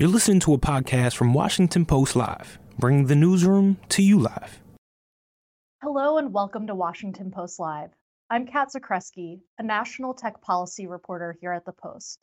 You're 0.00 0.08
listening 0.08 0.38
to 0.40 0.54
a 0.54 0.58
podcast 0.58 1.16
from 1.16 1.34
Washington 1.34 1.84
Post 1.84 2.14
Live, 2.14 2.60
bringing 2.78 3.06
the 3.06 3.16
newsroom 3.16 3.78
to 3.88 4.00
you 4.00 4.20
live. 4.20 4.60
Hello 5.82 6.18
and 6.18 6.32
welcome 6.32 6.68
to 6.68 6.74
Washington 6.76 7.32
Post 7.32 7.58
Live. 7.58 7.90
I'm 8.30 8.46
Kat 8.46 8.68
Zakrzewski, 8.72 9.40
a 9.58 9.64
national 9.64 10.14
tech 10.14 10.40
policy 10.40 10.86
reporter 10.86 11.36
here 11.40 11.52
at 11.52 11.64
the 11.64 11.72
Post. 11.72 12.20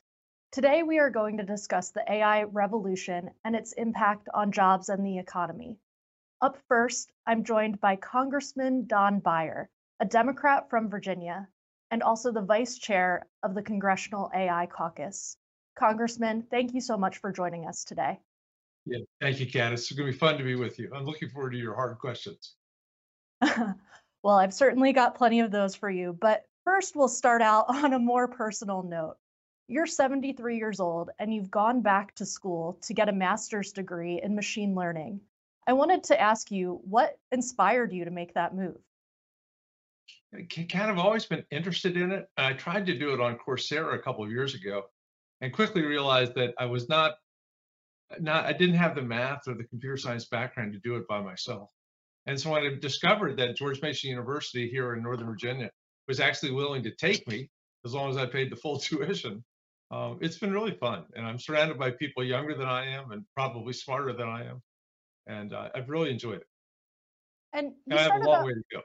Today 0.53 0.83
we 0.83 0.99
are 0.99 1.09
going 1.09 1.35
to 1.35 1.43
discuss 1.43 1.89
the 1.91 2.09
AI 2.09 2.43
revolution 2.43 3.31
and 3.43 3.57
its 3.57 3.73
impact 3.73 4.29
on 4.33 4.53
jobs 4.53 4.87
and 4.87 5.05
the 5.05 5.17
economy. 5.17 5.77
Up 6.41 6.57
first, 6.69 7.11
I'm 7.27 7.43
joined 7.43 7.81
by 7.81 7.97
Congressman 7.97 8.87
Don 8.87 9.19
Beyer, 9.19 9.69
a 9.99 10.05
Democrat 10.05 10.69
from 10.69 10.89
Virginia, 10.89 11.49
and 11.91 12.03
also 12.03 12.31
the 12.31 12.39
vice 12.39 12.77
chair 12.77 13.27
of 13.43 13.53
the 13.53 13.63
Congressional 13.63 14.31
AI 14.33 14.65
Caucus. 14.67 15.35
Congressman, 15.75 16.43
thank 16.49 16.73
you 16.73 16.81
so 16.81 16.97
much 16.97 17.17
for 17.17 17.31
joining 17.31 17.65
us 17.67 17.83
today. 17.83 18.19
Yeah, 18.85 18.99
thank 19.19 19.39
you, 19.39 19.45
Kat. 19.45 19.73
It's 19.73 19.91
going 19.91 20.07
to 20.07 20.11
be 20.11 20.17
fun 20.17 20.37
to 20.37 20.43
be 20.43 20.55
with 20.55 20.79
you. 20.79 20.91
I'm 20.95 21.05
looking 21.05 21.29
forward 21.29 21.51
to 21.51 21.57
your 21.57 21.75
hard 21.75 21.97
questions. 21.97 22.55
well, 23.41 24.37
I've 24.37 24.53
certainly 24.53 24.93
got 24.93 25.15
plenty 25.15 25.39
of 25.41 25.51
those 25.51 25.75
for 25.75 25.89
you, 25.89 26.17
but 26.19 26.45
first 26.63 26.95
we'll 26.95 27.07
start 27.07 27.41
out 27.41 27.65
on 27.69 27.93
a 27.93 27.99
more 27.99 28.27
personal 28.27 28.83
note. 28.83 29.15
You're 29.67 29.87
73 29.87 30.57
years 30.57 30.79
old 30.79 31.09
and 31.17 31.33
you've 31.33 31.49
gone 31.49 31.81
back 31.81 32.13
to 32.15 32.25
school 32.25 32.77
to 32.83 32.93
get 32.93 33.09
a 33.09 33.13
master's 33.13 33.71
degree 33.71 34.21
in 34.21 34.35
machine 34.35 34.75
learning. 34.75 35.19
I 35.67 35.73
wanted 35.73 36.03
to 36.05 36.21
ask 36.21 36.51
you 36.51 36.79
what 36.83 37.17
inspired 37.31 37.91
you 37.91 38.05
to 38.05 38.11
make 38.11 38.35
that 38.35 38.55
move? 38.55 38.77
I 40.31 40.43
kind 40.69 40.91
of 40.91 40.99
always 40.99 41.25
been 41.25 41.43
interested 41.49 41.97
in 41.97 42.11
it. 42.11 42.29
I 42.37 42.53
tried 42.53 42.85
to 42.85 42.99
do 42.99 43.13
it 43.13 43.21
on 43.21 43.37
Coursera 43.37 43.95
a 43.95 43.99
couple 43.99 44.23
of 44.23 44.29
years 44.29 44.53
ago 44.53 44.83
and 45.45 45.53
quickly 45.53 45.83
realized 45.83 46.33
that 46.33 46.55
I 46.57 46.65
was 46.65 46.89
not 46.89 47.13
not 48.19 48.45
I 48.45 48.53
didn't 48.53 48.75
have 48.75 48.95
the 48.95 49.03
math 49.03 49.47
or 49.47 49.53
the 49.53 49.63
computer 49.63 49.95
science 49.95 50.25
background 50.25 50.73
to 50.73 50.79
do 50.79 50.95
it 50.95 51.07
by 51.07 51.21
myself. 51.21 51.69
And 52.25 52.39
so 52.39 52.49
when 52.49 52.63
I 52.63 52.75
discovered 52.79 53.37
that 53.37 53.55
George 53.55 53.79
Mason 53.79 54.09
University 54.09 54.67
here 54.67 54.95
in 54.95 55.03
Northern 55.03 55.27
Virginia 55.27 55.69
was 56.07 56.19
actually 56.19 56.51
willing 56.51 56.81
to 56.83 56.95
take 56.95 57.27
me 57.27 57.47
as 57.85 57.93
long 57.93 58.09
as 58.09 58.17
I 58.17 58.25
paid 58.25 58.51
the 58.51 58.55
full 58.55 58.79
tuition, 58.87 59.43
um, 59.91 60.17
it's 60.19 60.39
been 60.39 60.51
really 60.51 60.73
fun. 60.73 61.03
And 61.15 61.27
I'm 61.27 61.37
surrounded 61.37 61.77
by 61.77 61.91
people 61.91 62.23
younger 62.23 62.55
than 62.55 62.67
I 62.67 62.87
am 62.87 63.11
and 63.11 63.23
probably 63.35 63.73
smarter 63.73 64.13
than 64.13 64.27
I 64.27 64.45
am. 64.45 64.63
And 65.27 65.53
uh, 65.53 65.69
I've 65.75 65.89
really 65.89 66.09
enjoyed 66.09 66.37
it. 66.37 66.47
And, 67.53 67.73
and 67.87 67.99
I 67.99 68.01
have 68.01 68.15
a 68.15 68.25
long 68.25 68.39
that, 68.39 68.45
way 68.45 68.53
to 68.53 68.63
go. 68.71 68.81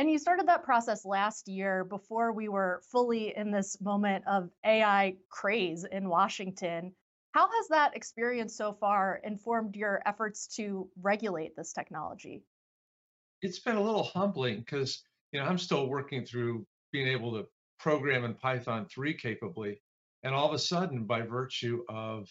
And 0.00 0.10
you 0.10 0.18
started 0.18 0.48
that 0.48 0.64
process 0.64 1.04
last 1.04 1.46
year 1.46 1.84
before 1.84 2.32
we 2.32 2.48
were 2.48 2.80
fully 2.90 3.36
in 3.36 3.50
this 3.50 3.78
moment 3.82 4.24
of 4.26 4.48
AI 4.64 5.16
craze 5.28 5.84
in 5.84 6.08
Washington. 6.08 6.94
How 7.32 7.46
has 7.46 7.68
that 7.68 7.94
experience 7.94 8.56
so 8.56 8.72
far 8.72 9.20
informed 9.24 9.76
your 9.76 10.00
efforts 10.06 10.46
to 10.56 10.88
regulate 11.02 11.54
this 11.54 11.74
technology? 11.74 12.42
It's 13.42 13.58
been 13.58 13.76
a 13.76 13.82
little 13.82 14.04
humbling 14.04 14.60
because 14.60 15.02
you 15.32 15.40
know 15.40 15.44
I'm 15.44 15.58
still 15.58 15.86
working 15.86 16.24
through 16.24 16.66
being 16.92 17.08
able 17.08 17.32
to 17.32 17.46
program 17.78 18.24
in 18.24 18.32
Python 18.32 18.86
3 18.90 19.12
capably, 19.12 19.82
and 20.22 20.34
all 20.34 20.48
of 20.48 20.54
a 20.54 20.58
sudden, 20.58 21.04
by 21.04 21.20
virtue 21.20 21.84
of 21.90 22.26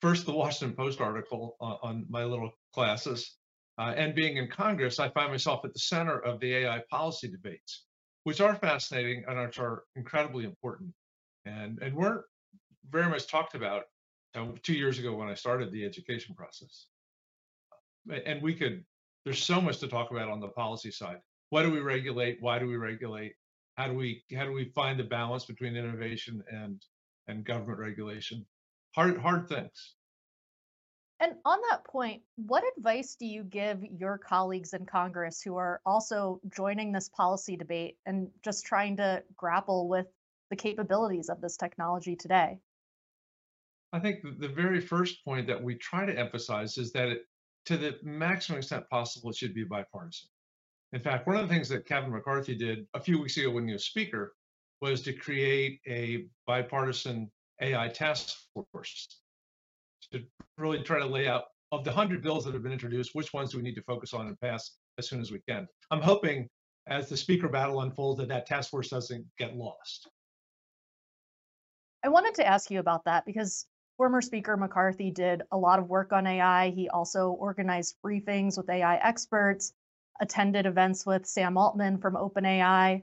first 0.00 0.24
the 0.24 0.32
Washington 0.32 0.74
Post 0.74 1.02
article 1.02 1.58
on, 1.60 1.76
on 1.82 2.06
my 2.08 2.24
little 2.24 2.52
classes, 2.72 3.36
uh, 3.78 3.92
and 3.96 4.14
being 4.14 4.36
in 4.36 4.48
Congress, 4.48 5.00
I 5.00 5.08
find 5.10 5.30
myself 5.30 5.64
at 5.64 5.72
the 5.72 5.80
center 5.80 6.18
of 6.18 6.38
the 6.40 6.54
AI 6.54 6.82
policy 6.90 7.28
debates, 7.28 7.84
which 8.22 8.40
are 8.40 8.54
fascinating 8.54 9.24
and 9.26 9.38
which 9.40 9.58
are 9.58 9.84
incredibly 9.96 10.44
important, 10.44 10.92
and 11.44 11.78
and 11.82 11.94
weren't 11.94 12.22
very 12.90 13.08
much 13.08 13.26
talked 13.26 13.54
about 13.54 13.84
uh, 14.36 14.46
two 14.62 14.74
years 14.74 14.98
ago 14.98 15.14
when 15.14 15.28
I 15.28 15.34
started 15.34 15.72
the 15.72 15.84
education 15.84 16.34
process. 16.34 16.86
And 18.26 18.42
we 18.42 18.54
could, 18.54 18.84
there's 19.24 19.42
so 19.42 19.60
much 19.60 19.78
to 19.78 19.88
talk 19.88 20.10
about 20.10 20.28
on 20.28 20.40
the 20.40 20.48
policy 20.48 20.90
side. 20.90 21.16
What 21.50 21.62
do 21.62 21.70
we 21.70 21.80
regulate? 21.80 22.38
Why 22.40 22.58
do 22.58 22.66
we 22.66 22.76
regulate? 22.76 23.32
How 23.76 23.88
do 23.88 23.94
we 23.94 24.22
how 24.36 24.44
do 24.44 24.52
we 24.52 24.66
find 24.74 25.00
the 25.00 25.04
balance 25.04 25.46
between 25.46 25.76
innovation 25.76 26.44
and 26.50 26.80
and 27.26 27.44
government 27.44 27.78
regulation? 27.78 28.46
Hard 28.94 29.18
hard 29.18 29.48
things. 29.48 29.94
And 31.24 31.36
on 31.46 31.58
that 31.70 31.84
point, 31.84 32.20
what 32.36 32.64
advice 32.76 33.16
do 33.18 33.24
you 33.24 33.44
give 33.44 33.82
your 33.82 34.18
colleagues 34.18 34.74
in 34.74 34.84
Congress 34.84 35.40
who 35.40 35.56
are 35.56 35.80
also 35.86 36.38
joining 36.54 36.92
this 36.92 37.08
policy 37.08 37.56
debate 37.56 37.96
and 38.04 38.28
just 38.44 38.66
trying 38.66 38.98
to 38.98 39.22
grapple 39.34 39.88
with 39.88 40.04
the 40.50 40.56
capabilities 40.56 41.30
of 41.30 41.40
this 41.40 41.56
technology 41.56 42.14
today? 42.14 42.58
I 43.94 44.00
think 44.00 44.18
the 44.38 44.48
very 44.48 44.82
first 44.82 45.24
point 45.24 45.46
that 45.46 45.62
we 45.62 45.76
try 45.76 46.04
to 46.04 46.18
emphasize 46.18 46.76
is 46.76 46.92
that 46.92 47.08
it, 47.08 47.22
to 47.66 47.78
the 47.78 47.96
maximum 48.02 48.58
extent 48.58 48.84
possible, 48.90 49.30
it 49.30 49.36
should 49.36 49.54
be 49.54 49.64
bipartisan. 49.64 50.28
In 50.92 51.00
fact, 51.00 51.26
one 51.26 51.36
of 51.36 51.48
the 51.48 51.54
things 51.54 51.70
that 51.70 51.86
Kevin 51.86 52.12
McCarthy 52.12 52.54
did 52.54 52.86
a 52.92 53.00
few 53.00 53.18
weeks 53.18 53.38
ago 53.38 53.50
when 53.50 53.66
he 53.66 53.72
was 53.72 53.86
Speaker 53.86 54.34
was 54.82 55.00
to 55.00 55.14
create 55.14 55.80
a 55.86 56.26
bipartisan 56.46 57.30
AI 57.62 57.88
task 57.88 58.36
force 58.52 59.22
to 60.12 60.22
really 60.58 60.82
try 60.82 60.98
to 60.98 61.06
lay 61.06 61.26
out 61.28 61.44
of 61.72 61.84
the 61.84 61.90
100 61.90 62.22
bills 62.22 62.44
that 62.44 62.54
have 62.54 62.62
been 62.62 62.72
introduced, 62.72 63.14
which 63.14 63.32
ones 63.32 63.50
do 63.50 63.56
we 63.58 63.62
need 63.62 63.74
to 63.74 63.82
focus 63.82 64.14
on 64.14 64.26
and 64.26 64.40
pass 64.40 64.76
as 64.98 65.08
soon 65.08 65.20
as 65.20 65.32
we 65.32 65.40
can. 65.48 65.66
I'm 65.90 66.00
hoping 66.02 66.48
as 66.86 67.08
the 67.08 67.16
speaker 67.16 67.48
battle 67.48 67.80
unfolds 67.80 68.20
that 68.20 68.28
that 68.28 68.46
task 68.46 68.70
force 68.70 68.88
doesn't 68.88 69.24
get 69.38 69.56
lost. 69.56 70.08
I 72.04 72.08
wanted 72.08 72.34
to 72.34 72.46
ask 72.46 72.70
you 72.70 72.80
about 72.80 73.04
that 73.06 73.24
because 73.24 73.66
Former 73.96 74.20
Speaker 74.20 74.56
McCarthy 74.56 75.10
did 75.10 75.42
a 75.52 75.56
lot 75.56 75.78
of 75.78 75.88
work 75.88 76.12
on 76.12 76.26
AI. 76.26 76.70
He 76.70 76.88
also 76.88 77.30
organized 77.30 77.96
briefings 78.04 78.56
with 78.56 78.68
AI 78.68 78.96
experts, 78.96 79.72
attended 80.20 80.66
events 80.66 81.06
with 81.06 81.26
Sam 81.26 81.56
Altman 81.56 81.98
from 81.98 82.14
OpenAI. 82.14 83.02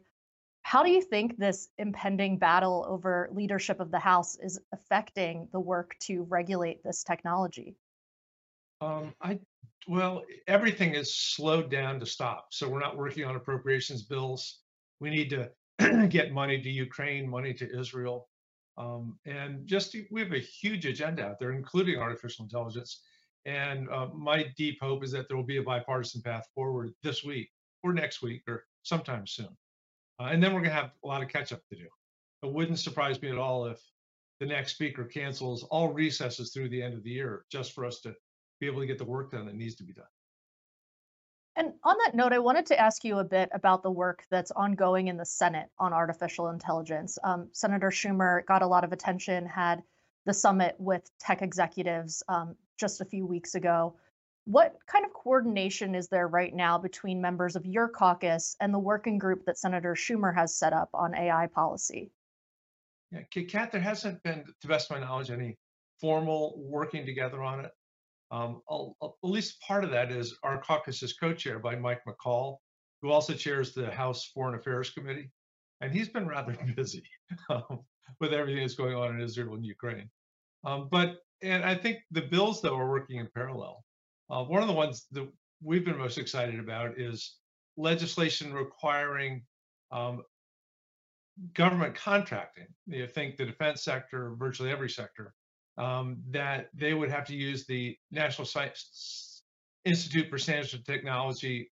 How 0.71 0.83
do 0.83 0.89
you 0.89 1.01
think 1.01 1.37
this 1.37 1.67
impending 1.79 2.37
battle 2.37 2.85
over 2.87 3.29
leadership 3.33 3.81
of 3.81 3.91
the 3.91 3.99
House 3.99 4.37
is 4.41 4.57
affecting 4.71 5.49
the 5.51 5.59
work 5.59 5.97
to 6.03 6.23
regulate 6.29 6.81
this 6.81 7.03
technology? 7.03 7.75
Um, 8.79 9.13
I 9.21 9.39
well, 9.89 10.23
everything 10.47 10.95
is 10.95 11.13
slowed 11.13 11.69
down 11.69 11.99
to 11.99 12.05
stop. 12.05 12.53
So 12.53 12.69
we're 12.69 12.79
not 12.79 12.95
working 12.95 13.25
on 13.25 13.35
appropriations 13.35 14.03
bills. 14.03 14.61
We 15.01 15.09
need 15.09 15.29
to 15.31 16.07
get 16.07 16.31
money 16.31 16.61
to 16.61 16.69
Ukraine, 16.69 17.29
money 17.29 17.53
to 17.55 17.77
Israel. 17.77 18.29
Um, 18.77 19.19
and 19.25 19.67
just 19.67 19.93
we 20.09 20.21
have 20.21 20.31
a 20.31 20.39
huge 20.39 20.85
agenda 20.85 21.25
out 21.25 21.37
there, 21.37 21.51
including 21.51 21.99
artificial 21.99 22.45
intelligence. 22.45 23.01
And 23.43 23.89
uh, 23.89 24.07
my 24.15 24.45
deep 24.55 24.77
hope 24.79 25.03
is 25.03 25.11
that 25.11 25.27
there 25.27 25.35
will 25.35 25.43
be 25.43 25.57
a 25.57 25.63
bipartisan 25.63 26.21
path 26.21 26.47
forward 26.55 26.93
this 27.03 27.25
week 27.25 27.49
or 27.83 27.91
next 27.91 28.21
week 28.21 28.43
or 28.47 28.63
sometime 28.83 29.27
soon. 29.27 29.49
Uh, 30.19 30.25
and 30.25 30.41
then 30.41 30.53
we're 30.53 30.61
going 30.61 30.69
to 30.71 30.75
have 30.75 30.91
a 31.03 31.07
lot 31.07 31.21
of 31.21 31.29
catch 31.29 31.51
up 31.51 31.61
to 31.69 31.75
do. 31.75 31.87
It 32.43 32.51
wouldn't 32.51 32.79
surprise 32.79 33.21
me 33.21 33.29
at 33.29 33.37
all 33.37 33.65
if 33.65 33.79
the 34.39 34.45
next 34.45 34.73
speaker 34.73 35.05
cancels 35.05 35.63
all 35.63 35.89
recesses 35.89 36.51
through 36.51 36.69
the 36.69 36.81
end 36.81 36.93
of 36.93 37.03
the 37.03 37.11
year 37.11 37.45
just 37.51 37.73
for 37.73 37.85
us 37.85 38.01
to 38.01 38.15
be 38.59 38.67
able 38.67 38.81
to 38.81 38.87
get 38.87 38.97
the 38.97 39.05
work 39.05 39.31
done 39.31 39.45
that 39.45 39.55
needs 39.55 39.75
to 39.75 39.83
be 39.83 39.93
done. 39.93 40.05
And 41.55 41.73
on 41.83 41.95
that 42.05 42.15
note, 42.15 42.31
I 42.31 42.39
wanted 42.39 42.65
to 42.67 42.79
ask 42.79 43.03
you 43.03 43.19
a 43.19 43.23
bit 43.23 43.49
about 43.53 43.83
the 43.83 43.91
work 43.91 44.23
that's 44.31 44.51
ongoing 44.51 45.09
in 45.09 45.17
the 45.17 45.25
Senate 45.25 45.69
on 45.77 45.91
artificial 45.91 46.49
intelligence. 46.49 47.19
Um, 47.23 47.49
Senator 47.51 47.89
Schumer 47.89 48.45
got 48.45 48.61
a 48.61 48.67
lot 48.67 48.83
of 48.83 48.93
attention, 48.93 49.45
had 49.45 49.83
the 50.25 50.33
summit 50.33 50.75
with 50.79 51.09
tech 51.19 51.41
executives 51.41 52.23
um, 52.29 52.55
just 52.79 53.01
a 53.01 53.05
few 53.05 53.25
weeks 53.25 53.55
ago. 53.55 53.95
What 54.45 54.75
kind 54.87 55.05
of 55.05 55.13
coordination 55.13 55.93
is 55.93 56.07
there 56.07 56.27
right 56.27 56.53
now 56.53 56.77
between 56.77 57.21
members 57.21 57.55
of 57.55 57.65
your 57.65 57.87
caucus 57.87 58.55
and 58.59 58.73
the 58.73 58.79
working 58.79 59.17
group 59.17 59.45
that 59.45 59.59
Senator 59.59 59.93
Schumer 59.93 60.33
has 60.33 60.57
set 60.57 60.73
up 60.73 60.89
on 60.93 61.15
AI 61.15 61.47
policy? 61.47 62.11
Yeah, 63.11 63.21
Kat, 63.43 63.71
there 63.71 63.81
hasn't 63.81 64.23
been, 64.23 64.43
to 64.61 64.67
best 64.67 64.89
my 64.89 64.99
knowledge, 64.99 65.29
any 65.29 65.57
formal 65.99 66.55
working 66.57 67.05
together 67.05 67.43
on 67.43 67.65
it. 67.65 67.71
Um, 68.31 68.61
at 68.71 69.11
least 69.23 69.61
part 69.61 69.83
of 69.83 69.91
that 69.91 70.11
is 70.11 70.37
our 70.43 70.61
caucus 70.61 71.03
is 71.03 71.13
co-chaired 71.13 71.61
by 71.61 71.75
Mike 71.75 72.01
McCaul, 72.07 72.57
who 73.01 73.11
also 73.11 73.33
chairs 73.33 73.73
the 73.73 73.91
House 73.91 74.31
Foreign 74.33 74.55
Affairs 74.55 74.89
Committee, 74.89 75.29
and 75.81 75.93
he's 75.93 76.07
been 76.07 76.27
rather 76.27 76.55
busy 76.75 77.03
um, 77.49 77.81
with 78.19 78.33
everything 78.33 78.61
that's 78.61 78.75
going 78.75 78.95
on 78.95 79.15
in 79.15 79.21
Israel 79.21 79.55
and 79.55 79.65
Ukraine. 79.65 80.09
Um, 80.63 80.87
but 80.89 81.17
and 81.41 81.65
I 81.65 81.75
think 81.75 81.99
the 82.11 82.21
bills 82.21 82.61
that 82.61 82.71
are 82.71 82.89
working 82.89 83.17
in 83.17 83.27
parallel. 83.35 83.83
Uh, 84.31 84.43
one 84.43 84.61
of 84.61 84.67
the 84.67 84.73
ones 84.73 85.07
that 85.11 85.27
we've 85.61 85.83
been 85.83 85.97
most 85.97 86.17
excited 86.17 86.59
about 86.59 86.97
is 86.97 87.35
legislation 87.75 88.53
requiring 88.53 89.43
um, 89.91 90.23
government 91.53 91.95
contracting. 91.95 92.67
You 92.87 93.07
think 93.07 93.35
the 93.35 93.45
defense 93.45 93.83
sector, 93.83 94.33
virtually 94.37 94.71
every 94.71 94.89
sector, 94.89 95.33
um, 95.77 96.17
that 96.29 96.69
they 96.73 96.93
would 96.93 97.11
have 97.11 97.25
to 97.25 97.35
use 97.35 97.65
the 97.65 97.97
National 98.11 98.45
Science 98.45 99.43
Institute 99.83 100.29
for 100.29 100.37
Standards 100.37 100.73
and 100.73 100.85
Technology 100.85 101.69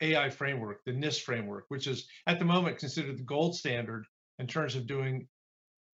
AI 0.00 0.30
framework, 0.30 0.84
the 0.84 0.92
NIST 0.92 1.22
framework, 1.22 1.64
which 1.68 1.88
is 1.88 2.06
at 2.26 2.38
the 2.38 2.44
moment 2.44 2.78
considered 2.78 3.18
the 3.18 3.24
gold 3.24 3.56
standard 3.56 4.04
in 4.38 4.46
terms 4.46 4.76
of 4.76 4.86
doing 4.86 5.26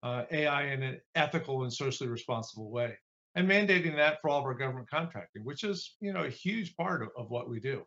uh, 0.03 0.25
AI 0.29 0.65
in 0.65 0.83
an 0.83 1.01
ethical 1.15 1.63
and 1.63 1.73
socially 1.73 2.09
responsible 2.09 2.69
way. 2.69 2.97
And 3.35 3.49
mandating 3.49 3.95
that 3.95 4.19
for 4.21 4.29
all 4.29 4.39
of 4.39 4.45
our 4.45 4.53
government 4.53 4.89
contracting, 4.89 5.43
which 5.43 5.63
is 5.63 5.95
you 5.99 6.13
know 6.13 6.23
a 6.23 6.29
huge 6.29 6.75
part 6.75 7.01
of, 7.01 7.09
of 7.17 7.29
what 7.29 7.49
we 7.49 7.59
do. 7.59 7.83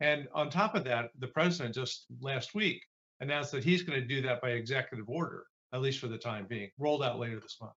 And 0.00 0.28
on 0.32 0.48
top 0.50 0.74
of 0.74 0.84
that, 0.84 1.10
the 1.18 1.28
president 1.28 1.74
just 1.74 2.06
last 2.20 2.54
week 2.54 2.82
announced 3.20 3.52
that 3.52 3.64
he's 3.64 3.82
going 3.82 4.00
to 4.00 4.06
do 4.06 4.22
that 4.22 4.40
by 4.40 4.50
executive 4.50 5.08
order, 5.08 5.44
at 5.74 5.82
least 5.82 5.98
for 5.98 6.08
the 6.08 6.18
time 6.18 6.46
being, 6.48 6.70
rolled 6.78 7.02
out 7.02 7.18
later 7.18 7.38
this 7.38 7.58
month. 7.60 7.74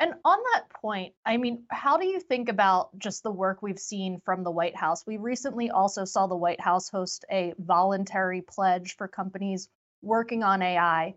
And 0.00 0.14
on 0.24 0.38
that 0.54 0.68
point, 0.70 1.14
I 1.26 1.36
mean, 1.36 1.64
how 1.70 1.96
do 1.96 2.06
you 2.06 2.20
think 2.20 2.48
about 2.48 2.96
just 2.98 3.24
the 3.24 3.32
work 3.32 3.62
we've 3.62 3.78
seen 3.78 4.20
from 4.24 4.44
the 4.44 4.50
White 4.50 4.76
House? 4.76 5.04
We 5.06 5.16
recently 5.16 5.70
also 5.70 6.04
saw 6.04 6.28
the 6.28 6.36
White 6.36 6.60
House 6.60 6.88
host 6.88 7.24
a 7.30 7.52
voluntary 7.58 8.42
pledge 8.42 8.96
for 8.96 9.08
companies 9.08 9.68
working 10.02 10.44
on 10.44 10.62
AI. 10.62 11.14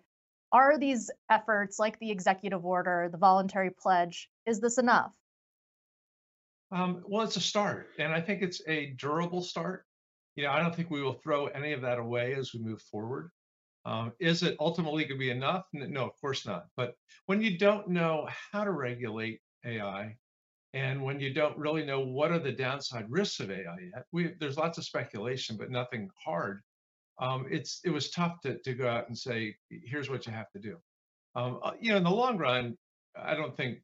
Are 0.51 0.77
these 0.77 1.09
efforts 1.29 1.79
like 1.79 1.97
the 1.99 2.11
executive 2.11 2.65
order, 2.65 3.07
the 3.11 3.17
voluntary 3.17 3.69
pledge, 3.69 4.29
is 4.45 4.59
this 4.59 4.77
enough? 4.77 5.11
Um, 6.71 7.03
well, 7.07 7.23
it's 7.23 7.37
a 7.37 7.41
start, 7.41 7.89
and 7.99 8.13
I 8.13 8.21
think 8.21 8.41
it's 8.41 8.61
a 8.67 8.87
durable 8.97 9.41
start. 9.41 9.85
You 10.35 10.43
know, 10.43 10.51
I 10.51 10.61
don't 10.61 10.73
think 10.73 10.89
we 10.89 11.01
will 11.01 11.13
throw 11.13 11.47
any 11.47 11.73
of 11.73 11.81
that 11.81 11.99
away 11.99 12.33
as 12.33 12.53
we 12.53 12.61
move 12.61 12.81
forward. 12.81 13.29
Um, 13.83 14.13
is 14.19 14.43
it 14.43 14.55
ultimately 14.59 15.03
going 15.03 15.19
to 15.19 15.19
be 15.19 15.31
enough? 15.31 15.65
No, 15.73 16.05
of 16.05 16.11
course 16.21 16.45
not. 16.45 16.67
But 16.77 16.95
when 17.25 17.41
you 17.41 17.57
don't 17.57 17.89
know 17.89 18.27
how 18.51 18.63
to 18.63 18.71
regulate 18.71 19.39
AI, 19.65 20.15
and 20.73 21.03
when 21.03 21.19
you 21.19 21.33
don't 21.33 21.57
really 21.57 21.85
know 21.85 21.99
what 21.99 22.31
are 22.31 22.39
the 22.39 22.51
downside 22.51 23.05
risks 23.09 23.39
of 23.39 23.51
AI 23.51 23.77
yet, 23.93 24.05
we, 24.11 24.33
there's 24.39 24.57
lots 24.57 24.77
of 24.77 24.85
speculation, 24.85 25.57
but 25.57 25.71
nothing 25.71 26.09
hard. 26.23 26.61
Um, 27.21 27.45
it's 27.49 27.81
it 27.85 27.91
was 27.91 28.09
tough 28.09 28.41
to 28.41 28.57
to 28.57 28.73
go 28.73 28.89
out 28.89 29.07
and 29.07 29.17
say, 29.17 29.55
here's 29.69 30.09
what 30.09 30.25
you 30.25 30.33
have 30.33 30.51
to 30.51 30.59
do. 30.59 30.77
Um, 31.35 31.59
uh, 31.63 31.71
you 31.79 31.91
know, 31.91 31.97
in 31.97 32.03
the 32.03 32.09
long 32.09 32.37
run, 32.37 32.77
I 33.15 33.35
don't 33.35 33.55
think 33.55 33.79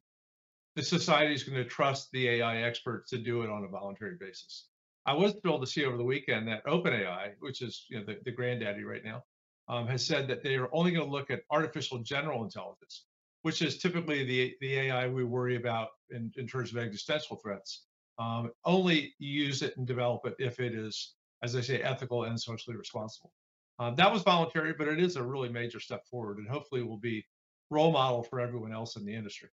the 0.76 0.82
society 0.82 1.34
is 1.34 1.44
going 1.44 1.56
to 1.56 1.64
trust 1.64 2.08
the 2.12 2.28
AI 2.28 2.62
experts 2.62 3.10
to 3.10 3.18
do 3.18 3.42
it 3.42 3.50
on 3.50 3.64
a 3.64 3.68
voluntary 3.68 4.16
basis. 4.20 4.68
I 5.06 5.14
was 5.14 5.34
thrilled 5.40 5.62
to 5.62 5.66
see 5.66 5.84
over 5.84 5.96
the 5.96 6.04
weekend 6.04 6.46
that 6.48 6.64
OpenAI, 6.66 7.32
which 7.40 7.62
is 7.62 7.86
you 7.88 7.98
know 7.98 8.04
the, 8.04 8.18
the 8.24 8.32
granddaddy 8.32 8.84
right 8.84 9.04
now, 9.04 9.24
um, 9.68 9.86
has 9.86 10.04
said 10.04 10.28
that 10.28 10.42
they 10.42 10.56
are 10.56 10.68
only 10.72 10.90
going 10.90 11.06
to 11.06 11.10
look 11.10 11.30
at 11.30 11.42
artificial 11.50 11.98
general 11.98 12.44
intelligence, 12.44 13.04
which 13.42 13.62
is 13.62 13.78
typically 13.78 14.24
the 14.24 14.54
the 14.60 14.78
AI 14.78 15.08
we 15.08 15.24
worry 15.24 15.56
about 15.56 15.88
in, 16.10 16.32
in 16.36 16.46
terms 16.46 16.72
of 16.72 16.78
existential 16.78 17.36
threats. 17.36 17.84
Um, 18.18 18.50
only 18.64 19.14
use 19.18 19.62
it 19.62 19.76
and 19.76 19.86
develop 19.86 20.26
it 20.26 20.34
if 20.40 20.58
it 20.58 20.74
is, 20.74 21.14
as 21.42 21.56
I 21.56 21.60
say, 21.60 21.82
ethical 21.82 22.24
and 22.24 22.40
socially 22.40 22.76
responsible. 22.76 23.32
Um, 23.78 23.94
that 23.96 24.12
was 24.12 24.22
voluntary, 24.22 24.74
but 24.76 24.88
it 24.88 25.00
is 25.00 25.16
a 25.16 25.22
really 25.22 25.48
major 25.48 25.78
step 25.80 26.04
forward, 26.06 26.38
and 26.38 26.48
hopefully 26.48 26.82
will 26.82 26.98
be 26.98 27.24
role 27.70 27.92
model 27.92 28.22
for 28.22 28.40
everyone 28.40 28.72
else 28.72 28.96
in 28.96 29.04
the 29.04 29.14
industry. 29.14 29.50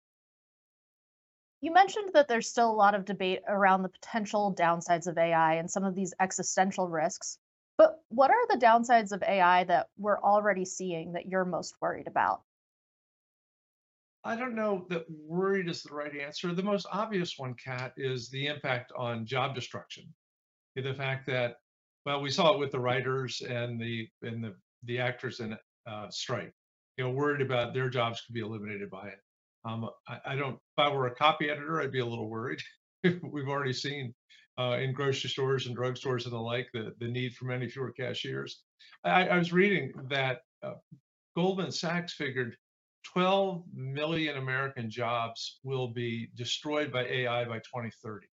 You 1.60 1.72
mentioned 1.72 2.10
that 2.14 2.28
there's 2.28 2.48
still 2.48 2.70
a 2.70 2.74
lot 2.74 2.94
of 2.94 3.04
debate 3.04 3.40
around 3.48 3.82
the 3.82 3.88
potential 3.88 4.54
downsides 4.58 5.06
of 5.06 5.16
AI 5.16 5.54
and 5.54 5.70
some 5.70 5.84
of 5.84 5.94
these 5.94 6.12
existential 6.20 6.88
risks. 6.88 7.38
But 7.78 8.00
what 8.08 8.30
are 8.30 8.46
the 8.48 8.64
downsides 8.64 9.12
of 9.12 9.22
AI 9.22 9.64
that 9.64 9.86
we're 9.96 10.20
already 10.20 10.64
seeing 10.64 11.12
that 11.12 11.26
you're 11.26 11.44
most 11.44 11.74
worried 11.80 12.08
about? 12.08 12.42
I 14.24 14.36
don't 14.36 14.54
know 14.54 14.86
that 14.88 15.04
worried 15.08 15.68
is 15.68 15.82
the 15.82 15.94
right 15.94 16.16
answer. 16.16 16.54
The 16.54 16.62
most 16.62 16.86
obvious 16.92 17.38
one, 17.38 17.54
Kat, 17.54 17.92
is 17.96 18.28
the 18.28 18.46
impact 18.46 18.92
on 18.96 19.26
job 19.26 19.54
destruction. 19.54 20.04
The 20.76 20.94
fact 20.94 21.26
that, 21.26 21.56
well, 22.04 22.20
we 22.20 22.30
saw 22.30 22.52
it 22.52 22.58
with 22.58 22.72
the 22.72 22.80
writers 22.80 23.40
and 23.42 23.80
the 23.80 24.08
and 24.22 24.42
the 24.42 24.54
the 24.84 24.98
actors 24.98 25.40
in 25.40 25.56
uh, 25.86 26.08
strike. 26.10 26.52
You 26.96 27.04
know, 27.04 27.10
worried 27.10 27.40
about 27.40 27.74
their 27.74 27.88
jobs 27.88 28.20
could 28.20 28.34
be 28.34 28.40
eliminated 28.40 28.90
by 28.90 29.08
it. 29.08 29.18
Um, 29.64 29.88
I, 30.08 30.18
I, 30.26 30.36
don't. 30.36 30.54
If 30.54 30.78
I 30.78 30.88
were 30.90 31.06
a 31.06 31.14
copy 31.14 31.48
editor, 31.48 31.80
I'd 31.80 31.92
be 31.92 32.00
a 32.00 32.06
little 32.06 32.28
worried. 32.28 32.60
We've 33.04 33.48
already 33.48 33.72
seen 33.72 34.12
uh, 34.58 34.78
in 34.80 34.92
grocery 34.92 35.30
stores 35.30 35.66
and 35.66 35.76
drugstores 35.76 36.24
and 36.24 36.32
the 36.32 36.38
like 36.38 36.68
the 36.74 36.92
the 36.98 37.08
need 37.08 37.34
for 37.34 37.46
many 37.46 37.68
fewer 37.68 37.92
cashiers. 37.92 38.62
I, 39.04 39.28
I 39.28 39.38
was 39.38 39.52
reading 39.52 39.92
that 40.10 40.40
uh, 40.62 40.74
Goldman 41.36 41.72
Sachs 41.72 42.14
figured 42.14 42.56
12 43.04 43.64
million 43.74 44.36
American 44.36 44.90
jobs 44.90 45.60
will 45.64 45.88
be 45.88 46.28
destroyed 46.36 46.92
by 46.92 47.04
AI 47.04 47.44
by 47.44 47.58
2030. 47.58 48.26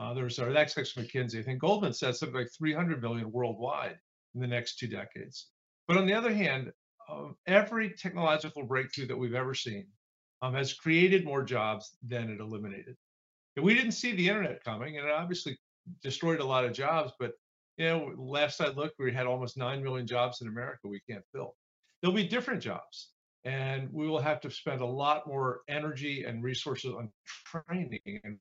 Uh, 0.00 0.14
there's 0.14 0.38
our 0.38 0.48
next 0.48 0.78
next 0.78 0.96
McKinsey. 0.96 1.40
I 1.40 1.42
think 1.42 1.60
Goldman 1.60 1.92
said 1.92 2.16
something 2.16 2.38
like 2.38 2.48
300 2.56 3.02
million 3.02 3.30
worldwide 3.30 3.98
in 4.34 4.40
the 4.40 4.46
next 4.46 4.78
two 4.78 4.88
decades. 4.88 5.48
But 5.86 5.98
on 5.98 6.06
the 6.06 6.14
other 6.14 6.32
hand, 6.32 6.72
um, 7.10 7.36
every 7.46 7.90
technological 7.90 8.64
breakthrough 8.64 9.06
that 9.08 9.18
we've 9.18 9.34
ever 9.34 9.54
seen 9.54 9.86
um, 10.40 10.54
has 10.54 10.72
created 10.72 11.24
more 11.24 11.42
jobs 11.42 11.96
than 12.02 12.30
it 12.30 12.40
eliminated. 12.40 12.96
And 13.56 13.64
we 13.64 13.74
didn't 13.74 13.92
see 13.92 14.12
the 14.12 14.26
internet 14.26 14.64
coming, 14.64 14.96
and 14.96 15.06
it 15.06 15.12
obviously 15.12 15.58
destroyed 16.02 16.40
a 16.40 16.46
lot 16.46 16.64
of 16.64 16.72
jobs. 16.72 17.12
But 17.18 17.32
you 17.76 17.86
know, 17.86 18.14
last 18.16 18.62
I 18.62 18.68
looked, 18.68 18.94
we 18.98 19.12
had 19.12 19.26
almost 19.26 19.58
nine 19.58 19.82
million 19.82 20.06
jobs 20.06 20.40
in 20.40 20.48
America 20.48 20.88
we 20.88 21.00
can't 21.08 21.24
fill. 21.32 21.56
There'll 22.00 22.16
be 22.16 22.26
different 22.26 22.62
jobs, 22.62 23.10
and 23.44 23.92
we 23.92 24.08
will 24.08 24.20
have 24.20 24.40
to 24.42 24.50
spend 24.50 24.80
a 24.80 24.86
lot 24.86 25.26
more 25.26 25.60
energy 25.68 26.24
and 26.24 26.42
resources 26.42 26.94
on 26.94 27.10
training 27.44 28.20
and 28.24 28.38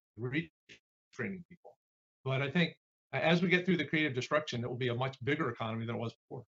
retraining 1.20 1.44
people. 1.50 1.76
But 2.24 2.42
I 2.42 2.50
think 2.50 2.76
as 3.14 3.42
we 3.42 3.50
get 3.50 3.66
through 3.66 3.78
the 3.78 3.86
creative 3.86 4.14
destruction, 4.14 4.64
it 4.64 4.70
will 4.70 4.78
be 4.78 4.90
a 4.90 4.96
much 4.96 5.18
bigger 5.24 5.50
economy 5.50 5.86
than 5.86 5.96
it 5.96 6.00
was 6.00 6.14
before. 6.14 6.44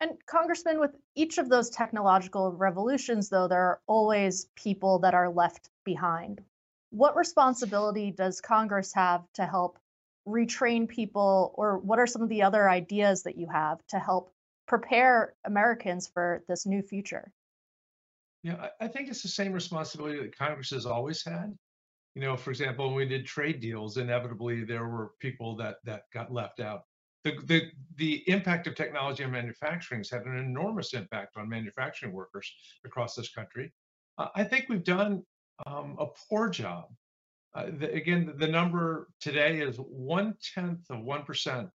And 0.00 0.12
Congressman, 0.26 0.80
with 0.80 0.90
each 1.14 1.38
of 1.38 1.48
those 1.48 1.70
technological 1.70 2.52
revolutions, 2.52 3.28
though, 3.28 3.48
there 3.48 3.62
are 3.62 3.80
always 3.86 4.46
people 4.56 4.98
that 5.00 5.14
are 5.14 5.30
left 5.30 5.70
behind. 5.84 6.42
What 6.90 7.16
responsibility 7.16 8.10
does 8.10 8.40
Congress 8.40 8.92
have 8.94 9.22
to 9.34 9.46
help 9.46 9.78
retrain 10.28 10.88
people, 10.88 11.54
or 11.56 11.78
what 11.78 11.98
are 11.98 12.06
some 12.06 12.22
of 12.22 12.28
the 12.28 12.42
other 12.42 12.68
ideas 12.68 13.22
that 13.22 13.38
you 13.38 13.46
have 13.50 13.78
to 13.88 13.98
help 13.98 14.32
prepare 14.66 15.34
Americans 15.44 16.08
for 16.12 16.42
this 16.48 16.66
new 16.66 16.82
future? 16.82 17.30
Yeah, 18.42 18.68
I 18.80 18.88
think 18.88 19.08
it's 19.08 19.22
the 19.22 19.28
same 19.28 19.52
responsibility 19.52 20.18
that 20.20 20.36
Congress 20.36 20.70
has 20.70 20.86
always 20.86 21.24
had. 21.24 21.56
You 22.14 22.22
know, 22.22 22.36
for 22.36 22.50
example, 22.50 22.86
when 22.86 22.94
we 22.94 23.06
did 23.06 23.26
trade 23.26 23.60
deals, 23.60 23.96
inevitably 23.96 24.64
there 24.64 24.86
were 24.88 25.12
people 25.20 25.56
that 25.56 25.76
that 25.84 26.02
got 26.12 26.32
left 26.32 26.60
out 26.60 26.82
the, 27.24 27.38
the, 27.44 27.70
the 27.96 28.22
impact 28.28 28.66
of 28.66 28.74
technology 28.74 29.24
on 29.24 29.32
manufacturing 29.32 30.00
has 30.00 30.10
had 30.10 30.24
an 30.26 30.36
enormous 30.38 30.92
impact 30.92 31.36
on 31.36 31.48
manufacturing 31.48 32.12
workers 32.12 32.52
across 32.84 33.14
this 33.14 33.30
country. 33.30 33.72
Uh, 34.18 34.28
I 34.36 34.44
think 34.44 34.66
we've 34.68 34.84
done 34.84 35.22
um, 35.66 35.96
a 35.98 36.06
poor 36.28 36.50
job. 36.50 36.84
Uh, 37.54 37.66
the, 37.78 37.92
again, 37.92 38.34
the 38.36 38.46
number 38.46 39.08
today 39.20 39.60
is 39.60 39.76
one 39.76 40.34
tenth 40.54 40.90
of 40.90 40.98
1% 40.98 41.70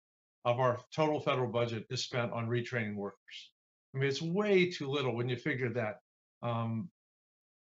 of 0.45 0.59
our 0.59 0.79
total 0.95 1.19
federal 1.19 1.51
budget 1.51 1.85
is 1.89 2.03
spent 2.03 2.31
on 2.31 2.47
retraining 2.47 2.95
workers. 2.95 3.51
I 3.93 3.97
mean, 3.97 4.07
it's 4.07 4.21
way 4.21 4.69
too 4.69 4.87
little 4.87 5.15
when 5.15 5.29
you 5.29 5.35
figure 5.35 5.69
that 5.69 5.97
um, 6.43 6.89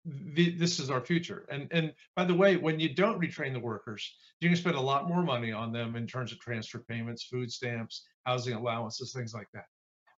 the, 0.07 0.51
this 0.51 0.79
is 0.79 0.91
our 0.91 1.01
future. 1.01 1.47
And 1.51 1.69
and 1.73 1.93
by 2.15 2.25
the 2.25 2.35
way, 2.35 2.57
when 2.57 2.79
you 2.79 2.95
don't 2.95 3.21
retrain 3.21 3.53
the 3.53 3.61
workers, 3.61 4.15
you 4.41 4.49
can 4.49 4.57
spend 4.57 4.77
a 4.77 4.81
lot 4.81 5.09
more 5.09 5.23
money 5.23 5.53
on 5.53 5.73
them 5.73 5.97
in 5.97 6.07
terms 6.07 6.33
of 6.33 6.39
transfer 6.39 6.79
payments, 6.89 7.25
food 7.25 7.51
stamps, 7.51 8.07
housing 8.25 8.55
allowances, 8.55 9.13
things 9.13 9.35
like 9.35 9.49
that. 9.55 9.65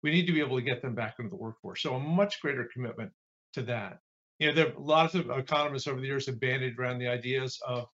We 0.02 0.10
need 0.10 0.26
to 0.26 0.32
be 0.32 0.40
able 0.40 0.56
to 0.56 0.62
get 0.62 0.82
them 0.82 0.94
back 0.94 1.16
into 1.18 1.30
the 1.30 1.36
workforce. 1.36 1.82
So 1.82 1.94
a 1.94 2.00
much 2.00 2.40
greater 2.40 2.68
commitment 2.72 3.12
to 3.54 3.62
that. 3.62 3.98
You 4.38 4.48
know, 4.48 4.54
there 4.54 4.66
are 4.68 4.72
lots 4.78 5.14
of 5.14 5.30
economists 5.30 5.88
over 5.88 6.00
the 6.00 6.06
years 6.06 6.26
have 6.26 6.38
banded 6.38 6.78
around 6.78 6.98
the 6.98 7.08
ideas 7.08 7.58
of 7.66 7.86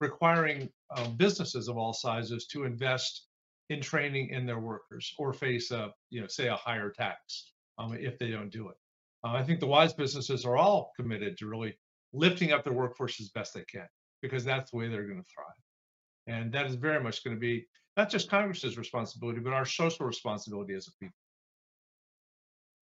requiring 0.00 0.70
um, 0.96 1.16
businesses 1.16 1.68
of 1.68 1.76
all 1.76 1.92
sizes 1.92 2.46
to 2.52 2.64
invest 2.64 3.26
in 3.70 3.80
training 3.80 4.30
in 4.30 4.46
their 4.46 4.60
workers 4.60 5.12
or 5.18 5.32
face 5.32 5.70
a, 5.72 5.92
you 6.10 6.20
know, 6.20 6.26
say 6.28 6.46
a 6.48 6.54
higher 6.56 6.90
tax 6.90 7.52
um, 7.78 7.96
if 7.98 8.18
they 8.18 8.30
don't 8.30 8.50
do 8.50 8.68
it. 8.68 8.76
Uh, 9.24 9.32
I 9.32 9.42
think 9.42 9.60
the 9.60 9.66
wise 9.66 9.92
businesses 9.92 10.44
are 10.44 10.56
all 10.56 10.92
committed 10.96 11.36
to 11.38 11.46
really 11.46 11.76
lifting 12.12 12.52
up 12.52 12.64
their 12.64 12.72
workforce 12.72 13.20
as 13.20 13.30
best 13.30 13.54
they 13.54 13.64
can 13.64 13.86
because 14.22 14.44
that's 14.44 14.70
the 14.70 14.76
way 14.76 14.88
they're 14.88 15.06
going 15.06 15.22
to 15.22 15.28
thrive. 15.34 15.46
And 16.26 16.52
that 16.52 16.66
is 16.66 16.74
very 16.74 17.02
much 17.02 17.24
going 17.24 17.36
to 17.36 17.40
be 17.40 17.66
not 17.96 18.10
just 18.10 18.30
Congress's 18.30 18.78
responsibility, 18.78 19.40
but 19.40 19.52
our 19.52 19.64
social 19.64 20.06
responsibility 20.06 20.74
as 20.74 20.86
a 20.86 20.92
people. 21.00 21.14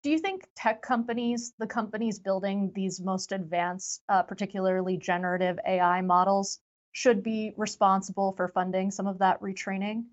Do 0.01 0.09
you 0.09 0.19
think 0.19 0.45
tech 0.55 0.81
companies, 0.81 1.53
the 1.59 1.67
companies 1.67 2.19
building 2.19 2.71
these 2.75 2.99
most 2.99 3.31
advanced, 3.31 4.01
uh, 4.09 4.23
particularly 4.23 4.97
generative 4.97 5.57
AI 5.65 6.01
models, 6.01 6.59
should 6.91 7.23
be 7.23 7.53
responsible 7.57 8.33
for 8.33 8.49
funding 8.49 8.91
some 8.91 9.07
of 9.07 9.19
that 9.19 9.39
retraining? 9.39 10.03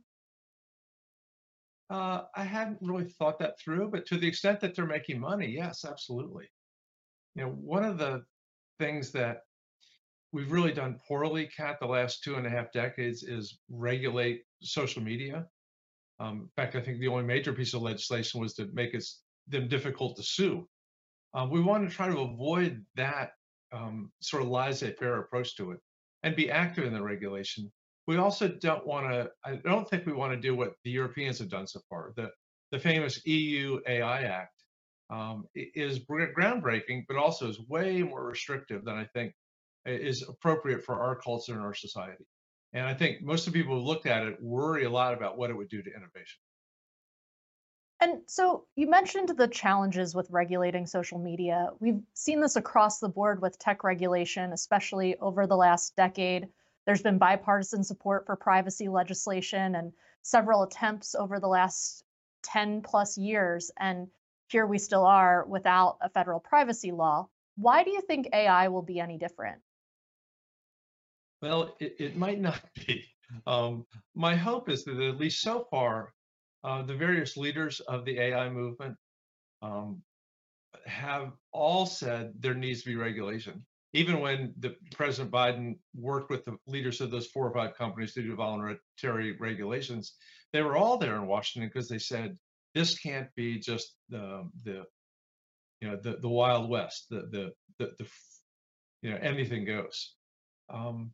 Uh, 1.91 2.23
I 2.37 2.45
hadn't 2.45 2.79
really 2.81 3.09
thought 3.19 3.41
that 3.41 3.59
through, 3.59 3.91
but 3.91 4.07
to 4.07 4.17
the 4.17 4.29
extent 4.29 4.61
that 4.61 4.77
they're 4.77 4.87
making 4.87 5.19
money, 5.19 5.49
yes, 5.49 5.85
absolutely. 5.85 6.47
You 7.35 7.45
know, 7.45 7.51
one 7.51 7.85
of 7.85 7.99
the 7.99 8.23
things 8.79 9.11
that 9.13 9.39
we've 10.33 10.53
really 10.53 10.73
done 10.73 11.01
poorly, 11.07 11.51
Kat, 11.55 11.79
the 11.81 11.87
last 11.87 12.23
two 12.23 12.37
and 12.37 12.47
a 12.47 12.51
half 12.51 12.73
decades 12.73 13.25
is 13.25 13.59
regulate 13.69 14.43
social 14.63 15.03
media. 15.03 15.47
Um, 16.21 16.43
in 16.43 16.49
fact, 16.55 16.77
I 16.77 16.81
think 16.81 17.01
the 17.01 17.09
only 17.09 17.25
major 17.25 17.53
piece 17.53 17.75
of 17.75 17.83
legislation 17.83 18.41
was 18.41 18.55
to 18.55 18.69
make 18.73 18.95
it 18.95 19.05
them 19.49 19.67
difficult 19.67 20.17
to 20.17 20.23
sue. 20.23 20.69
Um, 21.35 21.51
we 21.51 21.61
want 21.61 21.89
to 21.89 21.95
try 21.95 22.09
to 22.09 22.21
avoid 22.21 22.85
that 22.95 23.31
um, 23.73 24.13
sort 24.21 24.43
of 24.43 24.49
laissez-faire 24.49 25.21
approach 25.21 25.57
to 25.57 25.73
it 25.73 25.79
and 26.23 26.37
be 26.37 26.51
active 26.51 26.85
in 26.85 26.93
the 26.93 27.03
regulation. 27.03 27.73
We 28.07 28.17
also 28.17 28.49
don't 28.49 28.87
want 28.87 29.11
to, 29.11 29.31
I 29.45 29.57
don't 29.57 29.89
think 29.89 30.07
we 30.07 30.13
want 30.13 30.33
to 30.33 30.41
do 30.41 30.55
what 30.55 30.75
the 30.85 30.91
Europeans 30.91 31.39
have 31.39 31.49
done 31.49 31.67
so 31.67 31.81
far. 31.89 32.13
The, 32.17 32.31
the 32.73 32.79
famous 32.79 33.25
EU 33.27 33.81
AI 33.87 34.23
Act 34.23 34.65
um, 35.11 35.47
is 35.55 36.01
groundbreaking, 36.01 37.05
but 37.09 37.17
also 37.17 37.49
is 37.49 37.61
way 37.69 38.03
more 38.03 38.25
restrictive 38.25 38.85
than 38.85 38.97
I 38.97 39.05
think 39.05 39.35
is 39.87 40.29
appropriate 40.29 40.85
for 40.85 41.01
our 41.01 41.17
culture 41.17 41.53
and 41.53 41.63
our 41.63 41.75
society. 41.75 42.25
And 42.73 42.87
I 42.87 42.95
think 42.95 43.23
most 43.23 43.47
of 43.47 43.53
the 43.53 43.59
people 43.59 43.81
who 43.81 43.87
looked 43.87 44.07
at 44.07 44.23
it 44.23 44.41
worry 44.41 44.85
a 44.85 44.91
lot 44.91 45.15
about 45.15 45.37
what 45.37 45.51
it 45.51 45.57
would 45.57 45.69
do 45.69 45.83
to 45.83 45.91
innovation. 45.91 46.41
And 48.03 48.23
so 48.27 48.65
you 48.77 48.89
mentioned 48.89 49.29
the 49.29 49.49
challenges 49.49 50.15
with 50.15 50.31
regulating 50.31 50.87
social 50.87 51.19
media. 51.19 51.71
We've 51.81 52.01
seen 52.15 52.41
this 52.41 52.57
across 52.57 52.99
the 52.99 53.11
board 53.11 53.43
with 53.43 53.59
tech 53.59 53.85
regulation, 53.85 54.53
especially 54.53 55.17
over 55.19 55.47
the 55.47 55.57
last 55.57 55.97
decade. 55.97 56.49
There's 56.87 57.03
been 57.03 57.19
bipartisan 57.19 57.85
support 57.85 58.27
for 58.27 58.37
privacy 58.37 58.89
legislation 58.89 59.75
and 59.75 59.93
several 60.23 60.63
attempts 60.63 61.15
over 61.15 61.39
the 61.39 61.49
last 61.49 62.05
10 62.45 62.83
plus 62.83 63.19
years. 63.19 63.71
And 63.79 64.09
here 64.49 64.67
we 64.67 64.79
still 64.79 65.05
are 65.05 65.45
without 65.47 65.99
a 66.01 66.09
federal 66.09 66.41
privacy 66.41 66.91
law. 66.91 67.29
Why 67.57 67.85
do 67.85 67.91
you 67.91 68.01
think 68.01 68.29
AI 68.33 68.69
will 68.69 68.83
be 68.83 68.99
any 68.99 69.19
different? 69.19 69.61
Well, 71.43 71.77
it, 71.81 71.97
it 71.99 72.17
might 72.17 72.41
not 72.41 72.61
be. 72.87 73.05
Um, 73.47 73.87
my 74.15 74.35
hope 74.35 74.69
is 74.69 74.85
that 74.85 74.99
at 74.99 75.19
least 75.19 75.41
so 75.41 75.67
far, 75.71 76.13
uh, 76.65 76.83
the 76.83 76.95
various 76.95 77.37
leaders 77.37 77.81
of 77.81 78.05
the 78.05 78.19
AI 78.19 78.51
movement 78.51 78.97
um, 79.63 80.03
have 80.87 81.33
all 81.53 81.87
said 81.87 82.33
there 82.39 82.55
needs 82.55 82.83
to 82.83 82.91
be 82.91 82.97
regulation. 82.97 83.65
Even 83.93 84.21
when 84.21 84.55
the 84.59 84.77
President 84.95 85.33
Biden 85.33 85.79
worked 85.95 86.31
with 86.31 86.45
the 86.45 86.57
leaders 86.67 87.01
of 87.01 87.11
those 87.11 87.27
four 87.27 87.49
or 87.49 87.53
five 87.53 87.77
companies 87.77 88.15
to 88.15 88.23
do 88.23 88.37
voluntary 88.37 89.37
regulations, 89.39 90.15
they 90.53 90.63
were 90.63 90.77
all 90.77 90.97
there 90.97 91.17
in 91.17 91.27
Washington 91.27 91.69
because 91.73 91.89
they 91.89 91.99
said 91.99 92.39
this 92.75 92.99
can't 92.99 93.29
be 93.35 93.59
just 93.59 93.97
the 94.09 94.49
the 94.65 94.85
you 95.81 95.89
know 95.89 95.97
the 95.97 96.19
the 96.21 96.29
Wild 96.29 96.71
West, 96.71 97.07
the 97.11 97.23
the 97.31 97.53
the, 97.79 97.93
the 97.99 98.07
you 99.03 99.11
know 99.11 99.19
anything 99.21 99.65
goes. 99.65 100.15
Um, 100.69 101.13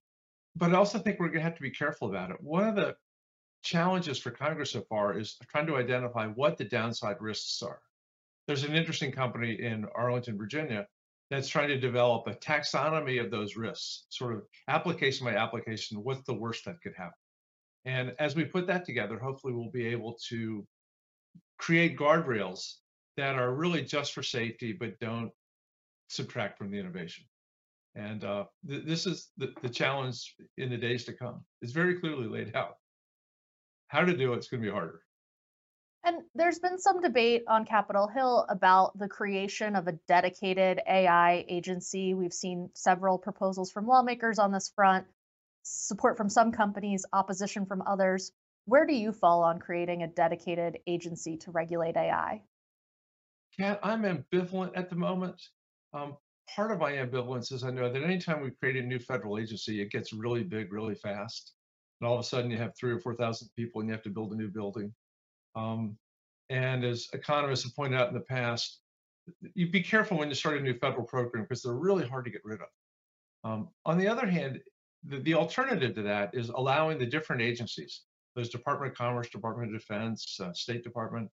but 0.55 0.73
I 0.73 0.77
also 0.77 0.99
think 0.99 1.19
we're 1.19 1.29
going 1.29 1.39
to 1.39 1.45
have 1.45 1.57
to 1.57 1.63
be 1.63 1.71
careful 1.71 2.09
about 2.09 2.31
it. 2.31 2.37
One 2.41 2.67
of 2.67 2.77
the 2.77 2.95
challenges 3.63 4.19
for 4.19 4.31
Congress 4.31 4.73
so 4.73 4.83
far 4.89 5.19
is 5.19 5.37
trying 5.51 5.67
to 5.67 5.77
identify 5.77 6.27
what 6.27 6.57
the 6.57 6.65
downside 6.65 7.17
risks 7.21 7.63
are. 7.63 7.81
There's 8.47 8.65
an 8.65 8.75
interesting 8.75 9.13
company 9.13 9.53
in 9.61 9.87
Arlington, 9.95 10.39
Virginia, 10.39 10.87
that's 11.31 11.49
trying 11.49 11.69
to 11.69 11.79
develop 11.79 12.27
a 12.27 12.35
taxonomy 12.35 13.23
of 13.23 13.31
those 13.31 13.57
risks, 13.57 14.07
sort 14.11 14.35
of 14.35 14.43
application 14.69 15.27
by 15.27 15.35
application, 15.35 16.03
what's 16.03 16.23
the 16.25 16.35
worst 16.35 16.65
that 16.65 16.81
could 16.83 16.95
happen. 16.97 17.13
And 17.85 18.15
as 18.19 18.35
we 18.37 18.45
put 18.45 18.67
that 18.69 18.85
together, 18.85 19.19
hopefully 19.19 19.53
we'll 19.53 19.71
be 19.71 19.87
able 19.87 20.17
to 20.29 20.67
create 21.59 21.99
guardrails 21.99 22.75
that 23.17 23.37
are 23.37 23.55
really 23.55 23.83
just 23.83 24.13
for 24.13 24.23
safety, 24.23 24.73
but 24.73 24.99
don't 25.01 25.31
subtract 26.09 26.59
from 26.59 26.71
the 26.71 26.79
innovation. 26.79 27.25
And 27.95 28.25
uh, 28.25 28.45
th 28.69 28.85
this 28.85 29.07
is 29.07 29.31
the, 29.39 29.53
the 29.63 29.69
challenge 29.69 30.35
in 30.59 30.69
the 30.69 30.77
days 30.77 31.05
to 31.05 31.13
come. 31.13 31.45
It's 31.63 31.73
very 31.73 31.99
clearly 31.99 32.29
laid 32.29 32.55
out 32.55 32.75
how 33.89 34.05
to 34.05 34.17
do 34.17 34.35
it's 34.35 34.49
going 34.49 34.63
to 34.63 34.69
be 34.69 34.73
harder. 34.73 35.01
And 36.07 36.23
there's 36.37 36.61
been 36.61 36.79
some 36.79 37.03
debate 37.03 37.43
on 37.49 37.65
Capitol 37.65 38.07
Hill 38.07 38.47
about 38.49 38.97
the 38.97 39.09
creation 39.09 39.75
of 39.75 39.89
a 39.89 39.93
dedicated 40.07 40.81
AI 40.89 41.45
agency. 41.49 42.15
We've 42.15 42.33
seen 42.33 42.71
several 42.75 43.19
proposals 43.19 43.73
from 43.73 43.89
lawmakers 43.89 44.39
on 44.39 44.53
this 44.53 44.71
front, 44.73 45.05
support 45.65 46.17
from 46.17 46.29
some 46.29 46.53
companies, 46.53 47.05
opposition 47.13 47.67
from 47.67 47.83
others. 47.83 48.31
Where 48.67 48.87
do 48.87 48.95
you 48.95 49.11
fall 49.11 49.43
on 49.43 49.59
creating 49.59 50.05
a 50.05 50.07
dedicated 50.07 50.79
agency 50.87 51.39
to 51.39 51.51
regulate 51.51 51.97
AI? 51.97 52.41
Kat, 53.59 53.81
I'm 53.83 54.03
ambivalent 54.03 54.77
at 54.77 54.89
the 54.89 54.97
moment. 54.97 55.43
Um, 55.93 56.17
part 56.55 56.71
of 56.71 56.79
my 56.79 56.93
ambivalence 56.93 57.53
is 57.53 57.65
I 57.65 57.71
know 57.73 57.93
that 57.93 58.05
anytime 58.05 58.43
we 58.43 58.53
create 58.53 58.77
a 58.77 58.87
new 58.87 59.01
federal 59.01 59.39
agency, 59.39 59.81
it 59.81 59.91
gets 59.91 60.13
really 60.13 60.45
big 60.45 60.73
really 60.73 60.95
fast 60.95 61.57
and 62.01 62.09
all 62.09 62.15
of 62.15 62.21
a 62.21 62.25
sudden 62.25 62.51
you 62.51 62.59
have 62.59 62.77
three 62.79 62.93
or 62.93 63.01
4,000 63.01 63.49
people 63.57 63.81
and 63.81 63.89
you 63.89 63.95
have 63.95 64.03
to 64.03 64.11
build 64.11 64.33
a 64.33 64.37
new 64.37 64.49
building. 64.49 64.93
Um, 65.57 65.97
and 66.51 66.85
as 66.85 67.09
economists 67.13 67.65
have 67.65 67.75
pointed 67.75 67.99
out 67.99 68.09
in 68.09 68.15
the 68.15 68.21
past, 68.21 68.81
you 69.55 69.69
be 69.69 69.83
careful 69.83 70.19
when 70.19 70.29
you 70.29 70.35
start 70.35 70.59
a 70.59 70.61
new 70.61 70.79
federal 70.79 71.05
program 71.05 71.45
because 71.45 71.63
they're 71.63 71.75
really 71.75 72.07
hard 72.07 72.25
to 72.27 72.31
get 72.31 72.43
rid 72.45 72.61
of. 72.61 72.69
Um, 73.43 73.69
on 73.85 73.99
the 73.99 74.07
other 74.07 74.27
hand, 74.27 74.61
the, 75.05 75.19
the, 75.19 75.35
alternative 75.35 75.95
to 75.97 76.03
that 76.03 76.31
is 76.35 76.49
allowing 76.51 76.99
the 76.99 77.07
different 77.07 77.43
agencies, 77.43 78.03
those 78.35 78.49
Department 78.49 78.93
of 78.93 78.99
Commerce, 78.99 79.29
Department 79.29 79.75
of 79.75 79.81
Defense, 79.81 80.39
uh, 80.41 80.53
State 80.53 80.85
Department, 80.85 81.29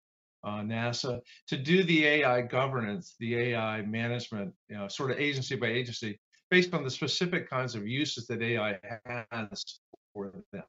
uh, 0.44 0.60
NASA, 0.60 1.20
to 1.48 1.56
do 1.56 1.82
the 1.84 2.04
AI 2.04 2.42
governance, 2.42 3.14
the 3.20 3.36
AI 3.36 3.82
management, 3.82 4.52
you 4.68 4.76
know, 4.76 4.88
sort 4.88 5.10
of 5.10 5.18
agency 5.18 5.56
by 5.56 5.68
agency, 5.68 6.18
based 6.50 6.74
on 6.74 6.84
the 6.84 6.90
specific 6.90 7.48
kinds 7.48 7.74
of 7.74 7.86
uses 7.86 8.26
that 8.26 8.42
AI 8.42 8.78
has 9.30 9.64
for 10.12 10.32
them. 10.52 10.62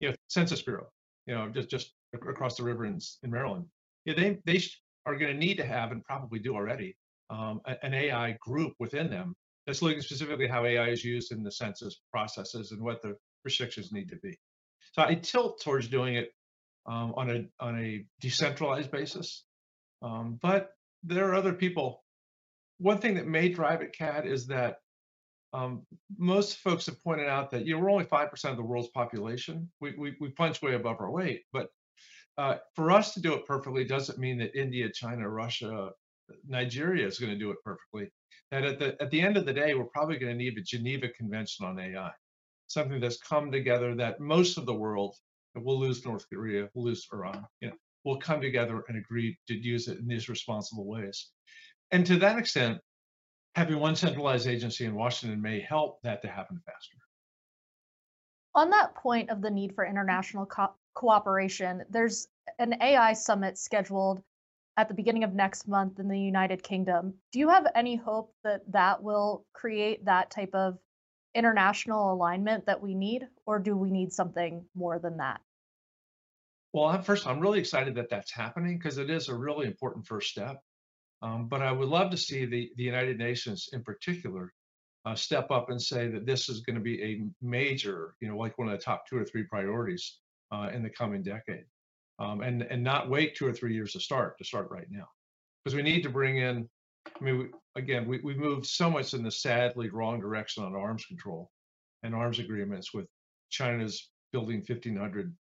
You 0.00 0.10
know, 0.10 0.14
Census 0.28 0.62
Bureau, 0.62 0.88
you 1.26 1.34
know, 1.34 1.48
just 1.48 1.70
just 1.70 1.92
across 2.12 2.56
the 2.56 2.62
river 2.62 2.84
in, 2.84 2.98
in 3.22 3.30
Maryland, 3.30 3.66
yeah, 4.04 4.14
they 4.14 4.38
they 4.44 4.62
are 5.06 5.16
going 5.16 5.32
to 5.32 5.38
need 5.38 5.56
to 5.56 5.66
have 5.66 5.92
and 5.92 6.04
probably 6.04 6.38
do 6.38 6.54
already 6.54 6.96
um, 7.30 7.60
an 7.82 7.94
AI 7.94 8.36
group 8.40 8.74
within 8.78 9.08
them 9.08 9.34
that's 9.66 9.82
looking 9.82 10.02
specifically 10.02 10.48
how 10.48 10.64
AI 10.64 10.88
is 10.88 11.04
used 11.04 11.32
in 11.32 11.42
the 11.42 11.52
census 11.52 12.00
processes 12.12 12.72
and 12.72 12.82
what 12.82 13.02
the 13.02 13.16
restrictions 13.44 13.92
need 13.92 14.08
to 14.08 14.16
be. 14.16 14.38
So 14.92 15.02
I 15.02 15.14
tilt 15.14 15.60
towards 15.60 15.88
doing 15.88 16.16
it 16.16 16.30
um, 16.86 17.14
on 17.16 17.30
a 17.30 17.64
on 17.64 17.78
a 17.78 18.04
decentralized 18.20 18.90
basis, 18.90 19.44
um, 20.02 20.38
but 20.42 20.70
there 21.04 21.28
are 21.28 21.34
other 21.34 21.52
people. 21.52 22.02
One 22.78 22.98
thing 22.98 23.14
that 23.14 23.26
may 23.26 23.50
drive 23.50 23.82
it, 23.82 23.94
Kat 23.96 24.26
is 24.26 24.46
that 24.46 24.76
um, 25.52 25.82
most 26.16 26.58
folks 26.58 26.86
have 26.86 27.02
pointed 27.02 27.28
out 27.28 27.50
that 27.50 27.66
you 27.66 27.74
know 27.74 27.80
we're 27.80 27.90
only 27.90 28.04
five 28.04 28.30
percent 28.30 28.52
of 28.52 28.58
the 28.58 28.64
world's 28.64 28.88
population. 28.88 29.70
We, 29.80 29.94
we 29.98 30.16
we 30.20 30.30
punch 30.30 30.62
way 30.62 30.74
above 30.74 31.00
our 31.00 31.10
weight, 31.10 31.42
but 31.52 31.68
uh, 32.38 32.56
for 32.74 32.90
us 32.90 33.14
to 33.14 33.20
do 33.20 33.34
it 33.34 33.46
perfectly 33.46 33.84
doesn't 33.84 34.18
mean 34.18 34.38
that 34.38 34.58
India, 34.58 34.88
China, 34.92 35.28
Russia, 35.28 35.90
Nigeria 36.46 37.06
is 37.06 37.18
going 37.18 37.32
to 37.32 37.38
do 37.38 37.50
it 37.50 37.58
perfectly. 37.64 38.10
That 38.50 38.64
at 38.64 38.78
the 38.78 38.96
at 39.02 39.10
the 39.10 39.20
end 39.20 39.36
of 39.36 39.46
the 39.46 39.52
day, 39.52 39.74
we're 39.74 39.84
probably 39.84 40.18
going 40.18 40.32
to 40.32 40.38
need 40.38 40.56
a 40.56 40.62
Geneva 40.62 41.08
Convention 41.08 41.66
on 41.66 41.78
AI, 41.78 42.10
something 42.68 43.00
that's 43.00 43.18
come 43.18 43.50
together 43.50 43.94
that 43.96 44.20
most 44.20 44.56
of 44.56 44.66
the 44.66 44.74
world, 44.74 45.16
we'll 45.54 45.78
lose 45.78 46.04
North 46.04 46.26
Korea, 46.32 46.68
we'll 46.74 46.84
lose 46.84 47.06
Iran, 47.12 47.44
you 47.60 47.68
know, 47.68 47.74
will 48.04 48.18
come 48.18 48.40
together 48.40 48.84
and 48.88 48.96
agree 48.96 49.36
to 49.48 49.54
use 49.54 49.88
it 49.88 49.98
in 49.98 50.06
these 50.06 50.28
responsible 50.28 50.86
ways. 50.86 51.30
And 51.90 52.06
to 52.06 52.16
that 52.20 52.38
extent, 52.38 52.78
having 53.54 53.78
one 53.78 53.96
centralized 53.96 54.46
agency 54.46 54.84
in 54.84 54.94
Washington 54.94 55.40
may 55.40 55.60
help 55.60 56.00
that 56.02 56.22
to 56.22 56.28
happen 56.28 56.60
faster. 56.64 56.96
On 58.54 58.70
that 58.70 58.94
point 58.94 59.30
of 59.30 59.42
the 59.42 59.50
need 59.50 59.74
for 59.74 59.84
international 59.84 60.46
co- 60.46 60.74
cooperation, 60.94 61.84
there's 61.90 62.28
an 62.58 62.74
AI 62.82 63.12
summit 63.12 63.58
scheduled 63.58 64.22
at 64.76 64.88
the 64.88 64.94
beginning 64.94 65.24
of 65.24 65.34
next 65.34 65.68
month 65.68 65.98
in 65.98 66.08
the 66.08 66.18
United 66.18 66.62
Kingdom. 66.62 67.14
Do 67.32 67.38
you 67.38 67.48
have 67.48 67.66
any 67.74 67.96
hope 67.96 68.34
that 68.44 68.62
that 68.72 69.02
will 69.02 69.44
create 69.52 70.04
that 70.04 70.30
type 70.30 70.54
of 70.54 70.78
international 71.34 72.12
alignment 72.12 72.66
that 72.66 72.80
we 72.80 72.94
need, 72.94 73.26
or 73.46 73.58
do 73.58 73.76
we 73.76 73.90
need 73.90 74.12
something 74.12 74.64
more 74.74 74.98
than 74.98 75.18
that? 75.18 75.40
Well, 76.72 77.00
first, 77.02 77.26
I'm 77.26 77.40
really 77.40 77.58
excited 77.58 77.94
that 77.96 78.08
that's 78.10 78.32
happening 78.32 78.78
because 78.78 78.98
it 78.98 79.10
is 79.10 79.28
a 79.28 79.34
really 79.34 79.66
important 79.66 80.06
first 80.06 80.30
step. 80.30 80.62
Um, 81.22 81.48
but 81.48 81.62
I 81.62 81.72
would 81.72 81.88
love 81.88 82.10
to 82.10 82.16
see 82.16 82.46
the, 82.46 82.70
the 82.76 82.82
United 82.82 83.18
Nations 83.18 83.68
in 83.72 83.82
particular 83.82 84.52
uh, 85.06 85.14
step 85.14 85.50
up 85.50 85.70
and 85.70 85.80
say 85.80 86.08
that 86.08 86.26
this 86.26 86.48
is 86.48 86.60
going 86.60 86.76
to 86.76 86.82
be 86.82 87.02
a 87.02 87.22
major, 87.42 88.14
you 88.20 88.28
know, 88.28 88.36
like 88.36 88.56
one 88.58 88.68
of 88.68 88.78
the 88.78 88.84
top 88.84 89.04
two 89.08 89.16
or 89.16 89.24
three 89.24 89.44
priorities 89.44 90.18
uh, 90.52 90.68
in 90.72 90.82
the 90.82 90.90
coming 90.90 91.22
decade. 91.22 91.64
Um, 92.18 92.42
and, 92.42 92.62
and 92.62 92.82
not 92.82 93.08
wait 93.08 93.34
two 93.34 93.46
or 93.46 93.52
three 93.52 93.72
years 93.72 93.92
to 93.94 94.00
start, 94.00 94.36
to 94.38 94.44
start 94.44 94.68
right 94.70 94.86
now. 94.90 95.06
Because 95.64 95.74
we 95.74 95.82
need 95.82 96.02
to 96.02 96.10
bring 96.10 96.36
in, 96.36 96.68
I 97.18 97.24
mean, 97.24 97.38
we, 97.38 97.46
again, 97.76 98.06
we, 98.06 98.20
we 98.22 98.34
moved 98.34 98.66
so 98.66 98.90
much 98.90 99.14
in 99.14 99.22
the 99.22 99.30
sadly 99.30 99.88
wrong 99.88 100.20
direction 100.20 100.62
on 100.62 100.76
arms 100.76 101.06
control 101.06 101.50
and 102.02 102.14
arms 102.14 102.38
agreements 102.38 102.92
with 102.92 103.06
China's 103.48 104.10
building 104.32 104.62
1,500 104.66 105.34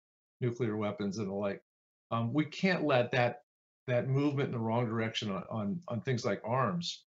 nuclear 0.42 0.76
weapons 0.76 1.16
and 1.16 1.28
the 1.28 1.32
like. 1.32 1.62
Um, 2.10 2.32
we 2.34 2.44
can't 2.44 2.84
let 2.84 3.10
that 3.12 3.38
that 3.86 4.08
movement 4.08 4.48
in 4.48 4.52
the 4.52 4.58
wrong 4.58 4.86
direction 4.86 5.30
on 5.30 5.44
on, 5.50 5.80
on 5.88 6.00
things 6.00 6.24
like 6.24 6.40
arms 6.44 7.04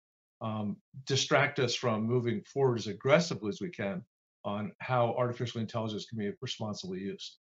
um, 0.42 0.77
distract 1.06 1.60
us 1.60 1.75
from 1.75 2.03
moving 2.03 2.42
forward 2.44 2.77
as 2.77 2.88
aggressively 2.88 3.50
as 3.50 3.62
we 3.62 3.70
can 3.70 4.03
on 4.44 4.72
how 4.80 5.15
artificial 5.18 5.62
intelligence 5.62 6.06
can 6.06 6.18
be 6.18 6.32
responsibly 6.42 7.00
used. 7.00 7.38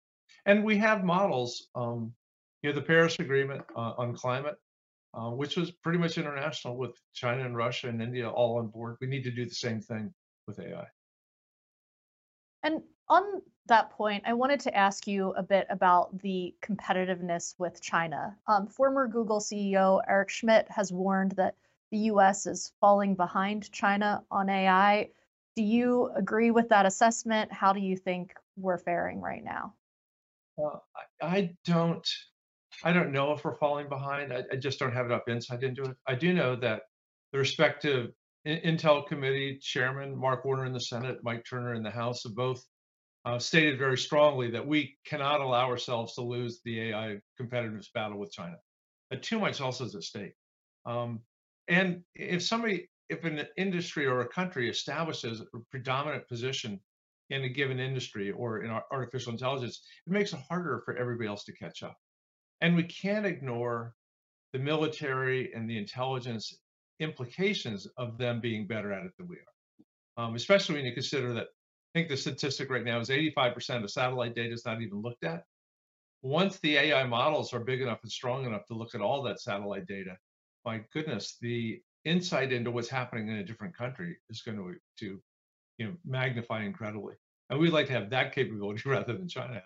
And 0.47 0.64
we 0.64 0.76
have 0.78 1.04
models. 1.04 1.68
Um, 1.75 2.12
you 2.62 2.70
know, 2.70 2.75
the 2.75 2.82
Paris 2.82 3.16
Agreement 3.20 3.62
uh, 3.76 3.92
on 3.99 4.16
climate 4.16 4.56
uh, 5.14 5.30
which 5.30 5.56
was 5.56 5.70
pretty 5.70 5.99
much 5.99 6.18
international 6.18 6.76
with 6.76 6.92
China 7.14 7.44
and 7.44 7.56
Russia 7.56 7.88
and 7.88 8.02
India 8.02 8.28
all 8.28 8.58
on 8.58 8.68
board. 8.68 8.97
We 9.00 9.06
need 9.06 9.25
to 9.25 9.30
do 9.30 9.44
the 9.44 9.54
same 9.54 9.80
thing 9.80 10.12
with 10.47 10.61
AI. 10.61 10.87
And 12.62 12.82
on 13.11 13.43
that 13.67 13.91
point, 13.91 14.25
I 14.27 14.33
wanted 14.33 14.61
to 14.61 14.77
ask 14.77 15.07
you 15.07 15.33
a 15.33 15.43
bit 15.43 15.67
about 15.71 16.19
the 16.21 16.55
competitiveness 16.62 17.55
with 17.59 17.81
China. 17.81 18.37
Um, 18.47 18.67
former 18.67 19.07
Google 19.07 19.41
CEO 19.41 20.00
Eric 20.09 20.31
Schmidt 20.31 20.71
has 20.71 20.93
warned 20.93 21.33
that 21.33 21.55
the 21.91 21.99
US 21.99 22.47
is 22.47 22.73
falling 22.81 23.15
behind 23.15 23.71
China 23.73 24.23
on 24.31 24.49
AI. 24.49 25.11
Do 25.57 25.62
you 25.62 26.11
agree 26.17 26.50
with 26.50 26.69
that 26.69 26.87
assessment? 26.87 27.53
How 27.53 27.73
do 27.73 27.81
you 27.81 27.97
think 27.97 28.35
we're 28.57 28.79
faring 28.79 29.21
right 29.21 29.45
now? 29.45 29.75
Well, 30.57 30.85
I, 31.23 31.55
don't. 31.65 32.07
I 32.85 32.93
don't 32.93 33.12
know 33.12 33.33
if 33.33 33.45
we're 33.45 33.59
falling 33.59 33.88
behind. 33.88 34.33
I, 34.33 34.45
I, 34.53 34.57
just 34.57 34.79
don't 34.79 34.93
have 34.93 35.07
enough 35.07 35.27
insight 35.29 35.62
into 35.62 35.83
it. 35.85 35.97
I 36.07 36.15
do 36.15 36.33
know 36.33 36.57
that 36.57 36.83
the 37.33 37.38
respective 37.38 38.11
Intel 38.47 39.07
committee 39.07 39.59
chairman, 39.61 40.17
Mark 40.17 40.45
Warner 40.45 40.67
in 40.67 40.73
the 40.73 40.81
Senate, 40.81 41.19
Mike 41.23 41.45
Turner 41.49 41.75
in 41.75 41.83
the 41.83 41.91
House, 41.91 42.23
have 42.25 42.35
both 42.35 42.65
uh, 43.28 43.38
stated 43.38 43.78
very 43.78 43.99
strongly 43.99 44.50
that 44.50 44.66
we 44.66 44.97
cannot 45.04 45.42
allow 45.42 45.68
ourselves 45.68 46.14
to 46.14 46.23
lose 46.23 46.61
the 46.64 46.80
AI 46.80 47.18
competitiveness 47.38 47.92
battle 47.92 48.18
with 48.18 48.32
China. 48.32 48.56
That 49.11 49.23
too 49.23 49.38
much 49.38 49.61
else 49.61 49.82
is 49.82 49.94
at 49.94 50.02
stake. 50.02 50.32
Um, 50.87 51.20
and 51.68 52.02
if 52.14 52.42
somebody, 52.42 52.88
if 53.11 53.25
an 53.25 53.47
industry 53.58 54.06
or 54.06 54.23
a 54.23 54.28
country 54.28 54.70
establishes 54.70 55.42
a 55.42 55.58
predominant 55.70 56.26
position 56.26 56.80
in 57.28 57.44
a 57.44 57.49
given 57.50 57.78
industry 57.78 58.30
or 58.30 58.62
in 58.62 58.70
artificial 58.90 59.32
intelligence, 59.32 59.82
it 60.06 60.12
makes 60.12 60.32
it 60.32 60.40
harder 60.49 60.80
for 60.87 60.97
everybody 60.97 61.28
else 61.28 61.44
to 61.44 61.52
catch 61.52 61.82
up. 61.82 61.97
And 62.62 62.75
we 62.75 62.85
can't 62.85 63.26
ignore 63.26 63.92
the 64.54 64.58
military 64.58 65.52
and 65.52 65.68
the 65.68 65.76
intelligence 65.76 66.58
implications 66.99 67.87
of 67.99 68.16
them 68.16 68.40
being 68.40 68.66
better 68.66 68.90
at 68.90 69.04
it 69.04 69.12
than 69.18 69.28
we 69.28 69.37
are. 69.37 70.25
Um, 70.25 70.35
especially 70.35 70.76
when 70.76 70.87
you 70.87 70.94
consider 70.94 71.35
that 71.35 71.49
think 71.99 72.09
the 72.09 72.17
statistic 72.17 72.71
right 72.71 72.85
now 72.85 73.00
is 73.00 73.09
85% 73.09 73.83
of 73.83 73.90
satellite 73.90 74.37
data 74.37 74.55
is 74.55 74.64
not 74.64 74.81
even 74.81 75.02
looked 75.02 75.25
at. 75.25 75.43
Once 76.23 76.59
the 76.61 76.76
AI 76.76 77.05
models 77.05 77.52
are 77.52 77.59
big 77.59 77.81
enough 77.81 77.99
and 78.02 78.12
strong 78.12 78.47
enough 78.47 78.67
to 78.67 78.75
look 78.75 78.95
at 78.95 79.00
all 79.00 79.21
that 79.23 79.40
satellite 79.40 79.87
data, 79.87 80.17
my 80.64 80.81
goodness, 80.93 81.38
the 81.40 81.81
insight 82.05 82.52
into 82.52 82.71
what's 82.71 82.88
happening 82.88 83.28
in 83.28 83.38
a 83.38 83.45
different 83.45 83.76
country 83.76 84.17
is 84.31 84.43
going 84.43 84.57
to, 84.57 84.75
to 84.99 85.21
you 85.78 85.87
know, 85.87 85.93
magnify 86.05 86.62
incredibly. 86.62 87.14
And 87.50 87.59
we'd 87.59 87.73
like 87.73 87.87
to 87.88 87.93
have 87.95 88.11
that 88.11 88.33
capability 88.33 88.83
rather 88.88 89.14
than 89.14 89.28
China 89.28 89.49
having 89.49 89.59
it. 89.59 89.64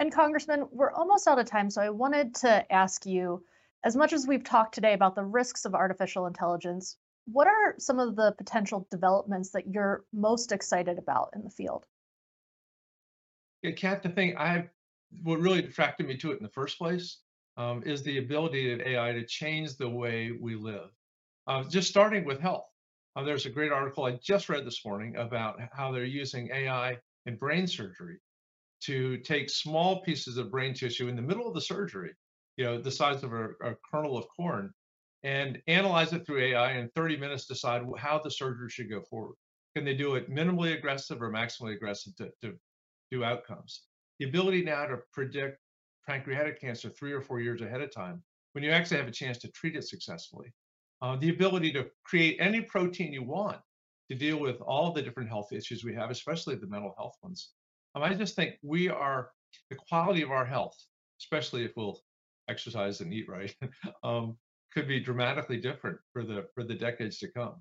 And 0.00 0.12
Congressman, 0.12 0.66
we're 0.72 0.92
almost 0.92 1.28
out 1.28 1.38
of 1.38 1.46
time, 1.46 1.70
so 1.70 1.80
I 1.82 1.90
wanted 1.90 2.34
to 2.36 2.72
ask 2.72 3.06
you, 3.06 3.44
as 3.84 3.94
much 3.94 4.12
as 4.12 4.26
we've 4.26 4.44
talked 4.44 4.74
today 4.74 4.94
about 4.94 5.14
the 5.14 5.24
risks 5.24 5.64
of 5.64 5.74
artificial 5.74 6.26
intelligence, 6.26 6.96
what 7.26 7.46
are 7.46 7.74
some 7.78 7.98
of 7.98 8.16
the 8.16 8.32
potential 8.38 8.86
developments 8.90 9.50
that 9.50 9.66
you're 9.66 10.04
most 10.12 10.52
excited 10.52 10.98
about 10.98 11.30
in 11.34 11.42
the 11.42 11.50
field? 11.50 11.86
Yeah, 13.62 13.72
Kat, 13.72 14.02
the 14.02 14.08
thing 14.08 14.36
I 14.36 14.68
what 15.22 15.40
really 15.40 15.60
attracted 15.60 16.06
me 16.06 16.16
to 16.18 16.32
it 16.32 16.38
in 16.38 16.42
the 16.42 16.50
first 16.50 16.78
place 16.78 17.18
um, 17.56 17.82
is 17.84 18.02
the 18.02 18.18
ability 18.18 18.72
of 18.72 18.80
AI 18.80 19.12
to 19.12 19.24
change 19.24 19.76
the 19.76 19.88
way 19.88 20.32
we 20.40 20.54
live. 20.54 20.90
Uh, 21.46 21.64
just 21.64 21.88
starting 21.88 22.24
with 22.24 22.40
health. 22.40 22.66
Uh, 23.14 23.22
there's 23.22 23.46
a 23.46 23.50
great 23.50 23.72
article 23.72 24.04
I 24.04 24.18
just 24.22 24.48
read 24.48 24.66
this 24.66 24.84
morning 24.84 25.16
about 25.16 25.58
how 25.72 25.90
they're 25.90 26.04
using 26.04 26.50
AI 26.52 26.98
in 27.24 27.36
brain 27.36 27.66
surgery 27.66 28.18
to 28.82 29.16
take 29.18 29.48
small 29.48 30.02
pieces 30.02 30.36
of 30.36 30.50
brain 30.50 30.74
tissue 30.74 31.08
in 31.08 31.16
the 31.16 31.22
middle 31.22 31.48
of 31.48 31.54
the 31.54 31.60
surgery, 31.60 32.12
you 32.56 32.64
know, 32.64 32.78
the 32.80 32.90
size 32.90 33.22
of 33.22 33.32
a, 33.32 33.50
a 33.62 33.74
kernel 33.90 34.18
of 34.18 34.26
corn, 34.36 34.72
and 35.26 35.60
analyze 35.66 36.12
it 36.12 36.24
through 36.24 36.40
AI 36.40 36.78
in 36.78 36.88
30 36.94 37.16
minutes, 37.16 37.46
decide 37.46 37.82
how 37.98 38.16
the 38.16 38.30
surgery 38.30 38.70
should 38.70 38.88
go 38.88 39.00
forward. 39.00 39.34
Can 39.74 39.84
they 39.84 39.92
do 39.92 40.14
it 40.14 40.30
minimally 40.30 40.78
aggressive 40.78 41.20
or 41.20 41.32
maximally 41.32 41.74
aggressive 41.74 42.14
to, 42.16 42.30
to 42.42 42.54
do 43.10 43.24
outcomes? 43.24 43.82
The 44.20 44.28
ability 44.28 44.62
now 44.62 44.86
to 44.86 44.98
predict 45.12 45.58
pancreatic 46.06 46.60
cancer 46.60 46.90
three 46.90 47.12
or 47.12 47.20
four 47.20 47.40
years 47.40 47.60
ahead 47.60 47.80
of 47.80 47.92
time, 47.92 48.22
when 48.52 48.62
you 48.62 48.70
actually 48.70 48.98
have 48.98 49.08
a 49.08 49.10
chance 49.12 49.36
to 49.38 49.50
treat 49.50 49.74
it 49.74 49.82
successfully. 49.82 50.54
Uh, 51.02 51.16
the 51.16 51.30
ability 51.30 51.72
to 51.72 51.86
create 52.04 52.36
any 52.38 52.60
protein 52.60 53.12
you 53.12 53.24
want 53.24 53.58
to 54.08 54.16
deal 54.16 54.38
with 54.38 54.60
all 54.60 54.92
the 54.92 55.02
different 55.02 55.28
health 55.28 55.52
issues 55.52 55.82
we 55.82 55.92
have, 55.92 56.10
especially 56.10 56.54
the 56.54 56.68
mental 56.68 56.94
health 56.96 57.16
ones. 57.20 57.50
Um, 57.96 58.04
I 58.04 58.14
just 58.14 58.36
think 58.36 58.54
we 58.62 58.88
are, 58.88 59.30
the 59.70 59.76
quality 59.88 60.22
of 60.22 60.30
our 60.30 60.46
health, 60.46 60.76
especially 61.20 61.64
if 61.64 61.72
we'll 61.76 61.98
exercise 62.48 63.00
and 63.00 63.12
eat 63.12 63.28
right, 63.28 63.52
um, 64.04 64.36
could 64.76 64.86
be 64.86 65.00
dramatically 65.00 65.56
different 65.56 65.98
for 66.12 66.22
the 66.22 66.46
for 66.54 66.62
the 66.62 66.74
decades 66.74 67.18
to 67.18 67.28
come. 67.28 67.54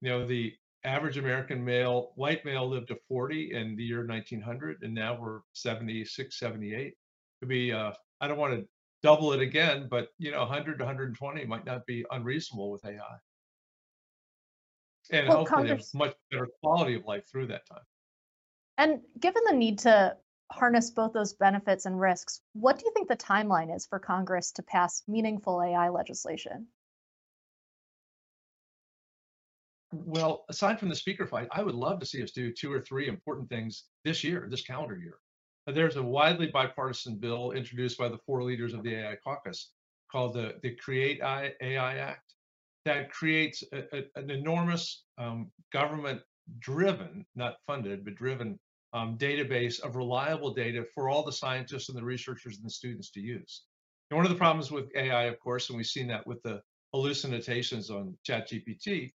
You 0.00 0.10
know, 0.10 0.26
the 0.26 0.54
average 0.84 1.18
American 1.18 1.64
male, 1.64 2.12
white 2.14 2.44
male 2.44 2.68
lived 2.68 2.88
to 2.88 2.96
40 3.08 3.52
in 3.52 3.74
the 3.74 3.82
year 3.82 4.06
1900, 4.06 4.78
and 4.82 4.94
now 4.94 5.18
we're 5.20 5.40
76, 5.54 6.38
78 6.38 6.94
to 7.40 7.46
be 7.46 7.72
uh, 7.72 7.90
I 8.20 8.28
don't 8.28 8.38
want 8.38 8.54
to 8.54 8.64
double 9.02 9.32
it 9.32 9.40
again, 9.40 9.88
but 9.90 10.10
you 10.18 10.30
know 10.30 10.38
100 10.38 10.78
to 10.78 10.84
120 10.84 11.44
might 11.46 11.66
not 11.66 11.84
be 11.84 12.04
unreasonable 12.12 12.70
with 12.70 12.84
AI. 12.84 12.96
And 15.10 15.28
well, 15.28 15.38
hopefully 15.38 15.66
Congress... 15.66 15.94
a 15.94 15.96
much 15.96 16.14
better 16.30 16.46
quality 16.62 16.94
of 16.94 17.04
life 17.06 17.24
through 17.28 17.48
that 17.48 17.66
time. 17.66 17.82
And 18.78 19.00
given 19.18 19.42
the 19.46 19.56
need 19.56 19.80
to 19.80 20.16
harness 20.52 20.90
both 20.90 21.12
those 21.12 21.32
benefits 21.32 21.86
and 21.86 21.98
risks, 21.98 22.40
what 22.52 22.78
do 22.78 22.84
you 22.84 22.92
think 22.92 23.08
the 23.08 23.16
timeline 23.16 23.74
is 23.74 23.86
for 23.86 23.98
Congress 23.98 24.52
to 24.52 24.62
pass 24.62 25.02
meaningful 25.08 25.62
AI 25.62 25.88
legislation? 25.88 26.66
Well, 29.92 30.44
aside 30.48 30.78
from 30.78 30.88
the 30.88 30.94
speaker 30.94 31.26
fight, 31.26 31.48
I 31.50 31.62
would 31.62 31.74
love 31.74 32.00
to 32.00 32.06
see 32.06 32.22
us 32.22 32.30
do 32.30 32.52
two 32.52 32.72
or 32.72 32.80
three 32.80 33.08
important 33.08 33.48
things 33.48 33.84
this 34.04 34.24
year, 34.24 34.46
this 34.50 34.62
calendar 34.62 34.96
year. 34.96 35.18
There's 35.66 35.96
a 35.96 36.02
widely 36.02 36.46
bipartisan 36.46 37.16
bill 37.16 37.52
introduced 37.52 37.98
by 37.98 38.08
the 38.08 38.18
four 38.26 38.42
leaders 38.42 38.74
of 38.74 38.82
the 38.82 38.94
AI 38.94 39.16
caucus 39.22 39.70
called 40.10 40.34
the, 40.34 40.54
the 40.62 40.74
Create 40.76 41.20
AI 41.22 41.96
Act 41.96 42.34
that 42.84 43.12
creates 43.12 43.62
a, 43.72 43.84
a, 43.96 44.04
an 44.16 44.30
enormous 44.30 45.04
um, 45.18 45.50
government 45.72 46.20
driven, 46.58 47.24
not 47.36 47.56
funded, 47.66 48.04
but 48.04 48.14
driven 48.14 48.58
um, 48.92 49.16
database 49.16 49.80
of 49.80 49.96
reliable 49.96 50.52
data 50.52 50.84
for 50.94 51.08
all 51.08 51.24
the 51.24 51.32
scientists 51.32 51.88
and 51.88 51.96
the 51.96 52.04
researchers 52.04 52.56
and 52.56 52.66
the 52.66 52.70
students 52.70 53.10
to 53.10 53.20
use. 53.20 53.64
And 54.10 54.16
one 54.16 54.26
of 54.26 54.32
the 54.32 54.38
problems 54.38 54.70
with 54.70 54.90
AI, 54.94 55.24
of 55.24 55.40
course, 55.40 55.68
and 55.68 55.76
we've 55.76 55.86
seen 55.86 56.06
that 56.08 56.26
with 56.26 56.42
the 56.42 56.60
hallucinations 56.92 57.90
on 57.90 58.14
ChatGPT, 58.28 59.12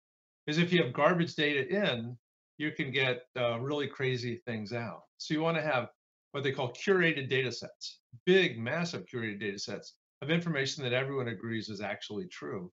is 0.47 0.59
if 0.59 0.73
you 0.73 0.83
have 0.83 0.93
garbage 0.93 1.35
data 1.35 1.67
in, 1.69 2.17
you 2.59 2.71
can 2.71 2.93
get 2.93 3.23
uh, 3.37 3.59
really 3.59 3.89
crazy 3.89 4.41
things 4.47 4.73
out. 4.73 5.03
So 5.19 5.35
you 5.35 5.41
want 5.41 5.57
to 5.57 5.63
have 5.63 5.89
what 6.33 6.45
they 6.45 6.53
call 6.53 6.73
curated 6.73 7.29
data 7.29 7.51
sets, 7.51 7.99
big, 8.27 8.59
massive 8.59 9.05
curated 9.07 9.41
data 9.41 9.59
sets 9.59 9.95
of 10.23 10.31
information 10.31 10.83
that 10.85 10.93
everyone 10.93 11.29
agrees 11.29 11.69
is 11.69 11.81
actually 11.81 12.27
true 12.29 12.71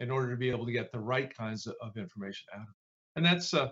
in 0.00 0.10
order 0.10 0.30
to 0.30 0.36
be 0.36 0.50
able 0.50 0.66
to 0.66 0.72
get 0.72 0.90
the 0.92 0.98
right 0.98 1.34
kinds 1.36 1.66
of, 1.66 1.96
information 1.96 2.46
out. 2.56 2.66
And 3.16 3.24
that's 3.24 3.54
uh, 3.54 3.68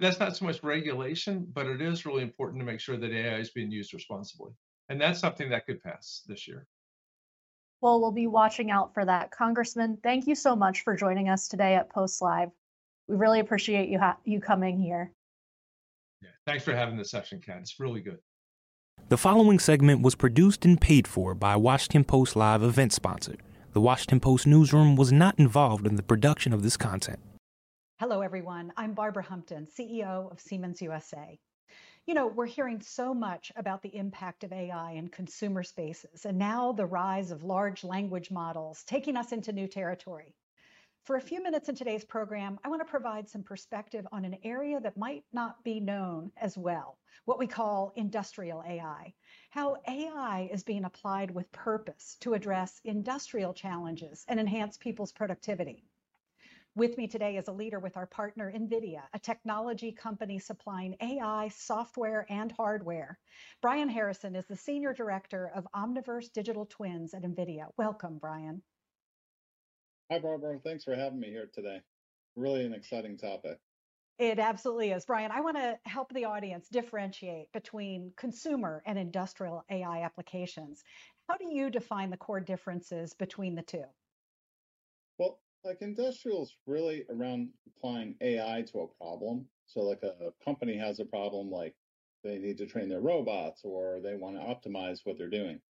that's 0.00 0.20
not 0.20 0.36
so 0.36 0.44
much 0.44 0.62
regulation, 0.62 1.46
but 1.52 1.66
it 1.66 1.82
is 1.82 2.06
really 2.06 2.22
important 2.22 2.60
to 2.60 2.66
make 2.66 2.80
sure 2.80 2.96
that 2.96 3.12
AI 3.12 3.38
is 3.38 3.50
being 3.50 3.70
used 3.70 3.92
responsibly. 3.92 4.52
And 4.88 5.00
that's 5.00 5.20
something 5.20 5.48
that 5.50 5.66
could 5.66 5.82
pass 5.82 6.22
this 6.26 6.46
year. 6.46 6.66
Well, 7.80 8.00
we'll 8.00 8.12
be 8.12 8.28
watching 8.28 8.70
out 8.70 8.94
for 8.94 9.04
that. 9.04 9.30
Congressman, 9.30 9.98
thank 10.02 10.26
you 10.26 10.34
so 10.34 10.54
much 10.54 10.82
for 10.82 10.94
joining 10.96 11.28
us 11.28 11.48
today 11.48 11.74
at 11.74 11.90
Post 11.90 12.22
Live. 12.22 12.50
We 13.08 13.16
really 13.16 13.40
appreciate 13.40 13.88
you 13.88 14.00
you 14.24 14.40
coming 14.40 14.80
here. 14.80 15.12
Yeah, 16.22 16.28
thanks 16.46 16.64
for 16.64 16.74
having 16.74 16.96
this 16.96 17.10
session, 17.10 17.40
Kat. 17.44 17.58
It's 17.60 17.80
really 17.80 18.00
good. 18.00 18.18
The 19.08 19.16
following 19.16 19.58
segment 19.58 20.00
was 20.02 20.14
produced 20.14 20.64
and 20.64 20.80
paid 20.80 21.08
for 21.08 21.34
by 21.34 21.56
Washington 21.56 22.04
Post 22.04 22.36
Live 22.36 22.62
event 22.62 22.92
sponsor. 22.92 23.34
The 23.72 23.80
Washington 23.80 24.20
Post 24.20 24.46
newsroom 24.46 24.94
was 24.94 25.12
not 25.12 25.38
involved 25.38 25.86
in 25.86 25.96
the 25.96 26.02
production 26.02 26.52
of 26.52 26.62
this 26.62 26.76
content. 26.76 27.18
Hello, 28.02 28.20
everyone. 28.20 28.72
I'm 28.76 28.94
Barbara 28.94 29.22
Humpton, 29.22 29.68
CEO 29.68 30.28
of 30.32 30.40
Siemens 30.40 30.82
USA. 30.82 31.38
You 32.04 32.14
know, 32.14 32.26
we're 32.26 32.46
hearing 32.46 32.80
so 32.80 33.14
much 33.14 33.52
about 33.54 33.80
the 33.80 33.94
impact 33.94 34.42
of 34.42 34.52
AI 34.52 34.94
in 34.94 35.06
consumer 35.06 35.62
spaces, 35.62 36.26
and 36.26 36.36
now 36.36 36.72
the 36.72 36.84
rise 36.84 37.30
of 37.30 37.44
large 37.44 37.84
language 37.84 38.32
models 38.32 38.82
taking 38.82 39.16
us 39.16 39.30
into 39.30 39.52
new 39.52 39.68
territory. 39.68 40.34
For 41.04 41.14
a 41.14 41.20
few 41.20 41.40
minutes 41.44 41.68
in 41.68 41.76
today's 41.76 42.04
program, 42.04 42.58
I 42.64 42.70
want 42.70 42.80
to 42.80 42.90
provide 42.90 43.28
some 43.28 43.44
perspective 43.44 44.04
on 44.10 44.24
an 44.24 44.36
area 44.42 44.80
that 44.80 44.96
might 44.96 45.22
not 45.32 45.62
be 45.62 45.78
known 45.78 46.32
as 46.36 46.58
well, 46.58 46.98
what 47.24 47.38
we 47.38 47.46
call 47.46 47.92
industrial 47.94 48.64
AI. 48.66 49.14
How 49.50 49.76
AI 49.86 50.48
is 50.52 50.64
being 50.64 50.86
applied 50.86 51.30
with 51.30 51.52
purpose 51.52 52.16
to 52.22 52.34
address 52.34 52.80
industrial 52.82 53.54
challenges 53.54 54.24
and 54.26 54.40
enhance 54.40 54.76
people's 54.76 55.12
productivity. 55.12 55.84
With 56.74 56.96
me 56.96 57.06
today 57.06 57.36
is 57.36 57.48
a 57.48 57.52
leader 57.52 57.78
with 57.78 57.98
our 57.98 58.06
partner, 58.06 58.50
NVIDIA, 58.50 59.02
a 59.12 59.18
technology 59.18 59.92
company 59.92 60.38
supplying 60.38 60.96
AI, 61.02 61.48
software, 61.48 62.24
and 62.30 62.50
hardware. 62.50 63.18
Brian 63.60 63.90
Harrison 63.90 64.34
is 64.34 64.46
the 64.46 64.56
Senior 64.56 64.94
Director 64.94 65.52
of 65.54 65.68
Omniverse 65.76 66.32
Digital 66.32 66.64
Twins 66.64 67.12
at 67.12 67.24
NVIDIA. 67.24 67.66
Welcome, 67.76 68.16
Brian. 68.16 68.62
Hi, 70.10 70.18
Barbara. 70.18 70.58
Thanks 70.64 70.84
for 70.84 70.94
having 70.94 71.20
me 71.20 71.28
here 71.28 71.50
today. 71.52 71.82
Really 72.36 72.64
an 72.64 72.72
exciting 72.72 73.18
topic. 73.18 73.58
It 74.18 74.38
absolutely 74.38 74.92
is. 74.92 75.04
Brian, 75.04 75.30
I 75.30 75.42
want 75.42 75.58
to 75.58 75.78
help 75.84 76.10
the 76.14 76.24
audience 76.24 76.68
differentiate 76.70 77.52
between 77.52 78.14
consumer 78.16 78.82
and 78.86 78.98
industrial 78.98 79.62
AI 79.70 80.04
applications. 80.04 80.84
How 81.28 81.36
do 81.36 81.52
you 81.52 81.68
define 81.68 82.08
the 82.08 82.16
core 82.16 82.40
differences 82.40 83.12
between 83.12 83.56
the 83.56 83.62
two? 83.62 83.84
Well, 85.18 85.38
like 85.64 85.82
industrials 85.82 86.56
really 86.66 87.04
around 87.10 87.50
applying 87.66 88.16
AI 88.20 88.62
to 88.72 88.80
a 88.80 88.86
problem. 88.88 89.46
So 89.66 89.80
like 89.80 90.02
a, 90.02 90.14
a 90.26 90.44
company 90.44 90.76
has 90.76 91.00
a 91.00 91.04
problem 91.04 91.50
like 91.50 91.74
they 92.24 92.38
need 92.38 92.58
to 92.58 92.66
train 92.66 92.88
their 92.88 93.00
robots 93.00 93.62
or 93.64 94.00
they 94.00 94.14
want 94.14 94.36
to 94.36 94.42
optimize 94.42 95.00
what 95.04 95.18
they're 95.18 95.28
doing. 95.28 95.60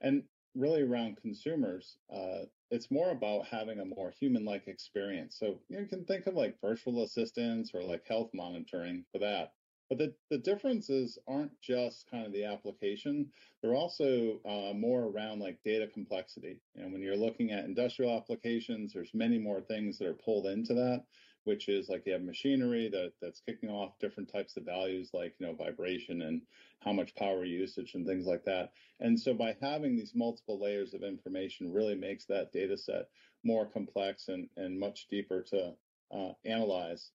And 0.00 0.22
really 0.54 0.82
around 0.82 1.18
consumers, 1.20 1.98
uh, 2.12 2.44
it's 2.70 2.90
more 2.90 3.10
about 3.10 3.46
having 3.46 3.80
a 3.80 3.84
more 3.84 4.12
human-like 4.18 4.68
experience. 4.68 5.36
So 5.38 5.60
you 5.68 5.86
can 5.86 6.04
think 6.04 6.26
of 6.26 6.34
like 6.34 6.60
virtual 6.60 7.02
assistants 7.02 7.72
or 7.74 7.82
like 7.82 8.06
health 8.06 8.30
monitoring 8.34 9.04
for 9.12 9.18
that. 9.20 9.52
But 9.88 9.98
the, 9.98 10.14
the 10.30 10.38
differences 10.38 11.18
aren't 11.26 11.58
just 11.60 12.10
kind 12.10 12.26
of 12.26 12.32
the 12.32 12.44
application. 12.44 13.30
They're 13.62 13.74
also 13.74 14.40
uh, 14.44 14.74
more 14.74 15.04
around 15.04 15.40
like 15.40 15.62
data 15.64 15.86
complexity. 15.86 16.60
And 16.76 16.92
when 16.92 17.00
you're 17.00 17.16
looking 17.16 17.52
at 17.52 17.64
industrial 17.64 18.16
applications, 18.16 18.92
there's 18.92 19.14
many 19.14 19.38
more 19.38 19.62
things 19.62 19.98
that 19.98 20.08
are 20.08 20.14
pulled 20.14 20.46
into 20.46 20.74
that, 20.74 21.04
which 21.44 21.68
is 21.70 21.88
like 21.88 22.04
you 22.04 22.12
have 22.12 22.22
machinery 22.22 22.90
that 22.90 23.12
that's 23.22 23.40
kicking 23.40 23.70
off 23.70 23.98
different 23.98 24.30
types 24.30 24.58
of 24.58 24.64
values 24.64 25.10
like, 25.14 25.34
you 25.38 25.46
know, 25.46 25.54
vibration 25.54 26.20
and 26.20 26.42
how 26.80 26.92
much 26.92 27.14
power 27.14 27.44
usage 27.44 27.94
and 27.94 28.06
things 28.06 28.26
like 28.26 28.44
that. 28.44 28.72
And 29.00 29.18
so 29.18 29.32
by 29.32 29.56
having 29.62 29.96
these 29.96 30.14
multiple 30.14 30.60
layers 30.60 30.92
of 30.92 31.02
information 31.02 31.72
really 31.72 31.94
makes 31.94 32.26
that 32.26 32.52
data 32.52 32.76
set 32.76 33.08
more 33.42 33.64
complex 33.64 34.28
and, 34.28 34.48
and 34.56 34.78
much 34.78 35.06
deeper 35.08 35.42
to 35.44 35.72
uh, 36.12 36.32
analyze 36.44 37.10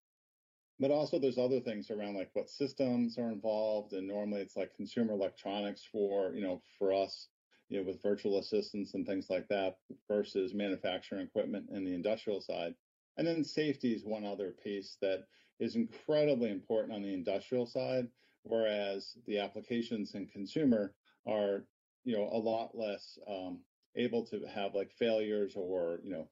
but 0.80 0.92
also 0.92 1.20
there's 1.20 1.38
other 1.38 1.60
things 1.60 1.92
around 1.92 2.16
like 2.16 2.30
what 2.34 2.50
systems 2.50 3.18
are 3.18 3.32
involved 3.32 3.94
and 3.94 4.08
normally 4.08 4.42
it's 4.42 4.56
like 4.58 4.76
consumer 4.76 5.14
electronics 5.14 5.84
for 5.92 6.34
you 6.34 6.42
know 6.42 6.62
for 6.78 6.94
us 6.94 7.28
you 7.70 7.80
know 7.80 7.86
with 7.86 8.02
virtual 8.02 8.40
assistants 8.40 8.94
and 8.94 9.06
things 9.06 9.30
like 9.30 9.48
that 9.48 9.78
versus 10.08 10.54
manufacturing 10.54 11.26
equipment 11.26 11.66
and 11.70 11.86
the 11.86 11.94
industrial 11.94 12.42
side. 12.42 12.76
And 13.18 13.28
then 13.28 13.44
safety 13.44 13.94
is 13.94 14.06
one 14.06 14.26
other 14.26 14.56
piece 14.64 14.98
that 15.02 15.26
is 15.60 15.76
incredibly 15.76 16.50
important 16.50 16.94
on 16.94 17.04
the 17.04 17.14
industrial 17.14 17.66
side 17.66 18.08
whereas 18.44 19.18
the 19.26 19.40
applications 19.40 20.16
and 20.16 20.32
consumer 20.32 20.94
are 21.26 21.66
you 22.04 22.16
know 22.16 22.30
a 22.32 22.38
lot 22.38 22.78
less 22.78 23.18
um, 23.28 23.60
able 23.96 24.26
to 24.26 24.42
have 24.54 24.76
like 24.76 24.92
failures 24.92 25.54
or 25.56 26.00
you 26.04 26.12
know 26.12 26.28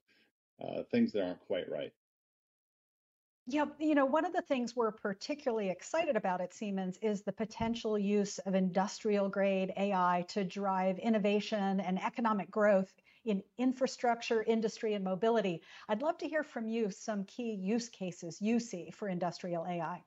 uh, 0.62 0.82
things 0.90 1.12
that 1.12 1.24
aren't 1.24 1.40
quite 1.40 1.68
right 1.70 1.92
yeah, 3.46 3.64
you 3.80 3.96
know, 3.96 4.06
one 4.06 4.24
of 4.24 4.32
the 4.32 4.42
things 4.42 4.76
we're 4.76 4.92
particularly 4.92 5.68
excited 5.68 6.16
about 6.16 6.40
at 6.40 6.54
Siemens 6.54 6.96
is 7.02 7.22
the 7.22 7.32
potential 7.32 7.98
use 7.98 8.38
of 8.38 8.54
industrial 8.54 9.28
grade 9.28 9.72
AI 9.76 10.24
to 10.28 10.44
drive 10.44 10.98
innovation 10.98 11.80
and 11.80 12.00
economic 12.00 12.50
growth 12.52 12.92
in 13.24 13.42
infrastructure, 13.58 14.44
industry, 14.44 14.94
and 14.94 15.04
mobility. 15.04 15.60
I'd 15.88 16.02
love 16.02 16.18
to 16.18 16.28
hear 16.28 16.44
from 16.44 16.68
you 16.68 16.90
some 16.90 17.24
key 17.24 17.52
use 17.52 17.88
cases 17.88 18.40
you 18.40 18.60
see 18.60 18.90
for 18.90 19.08
industrial 19.08 19.66
AI. 19.66 20.04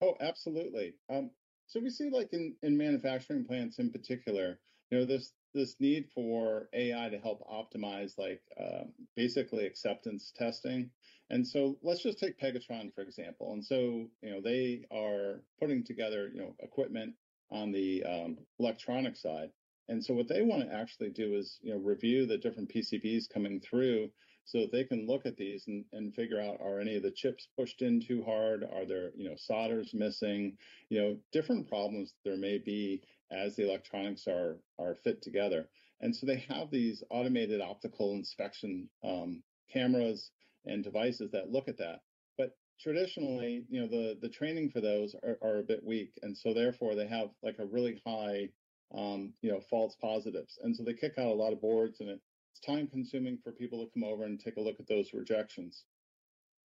Oh, 0.00 0.16
absolutely. 0.20 0.94
Um, 1.08 1.30
so 1.68 1.78
we 1.78 1.90
see 1.90 2.10
like 2.10 2.32
in, 2.32 2.56
in 2.62 2.76
manufacturing 2.76 3.44
plants 3.44 3.78
in 3.78 3.90
particular, 3.90 4.58
you 4.90 4.98
know, 4.98 5.04
this 5.04 5.32
this 5.54 5.76
need 5.80 6.08
for 6.14 6.68
AI 6.72 7.08
to 7.10 7.18
help 7.18 7.46
optimize 7.46 8.18
like 8.18 8.42
um, 8.58 8.92
basically 9.16 9.66
acceptance 9.66 10.32
testing. 10.34 10.90
And 11.32 11.48
so 11.48 11.78
let's 11.82 12.02
just 12.02 12.18
take 12.18 12.38
Pegatron 12.38 12.94
for 12.94 13.00
example. 13.00 13.54
And 13.54 13.64
so 13.64 14.06
you 14.20 14.30
know 14.30 14.42
they 14.42 14.84
are 14.92 15.40
putting 15.58 15.82
together 15.82 16.30
you 16.32 16.42
know 16.42 16.54
equipment 16.60 17.14
on 17.50 17.72
the 17.72 18.04
um, 18.04 18.38
electronic 18.60 19.16
side. 19.16 19.48
And 19.88 20.04
so 20.04 20.12
what 20.12 20.28
they 20.28 20.42
want 20.42 20.62
to 20.62 20.74
actually 20.74 21.10
do 21.10 21.34
is 21.34 21.58
you 21.62 21.72
know 21.72 21.80
review 21.80 22.26
the 22.26 22.36
different 22.36 22.70
PCBs 22.70 23.30
coming 23.32 23.60
through 23.60 24.10
so 24.44 24.60
that 24.60 24.72
they 24.72 24.84
can 24.84 25.06
look 25.06 25.24
at 25.24 25.36
these 25.36 25.64
and, 25.68 25.86
and 25.94 26.14
figure 26.14 26.38
out 26.38 26.60
are 26.60 26.80
any 26.80 26.96
of 26.96 27.02
the 27.02 27.10
chips 27.10 27.48
pushed 27.58 27.80
in 27.80 28.00
too 28.00 28.22
hard? 28.24 28.62
Are 28.62 28.84
there 28.84 29.12
you 29.16 29.30
know 29.30 29.36
solders 29.36 29.94
missing? 29.94 30.58
You 30.90 31.00
know 31.00 31.16
different 31.32 31.66
problems 31.66 32.12
there 32.26 32.36
may 32.36 32.58
be 32.58 33.00
as 33.30 33.56
the 33.56 33.66
electronics 33.66 34.28
are 34.28 34.58
are 34.78 34.96
fit 34.96 35.22
together. 35.22 35.66
And 36.02 36.14
so 36.14 36.26
they 36.26 36.44
have 36.50 36.70
these 36.70 37.02
automated 37.08 37.62
optical 37.62 38.12
inspection 38.12 38.90
um, 39.02 39.42
cameras 39.72 40.30
and 40.66 40.84
devices 40.84 41.30
that 41.32 41.50
look 41.50 41.68
at 41.68 41.78
that. 41.78 42.00
But 42.38 42.56
traditionally, 42.80 43.64
you 43.68 43.80
know, 43.80 43.88
the 43.88 44.18
the 44.20 44.28
training 44.28 44.70
for 44.70 44.80
those 44.80 45.14
are, 45.22 45.38
are 45.42 45.58
a 45.58 45.64
bit 45.64 45.84
weak, 45.84 46.12
and 46.22 46.36
so 46.36 46.54
therefore 46.54 46.94
they 46.94 47.06
have 47.06 47.30
like 47.42 47.58
a 47.58 47.66
really 47.66 48.00
high, 48.06 48.48
um, 48.94 49.32
you 49.42 49.50
know, 49.50 49.60
false 49.60 49.96
positives, 50.00 50.58
and 50.62 50.76
so 50.76 50.82
they 50.84 50.94
kick 50.94 51.18
out 51.18 51.26
a 51.26 51.34
lot 51.34 51.52
of 51.52 51.60
boards, 51.60 52.00
and 52.00 52.08
it's 52.08 52.60
time 52.64 52.86
consuming 52.86 53.38
for 53.42 53.52
people 53.52 53.84
to 53.84 53.90
come 53.92 54.04
over 54.04 54.24
and 54.24 54.40
take 54.40 54.56
a 54.56 54.60
look 54.60 54.80
at 54.80 54.86
those 54.86 55.12
rejections 55.12 55.84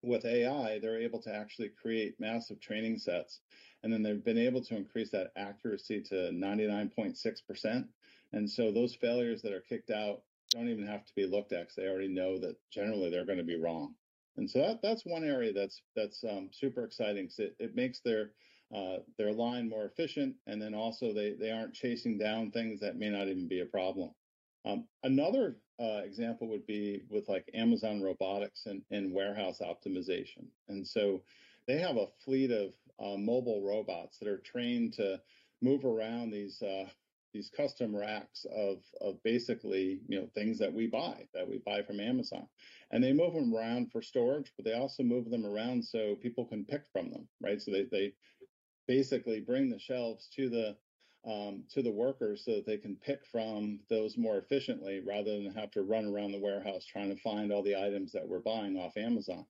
with 0.02 0.24
AI, 0.24 0.78
they're 0.78 1.00
able 1.00 1.20
to 1.22 1.34
actually 1.34 1.70
create 1.70 2.20
massive 2.20 2.60
training 2.60 2.98
sets. 2.98 3.40
And 3.82 3.92
then 3.92 4.02
they've 4.02 4.24
been 4.24 4.38
able 4.38 4.62
to 4.64 4.76
increase 4.76 5.10
that 5.10 5.32
accuracy 5.36 6.02
to 6.02 6.30
99.6%. 6.30 7.88
And 8.32 8.50
so 8.50 8.70
those 8.70 8.94
failures 8.94 9.42
that 9.42 9.52
are 9.52 9.60
kicked 9.60 9.90
out 9.90 10.22
don't 10.50 10.68
even 10.68 10.86
have 10.86 11.04
to 11.04 11.14
be 11.14 11.26
looked 11.26 11.52
at 11.52 11.60
because 11.60 11.74
they 11.76 11.88
already 11.88 12.08
know 12.08 12.38
that 12.38 12.56
generally 12.70 13.10
they're 13.10 13.26
going 13.26 13.38
to 13.38 13.44
be 13.44 13.60
wrong. 13.60 13.94
And 14.36 14.48
so 14.48 14.60
that, 14.60 14.80
that's 14.82 15.04
one 15.04 15.24
area 15.24 15.52
that's 15.52 15.82
that's 15.96 16.22
um, 16.24 16.50
super 16.52 16.84
exciting 16.84 17.24
because 17.24 17.38
it, 17.38 17.56
it 17.58 17.74
makes 17.74 18.00
their 18.00 18.30
uh, 18.74 18.98
their 19.16 19.32
line 19.32 19.68
more 19.68 19.86
efficient, 19.86 20.36
and 20.46 20.60
then 20.60 20.74
also 20.74 21.12
they 21.12 21.32
they 21.32 21.50
aren't 21.50 21.74
chasing 21.74 22.18
down 22.18 22.50
things 22.50 22.80
that 22.80 22.96
may 22.96 23.08
not 23.08 23.28
even 23.28 23.48
be 23.48 23.60
a 23.60 23.66
problem. 23.66 24.10
Um, 24.64 24.84
another 25.02 25.56
uh, 25.80 26.02
example 26.04 26.48
would 26.48 26.66
be 26.66 27.02
with 27.08 27.28
like 27.28 27.48
Amazon 27.54 28.02
robotics 28.02 28.66
and, 28.66 28.82
and 28.90 29.12
warehouse 29.12 29.60
optimization. 29.60 30.46
And 30.68 30.86
so 30.86 31.22
they 31.66 31.78
have 31.78 31.96
a 31.96 32.08
fleet 32.24 32.50
of 32.50 32.72
uh, 33.00 33.16
mobile 33.16 33.62
robots 33.62 34.18
that 34.18 34.28
are 34.28 34.38
trained 34.38 34.94
to 34.94 35.20
move 35.62 35.84
around 35.84 36.30
these 36.30 36.60
uh, 36.62 36.86
these 37.38 37.50
custom 37.56 37.94
racks 37.94 38.44
of 38.52 38.78
of 39.00 39.22
basically 39.22 40.00
you 40.08 40.20
know 40.20 40.26
things 40.34 40.58
that 40.58 40.72
we 40.72 40.88
buy 40.88 41.24
that 41.32 41.48
we 41.48 41.58
buy 41.64 41.82
from 41.82 42.00
Amazon, 42.00 42.48
and 42.90 43.02
they 43.02 43.12
move 43.12 43.32
them 43.32 43.54
around 43.54 43.92
for 43.92 44.02
storage, 44.02 44.52
but 44.56 44.64
they 44.64 44.72
also 44.72 45.04
move 45.04 45.30
them 45.30 45.46
around 45.46 45.84
so 45.84 46.16
people 46.16 46.44
can 46.44 46.64
pick 46.64 46.82
from 46.92 47.10
them, 47.10 47.28
right? 47.40 47.62
So 47.62 47.70
they 47.70 47.84
they 47.84 48.14
basically 48.88 49.38
bring 49.38 49.70
the 49.70 49.78
shelves 49.78 50.28
to 50.34 50.48
the 50.48 50.76
um, 51.30 51.62
to 51.70 51.80
the 51.80 51.92
workers 51.92 52.44
so 52.44 52.56
that 52.56 52.66
they 52.66 52.76
can 52.76 52.96
pick 52.96 53.24
from 53.24 53.78
those 53.88 54.18
more 54.18 54.38
efficiently 54.38 55.00
rather 55.06 55.40
than 55.40 55.54
have 55.54 55.70
to 55.72 55.82
run 55.82 56.06
around 56.06 56.32
the 56.32 56.40
warehouse 56.40 56.84
trying 56.84 57.14
to 57.14 57.22
find 57.22 57.52
all 57.52 57.62
the 57.62 57.76
items 57.76 58.10
that 58.12 58.26
we're 58.26 58.40
buying 58.40 58.76
off 58.76 58.96
Amazon. 58.96 59.46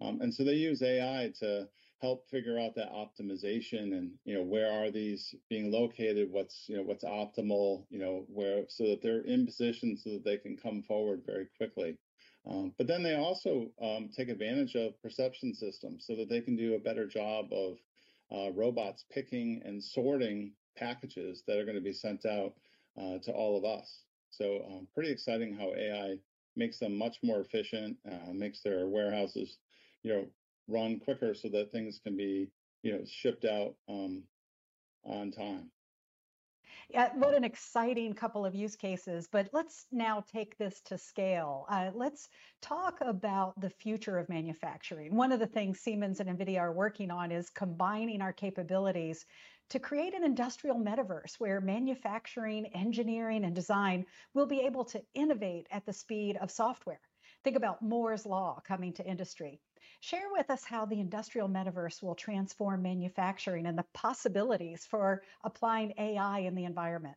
Um, 0.00 0.20
and 0.20 0.32
so 0.32 0.44
they 0.44 0.54
use 0.54 0.82
AI 0.82 1.32
to 1.40 1.68
help 2.02 2.28
figure 2.28 2.58
out 2.58 2.74
that 2.74 2.92
optimization 2.92 3.96
and 3.96 4.10
you 4.24 4.34
know 4.34 4.42
where 4.42 4.70
are 4.70 4.90
these 4.90 5.34
being 5.48 5.70
located 5.70 6.30
what's 6.30 6.64
you 6.68 6.76
know 6.76 6.82
what's 6.82 7.04
optimal 7.04 7.84
you 7.90 7.98
know 7.98 8.24
where 8.28 8.64
so 8.68 8.88
that 8.88 9.00
they're 9.00 9.22
in 9.22 9.46
position 9.46 9.96
so 9.96 10.10
that 10.10 10.24
they 10.24 10.36
can 10.36 10.56
come 10.56 10.82
forward 10.82 11.22
very 11.24 11.46
quickly 11.56 11.96
um, 12.44 12.74
but 12.76 12.88
then 12.88 13.02
they 13.04 13.14
also 13.14 13.68
um, 13.80 14.10
take 14.14 14.28
advantage 14.28 14.74
of 14.74 15.00
perception 15.00 15.54
systems 15.54 16.04
so 16.06 16.16
that 16.16 16.28
they 16.28 16.40
can 16.40 16.56
do 16.56 16.74
a 16.74 16.80
better 16.80 17.06
job 17.06 17.46
of 17.52 17.78
uh, 18.32 18.50
robots 18.52 19.04
picking 19.12 19.62
and 19.64 19.82
sorting 19.82 20.52
packages 20.76 21.44
that 21.46 21.58
are 21.58 21.64
going 21.64 21.76
to 21.76 21.80
be 21.80 21.92
sent 21.92 22.26
out 22.26 22.54
uh, 23.00 23.18
to 23.18 23.30
all 23.30 23.56
of 23.56 23.64
us. 23.64 24.04
So 24.30 24.64
um, 24.66 24.88
pretty 24.92 25.10
exciting 25.10 25.54
how 25.54 25.72
AI 25.74 26.16
makes 26.56 26.78
them 26.78 26.96
much 26.96 27.18
more 27.22 27.40
efficient, 27.40 27.96
uh, 28.10 28.32
makes 28.32 28.60
their 28.60 28.88
warehouses, 28.88 29.58
you 30.02 30.12
know, 30.12 30.26
run 30.68 31.00
quicker 31.00 31.34
so 31.34 31.48
that 31.48 31.72
things 31.72 32.00
can 32.02 32.16
be, 32.16 32.48
you 32.82 32.92
know, 32.92 33.04
shipped 33.04 33.44
out 33.44 33.74
um, 33.88 34.22
on 35.04 35.30
time. 35.30 35.70
Yeah, 36.88 37.10
what 37.14 37.34
an 37.34 37.44
exciting 37.44 38.12
couple 38.12 38.44
of 38.44 38.54
use 38.54 38.76
cases. 38.76 39.28
But 39.30 39.48
let's 39.52 39.86
now 39.92 40.24
take 40.32 40.56
this 40.58 40.80
to 40.82 40.98
scale. 40.98 41.66
Uh, 41.70 41.90
let's 41.94 42.28
talk 42.60 42.98
about 43.00 43.58
the 43.60 43.70
future 43.70 44.18
of 44.18 44.28
manufacturing. 44.28 45.14
One 45.14 45.32
of 45.32 45.40
the 45.40 45.46
things 45.46 45.80
Siemens 45.80 46.20
and 46.20 46.28
NVIDIA 46.28 46.60
are 46.60 46.72
working 46.72 47.10
on 47.10 47.32
is 47.32 47.50
combining 47.50 48.20
our 48.20 48.32
capabilities 48.32 49.24
to 49.70 49.78
create 49.78 50.14
an 50.14 50.24
industrial 50.24 50.76
metaverse 50.76 51.36
where 51.38 51.60
manufacturing, 51.60 52.66
engineering, 52.74 53.44
and 53.44 53.54
design 53.54 54.04
will 54.34 54.46
be 54.46 54.60
able 54.60 54.84
to 54.84 55.02
innovate 55.14 55.66
at 55.70 55.86
the 55.86 55.92
speed 55.92 56.36
of 56.36 56.50
software. 56.50 57.00
Think 57.44 57.56
about 57.56 57.80
Moore's 57.80 58.26
Law 58.26 58.60
coming 58.66 58.92
to 58.94 59.06
industry. 59.06 59.60
Share 60.02 60.32
with 60.32 60.50
us 60.50 60.64
how 60.64 60.84
the 60.84 60.98
industrial 60.98 61.48
metaverse 61.48 62.02
will 62.02 62.16
transform 62.16 62.82
manufacturing 62.82 63.66
and 63.66 63.78
the 63.78 63.84
possibilities 63.94 64.84
for 64.84 65.22
applying 65.44 65.94
AI 65.96 66.40
in 66.40 66.56
the 66.56 66.64
environment. 66.64 67.16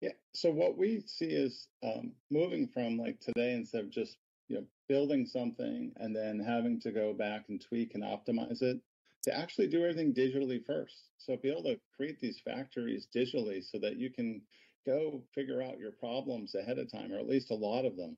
Yeah. 0.00 0.10
So 0.34 0.50
what 0.50 0.76
we 0.76 1.04
see 1.06 1.26
is 1.28 1.68
um, 1.84 2.14
moving 2.32 2.66
from 2.66 2.98
like 2.98 3.20
today, 3.20 3.52
instead 3.52 3.84
of 3.84 3.90
just 3.90 4.16
you 4.48 4.56
know 4.56 4.64
building 4.88 5.24
something 5.24 5.92
and 5.98 6.16
then 6.16 6.40
having 6.40 6.80
to 6.80 6.90
go 6.90 7.12
back 7.12 7.44
and 7.48 7.60
tweak 7.60 7.94
and 7.94 8.02
optimize 8.02 8.60
it, 8.60 8.80
to 9.22 9.38
actually 9.38 9.68
do 9.68 9.84
everything 9.84 10.12
digitally 10.12 10.66
first. 10.66 11.10
So 11.16 11.36
be 11.36 11.48
able 11.48 11.62
to 11.62 11.78
create 11.96 12.18
these 12.18 12.40
factories 12.40 13.06
digitally 13.14 13.62
so 13.62 13.78
that 13.78 13.98
you 13.98 14.10
can 14.10 14.42
go 14.84 15.22
figure 15.32 15.62
out 15.62 15.78
your 15.78 15.92
problems 15.92 16.56
ahead 16.56 16.80
of 16.80 16.90
time, 16.90 17.12
or 17.12 17.20
at 17.20 17.28
least 17.28 17.52
a 17.52 17.54
lot 17.54 17.84
of 17.84 17.96
them, 17.96 18.16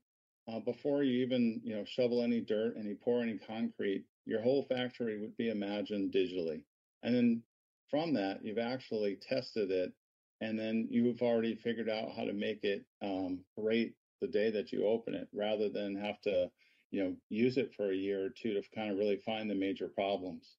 uh, 0.48 0.60
before 0.60 1.02
you 1.02 1.24
even 1.24 1.60
you 1.64 1.74
know 1.74 1.84
shovel 1.84 2.22
any 2.22 2.40
dirt 2.40 2.76
and 2.76 2.86
you 2.86 2.96
pour 2.96 3.22
any 3.22 3.38
concrete. 3.38 4.04
Your 4.26 4.40
whole 4.40 4.62
factory 4.64 5.20
would 5.20 5.36
be 5.36 5.50
imagined 5.50 6.12
digitally, 6.12 6.62
and 7.02 7.14
then 7.14 7.42
from 7.90 8.14
that 8.14 8.44
you've 8.44 8.58
actually 8.58 9.16
tested 9.16 9.70
it, 9.70 9.92
and 10.40 10.58
then 10.58 10.88
you've 10.90 11.22
already 11.22 11.54
figured 11.54 11.90
out 11.90 12.12
how 12.16 12.24
to 12.24 12.32
make 12.32 12.64
it 12.64 12.84
um, 13.02 13.40
great 13.58 13.94
the 14.20 14.28
day 14.28 14.50
that 14.50 14.72
you 14.72 14.86
open 14.86 15.14
it, 15.14 15.28
rather 15.32 15.68
than 15.68 15.96
have 15.96 16.20
to 16.22 16.50
you 16.90 17.02
know 17.02 17.16
use 17.28 17.56
it 17.56 17.74
for 17.74 17.90
a 17.90 17.96
year 17.96 18.24
or 18.26 18.30
two 18.30 18.54
to 18.54 18.62
kind 18.74 18.90
of 18.90 18.98
really 18.98 19.18
find 19.18 19.50
the 19.50 19.54
major 19.54 19.88
problems 19.88 20.56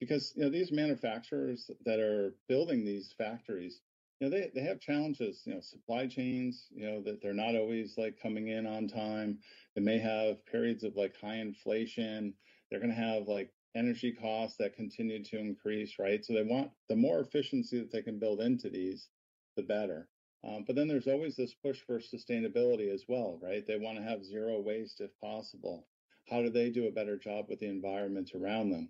because 0.00 0.32
you 0.36 0.42
know 0.42 0.50
these 0.50 0.72
manufacturers 0.72 1.70
that 1.84 2.00
are 2.00 2.34
building 2.48 2.84
these 2.84 3.14
factories 3.16 3.80
you 4.20 4.28
know 4.28 4.36
they, 4.36 4.50
they 4.54 4.62
have 4.62 4.80
challenges 4.80 5.42
you 5.44 5.54
know 5.54 5.60
supply 5.60 6.06
chains 6.06 6.68
you 6.74 6.88
know 6.88 7.02
that 7.02 7.20
they're 7.20 7.34
not 7.34 7.54
always 7.54 7.98
like 7.98 8.20
coming 8.20 8.48
in 8.48 8.66
on 8.66 8.88
time. 8.88 9.38
They 9.74 9.82
may 9.82 9.98
have 9.98 10.44
periods 10.46 10.84
of 10.84 10.96
like 10.96 11.14
high 11.20 11.36
inflation. 11.36 12.34
They're 12.70 12.80
going 12.80 12.94
to 12.94 12.96
have 12.96 13.28
like 13.28 13.52
energy 13.74 14.12
costs 14.12 14.56
that 14.56 14.74
continue 14.74 15.22
to 15.22 15.38
increase 15.38 15.98
right? 15.98 16.24
So 16.24 16.32
they 16.32 16.42
want 16.42 16.70
the 16.88 16.96
more 16.96 17.20
efficiency 17.20 17.78
that 17.78 17.92
they 17.92 18.02
can 18.02 18.18
build 18.18 18.40
into 18.40 18.70
these 18.70 19.08
the 19.56 19.62
better. 19.62 20.08
Um, 20.44 20.64
but 20.66 20.76
then 20.76 20.86
there's 20.88 21.08
always 21.08 21.36
this 21.36 21.54
push 21.54 21.80
for 21.80 21.98
sustainability 21.98 22.92
as 22.92 23.04
well 23.08 23.38
right? 23.42 23.66
They 23.66 23.76
want 23.76 23.98
to 23.98 24.04
have 24.04 24.24
zero 24.24 24.60
waste 24.60 25.00
if 25.00 25.10
possible. 25.20 25.86
How 26.28 26.42
do 26.42 26.50
they 26.50 26.70
do 26.70 26.88
a 26.88 26.92
better 26.92 27.16
job 27.18 27.46
with 27.48 27.60
the 27.60 27.68
environment 27.68 28.32
around 28.34 28.70
them? 28.70 28.88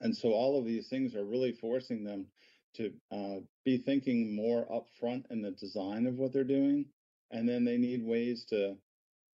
And 0.00 0.16
so 0.16 0.32
all 0.32 0.58
of 0.58 0.66
these 0.66 0.88
things 0.88 1.14
are 1.14 1.24
really 1.24 1.52
forcing 1.52 2.02
them 2.02 2.26
to 2.74 2.92
uh, 3.10 3.40
be 3.64 3.78
thinking 3.78 4.34
more 4.34 4.66
upfront 4.66 5.24
in 5.30 5.42
the 5.42 5.50
design 5.52 6.06
of 6.06 6.14
what 6.14 6.32
they're 6.32 6.44
doing. 6.44 6.86
And 7.30 7.48
then 7.48 7.64
they 7.64 7.78
need 7.78 8.04
ways 8.04 8.44
to 8.50 8.76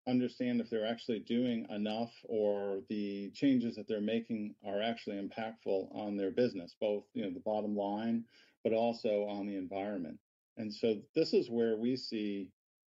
understand 0.08 0.60
if 0.60 0.70
they're 0.70 0.86
actually 0.86 1.20
doing 1.20 1.66
enough 1.70 2.12
or 2.24 2.80
the 2.88 3.30
changes 3.34 3.76
that 3.76 3.86
they're 3.86 4.00
making 4.00 4.54
are 4.66 4.80
actually 4.82 5.16
impactful 5.16 5.94
on 5.94 6.16
their 6.16 6.30
business, 6.30 6.74
both 6.80 7.04
you 7.12 7.22
know 7.22 7.30
the 7.30 7.40
bottom 7.40 7.76
line, 7.76 8.24
but 8.64 8.72
also 8.72 9.26
on 9.26 9.46
the 9.46 9.56
environment. 9.56 10.18
And 10.56 10.72
so 10.72 10.96
this 11.14 11.34
is 11.34 11.50
where 11.50 11.76
we 11.76 11.96
see 11.96 12.50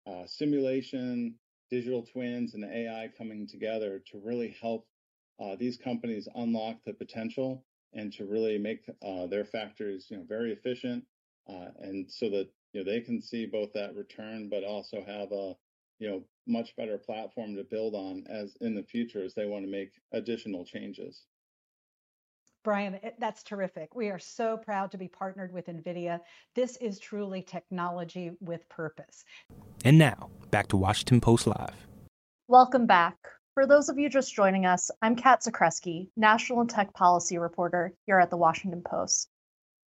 uh, 0.07 0.27
simulation, 0.27 1.35
digital 1.71 2.03
twins, 2.03 2.55
and 2.55 2.65
AI 2.65 3.11
coming 3.17 3.47
together 3.47 4.03
to 4.11 4.21
really 4.23 4.57
help 4.61 4.87
uh, 5.41 5.57
these 5.57 5.77
companies 5.77 6.29
unlock 6.35 6.77
the 6.85 6.93
potential 6.93 7.65
and 7.95 8.13
to 8.13 8.25
really 8.25 8.59
make 8.59 8.89
uh, 9.07 9.27
their 9.27 9.45
factories 9.45 10.07
you 10.11 10.17
know 10.17 10.25
very 10.29 10.53
efficient 10.53 11.05
uh, 11.49 11.69
and 11.81 12.11
so 12.11 12.29
that 12.29 12.49
you 12.73 12.83
know 12.83 12.91
they 12.91 13.01
can 13.01 13.21
see 13.21 13.47
both 13.47 13.73
that 13.73 13.95
return 13.95 14.49
but 14.49 14.65
also 14.65 15.03
have 15.07 15.31
a 15.33 15.55
you 15.99 16.09
know 16.09 16.23
much 16.47 16.77
better 16.77 16.99
platform 16.99 17.55
to 17.55 17.65
build 17.65 17.95
on 17.95 18.25
as 18.29 18.57
in 18.61 18.75
the 18.75 18.83
future 18.83 19.25
as 19.25 19.35
they 19.35 19.47
want 19.47 19.65
to 19.65 19.71
make 19.71 19.93
additional 20.13 20.65
changes 20.65 21.25
Brian, 22.65 22.99
that's 23.19 23.43
terrific. 23.43 23.95
We 23.95 24.09
are 24.09 24.19
so 24.19 24.57
proud 24.57 24.91
to 24.93 24.97
be 24.97 25.07
partnered 25.07 25.53
with 25.53 25.67
NVIDIA. 25.67 26.19
This 26.55 26.79
is 26.79 26.99
truly 26.99 27.43
technology 27.43 28.31
with 28.41 28.67
purpose. 28.71 29.23
And 29.85 29.99
now, 29.99 30.31
back 30.51 30.69
to 30.69 30.79
Washington 30.79 31.21
Post 31.21 31.47
Live. 31.47 31.87
Welcome 32.49 32.87
back. 32.87 33.17
For 33.55 33.67
those 33.67 33.89
of 33.89 34.01
you 34.01 34.09
just 34.09 34.35
joining 34.35 34.67
us, 34.67 34.91
I'm 35.01 35.15
Kat 35.15 35.43
Zakrzewski, 35.43 36.09
National 36.17 36.63
and 36.63 36.69
Tech 36.69 36.93
Policy 36.93 37.39
Reporter 37.39 37.93
here 38.05 38.19
at 38.19 38.29
the 38.29 38.37
Washington 38.37 38.83
Post. 38.83 39.29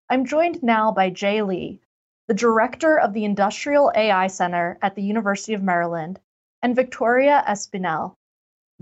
I'm 0.10 0.24
joined 0.24 0.64
now 0.64 0.94
by 0.94 1.10
Jay 1.10 1.42
Lee, 1.42 1.82
the 2.30 2.34
Director 2.34 2.98
of 2.98 3.12
the 3.12 3.26
Industrial 3.26 3.92
AI 3.94 4.28
Center 4.28 4.80
at 4.82 4.96
the 4.96 5.04
University 5.04 5.54
of 5.54 5.62
Maryland, 5.62 6.18
and 6.64 6.78
Victoria 6.78 7.44
Espinel, 7.46 8.14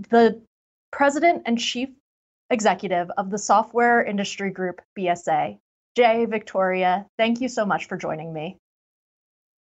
the 0.08 0.40
President 0.92 1.42
and 1.46 1.58
Chief 1.58 1.88
Executive 2.50 3.10
of 3.18 3.30
the 3.30 3.38
Software 3.38 4.04
Industry 4.04 4.50
Group, 4.50 4.80
BSA. 4.96 5.58
Jay, 5.96 6.24
Victoria, 6.26 7.06
thank 7.18 7.40
you 7.40 7.48
so 7.48 7.66
much 7.66 7.86
for 7.86 7.96
joining 7.96 8.32
me. 8.32 8.56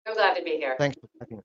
So 0.08 0.14
glad 0.14 0.36
to 0.36 0.44
be 0.44 0.58
here. 0.58 0.76
Thanks 0.78 0.98
for 1.02 1.10
having 1.20 1.38
me. 1.38 1.44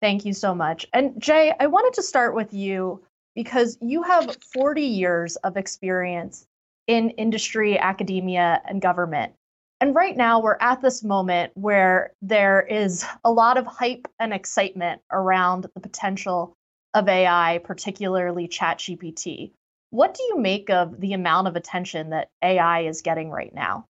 Thank 0.00 0.24
you 0.24 0.32
so 0.32 0.54
much. 0.54 0.86
And 0.92 1.20
Jay, 1.20 1.52
I 1.58 1.66
wanted 1.66 1.94
to 1.94 2.02
start 2.02 2.34
with 2.34 2.52
you 2.52 3.02
because 3.34 3.78
you 3.80 4.02
have 4.02 4.36
40 4.54 4.82
years 4.82 5.36
of 5.36 5.56
experience 5.56 6.46
in 6.86 7.10
industry, 7.10 7.78
academia, 7.78 8.60
and 8.66 8.80
government. 8.80 9.34
And 9.80 9.94
right 9.94 10.16
now, 10.16 10.40
we're 10.40 10.56
at 10.60 10.80
this 10.80 11.04
moment 11.04 11.52
where 11.54 12.12
there 12.22 12.62
is 12.62 13.04
a 13.24 13.30
lot 13.30 13.58
of 13.58 13.66
hype 13.66 14.08
and 14.18 14.32
excitement 14.32 15.02
around 15.12 15.66
the 15.74 15.80
potential 15.80 16.56
of 16.94 17.08
AI, 17.08 17.60
particularly 17.64 18.48
ChatGPT. 18.48 19.52
What 19.90 20.14
do 20.14 20.22
you 20.24 20.38
make 20.38 20.70
of 20.70 20.98
the 20.98 21.12
amount 21.12 21.48
of 21.48 21.56
attention 21.56 22.10
that 22.10 22.28
AI 22.42 22.82
is 22.82 23.02
getting 23.02 23.30
right 23.30 23.54
now? 23.54 23.86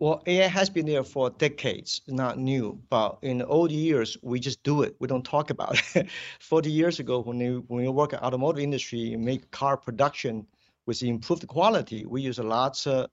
Well, 0.00 0.22
AI 0.26 0.46
has 0.46 0.70
been 0.70 0.86
there 0.86 1.02
for 1.02 1.30
decades, 1.30 2.02
not 2.06 2.38
new. 2.38 2.80
But 2.88 3.18
in 3.22 3.38
the 3.38 3.46
old 3.46 3.72
years, 3.72 4.16
we 4.22 4.38
just 4.38 4.62
do 4.62 4.82
it. 4.82 4.94
We 5.00 5.08
don't 5.08 5.24
talk 5.24 5.50
about 5.50 5.80
it. 5.96 6.08
40 6.40 6.70
years 6.70 7.00
ago, 7.00 7.20
when 7.20 7.40
you 7.40 7.64
when 7.66 7.84
you 7.84 7.90
work 7.90 8.12
in 8.12 8.20
automotive 8.20 8.62
industry, 8.62 9.00
you 9.00 9.18
make 9.18 9.50
car 9.50 9.76
production 9.76 10.46
with 10.86 11.02
improved 11.02 11.46
quality, 11.48 12.06
we 12.06 12.22
use 12.22 12.38
a 12.38 12.42
lot 12.44 12.86
of 12.86 13.10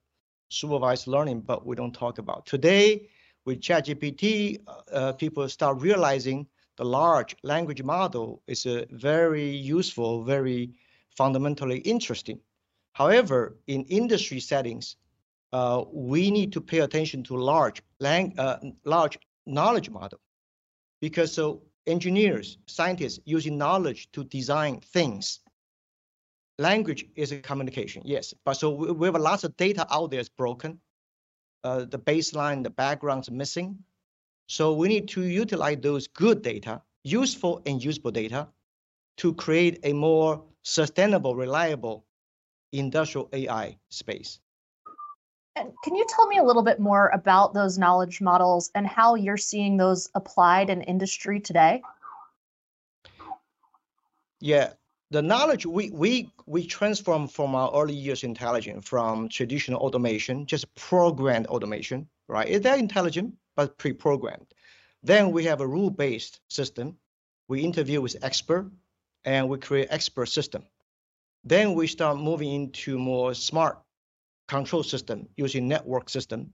supervised 0.49 1.07
learning, 1.07 1.41
but 1.41 1.65
we 1.65 1.75
don't 1.75 1.93
talk 1.93 2.19
about. 2.19 2.39
It. 2.39 2.45
Today, 2.45 3.09
with 3.45 3.59
ChatGPT, 3.61 4.61
uh, 4.67 4.81
uh, 4.91 5.13
people 5.13 5.49
start 5.49 5.81
realizing 5.81 6.47
the 6.77 6.85
large 6.85 7.35
language 7.43 7.81
model 7.83 8.43
is 8.47 8.65
a 8.65 8.85
very 8.91 9.49
useful, 9.49 10.23
very 10.23 10.73
fundamentally 11.17 11.79
interesting. 11.79 12.39
However, 12.93 13.57
in 13.67 13.83
industry 13.85 14.39
settings, 14.39 14.95
uh, 15.55 15.85
we 15.93 16.31
need 16.31 16.51
to 16.51 16.59
pay 16.59 16.79
attention 16.79 17.23
to 17.23 17.37
large 17.37 17.81
lang- 18.01 18.37
uh, 18.37 18.59
large 18.83 19.17
knowledge 19.45 19.89
model 19.89 20.19
because 20.99 21.31
so 21.31 21.61
engineers, 21.87 22.57
scientists 22.65 23.19
using 23.25 23.57
knowledge 23.57 24.11
to 24.11 24.25
design 24.25 24.81
things. 24.81 25.39
Language 26.59 27.05
is 27.15 27.31
a 27.31 27.39
communication, 27.39 28.01
yes, 28.05 28.33
but 28.45 28.55
so 28.55 28.69
we, 28.69 28.91
we 28.91 29.07
have 29.07 29.15
lots 29.15 29.43
of 29.45 29.55
data 29.55 29.87
out 29.89 30.11
there 30.11 30.19
is 30.19 30.29
broken. 30.29 30.79
Uh, 31.63 31.85
the 31.85 31.99
baseline, 31.99 32.61
the 32.61 32.69
background's 32.69 33.31
missing. 33.31 33.77
So 34.47 34.73
we 34.73 34.89
need 34.89 35.07
to 35.09 35.21
utilize 35.23 35.77
those 35.81 36.07
good 36.07 36.41
data, 36.41 36.81
useful 37.03 37.61
and 37.65 37.83
usable 37.83 38.11
data, 38.11 38.47
to 39.17 39.33
create 39.33 39.79
a 39.83 39.93
more 39.93 40.43
sustainable, 40.63 41.33
reliable 41.33 42.05
industrial 42.73 43.29
AI 43.31 43.77
space. 43.89 44.39
And 45.55 45.71
can 45.83 45.95
you 45.95 46.05
tell 46.09 46.27
me 46.27 46.37
a 46.37 46.43
little 46.43 46.63
bit 46.63 46.79
more 46.79 47.09
about 47.09 47.53
those 47.53 47.77
knowledge 47.77 48.19
models 48.19 48.71
and 48.75 48.85
how 48.85 49.15
you're 49.15 49.37
seeing 49.37 49.77
those 49.77 50.09
applied 50.13 50.69
in 50.69 50.81
industry 50.81 51.39
today? 51.39 51.81
Yeah, 54.41 54.73
the 55.11 55.21
knowledge 55.21 55.65
we 55.65 55.91
we 55.91 56.29
we 56.45 56.65
transform 56.65 57.27
from 57.27 57.55
our 57.55 57.71
early 57.73 57.95
years 57.95 58.23
intelligence 58.23 58.87
from 58.87 59.29
traditional 59.29 59.79
automation, 59.79 60.45
just 60.45 60.73
programmed 60.75 61.47
automation, 61.47 62.09
right? 62.27 62.47
Is 62.47 62.61
that 62.61 62.79
intelligent 62.79 63.33
but 63.55 63.77
pre-programmed. 63.77 64.47
Then 65.03 65.31
we 65.31 65.45
have 65.45 65.61
a 65.61 65.67
rule-based 65.67 66.41
system. 66.49 66.97
We 67.47 67.61
interview 67.61 68.01
with 68.01 68.17
expert 68.21 68.69
and 69.23 69.47
we 69.47 69.57
create 69.57 69.87
expert 69.89 70.25
system. 70.25 70.63
Then 71.45 71.73
we 71.73 71.87
start 71.87 72.17
moving 72.17 72.51
into 72.51 72.99
more 72.99 73.33
smart 73.33 73.84
control 74.47 74.83
system 74.83 75.27
using 75.37 75.67
network 75.67 76.09
system. 76.09 76.53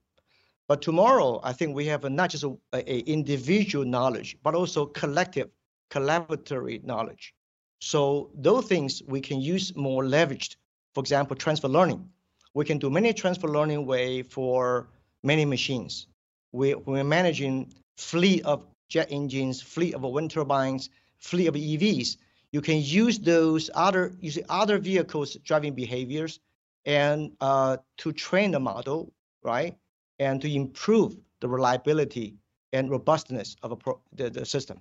But 0.68 0.82
tomorrow, 0.82 1.40
I 1.42 1.52
think 1.52 1.74
we 1.74 1.86
have 1.86 2.08
not 2.10 2.30
just 2.30 2.44
a, 2.44 2.56
a 2.72 3.00
individual 3.00 3.84
knowledge, 3.84 4.36
but 4.42 4.54
also 4.54 4.86
collective, 4.86 5.50
collaboratory 5.90 6.82
knowledge. 6.84 7.34
So 7.80 8.30
those 8.34 8.66
things 8.66 9.02
we 9.06 9.20
can 9.20 9.40
use 9.40 9.74
more 9.76 10.04
leveraged. 10.04 10.56
For 10.94 11.00
example, 11.00 11.36
transfer 11.36 11.68
learning. 11.68 12.08
We 12.54 12.64
can 12.64 12.78
do 12.78 12.90
many 12.90 13.12
transfer 13.12 13.48
learning 13.48 13.86
way 13.86 14.22
for 14.22 14.88
many 15.22 15.44
machines. 15.44 16.06
We, 16.52 16.74
we're 16.74 17.04
managing 17.04 17.72
fleet 17.96 18.44
of 18.44 18.66
jet 18.88 19.08
engines, 19.10 19.62
fleet 19.62 19.94
of 19.94 20.02
wind 20.02 20.30
turbines, 20.30 20.90
fleet 21.18 21.46
of 21.46 21.54
EVs, 21.54 22.16
you 22.52 22.60
can 22.60 22.82
use 22.82 23.18
those 23.18 23.70
other 23.74 24.12
using 24.20 24.44
other 24.48 24.78
vehicles 24.78 25.34
driving 25.36 25.74
behaviors 25.74 26.38
and 26.84 27.32
uh, 27.40 27.76
to 27.98 28.12
train 28.12 28.50
the 28.50 28.60
model, 28.60 29.12
right? 29.42 29.76
And 30.18 30.40
to 30.42 30.52
improve 30.52 31.16
the 31.40 31.48
reliability 31.48 32.36
and 32.72 32.90
robustness 32.90 33.56
of 33.62 33.78
pro- 33.78 34.00
the, 34.12 34.30
the 34.30 34.44
system. 34.44 34.80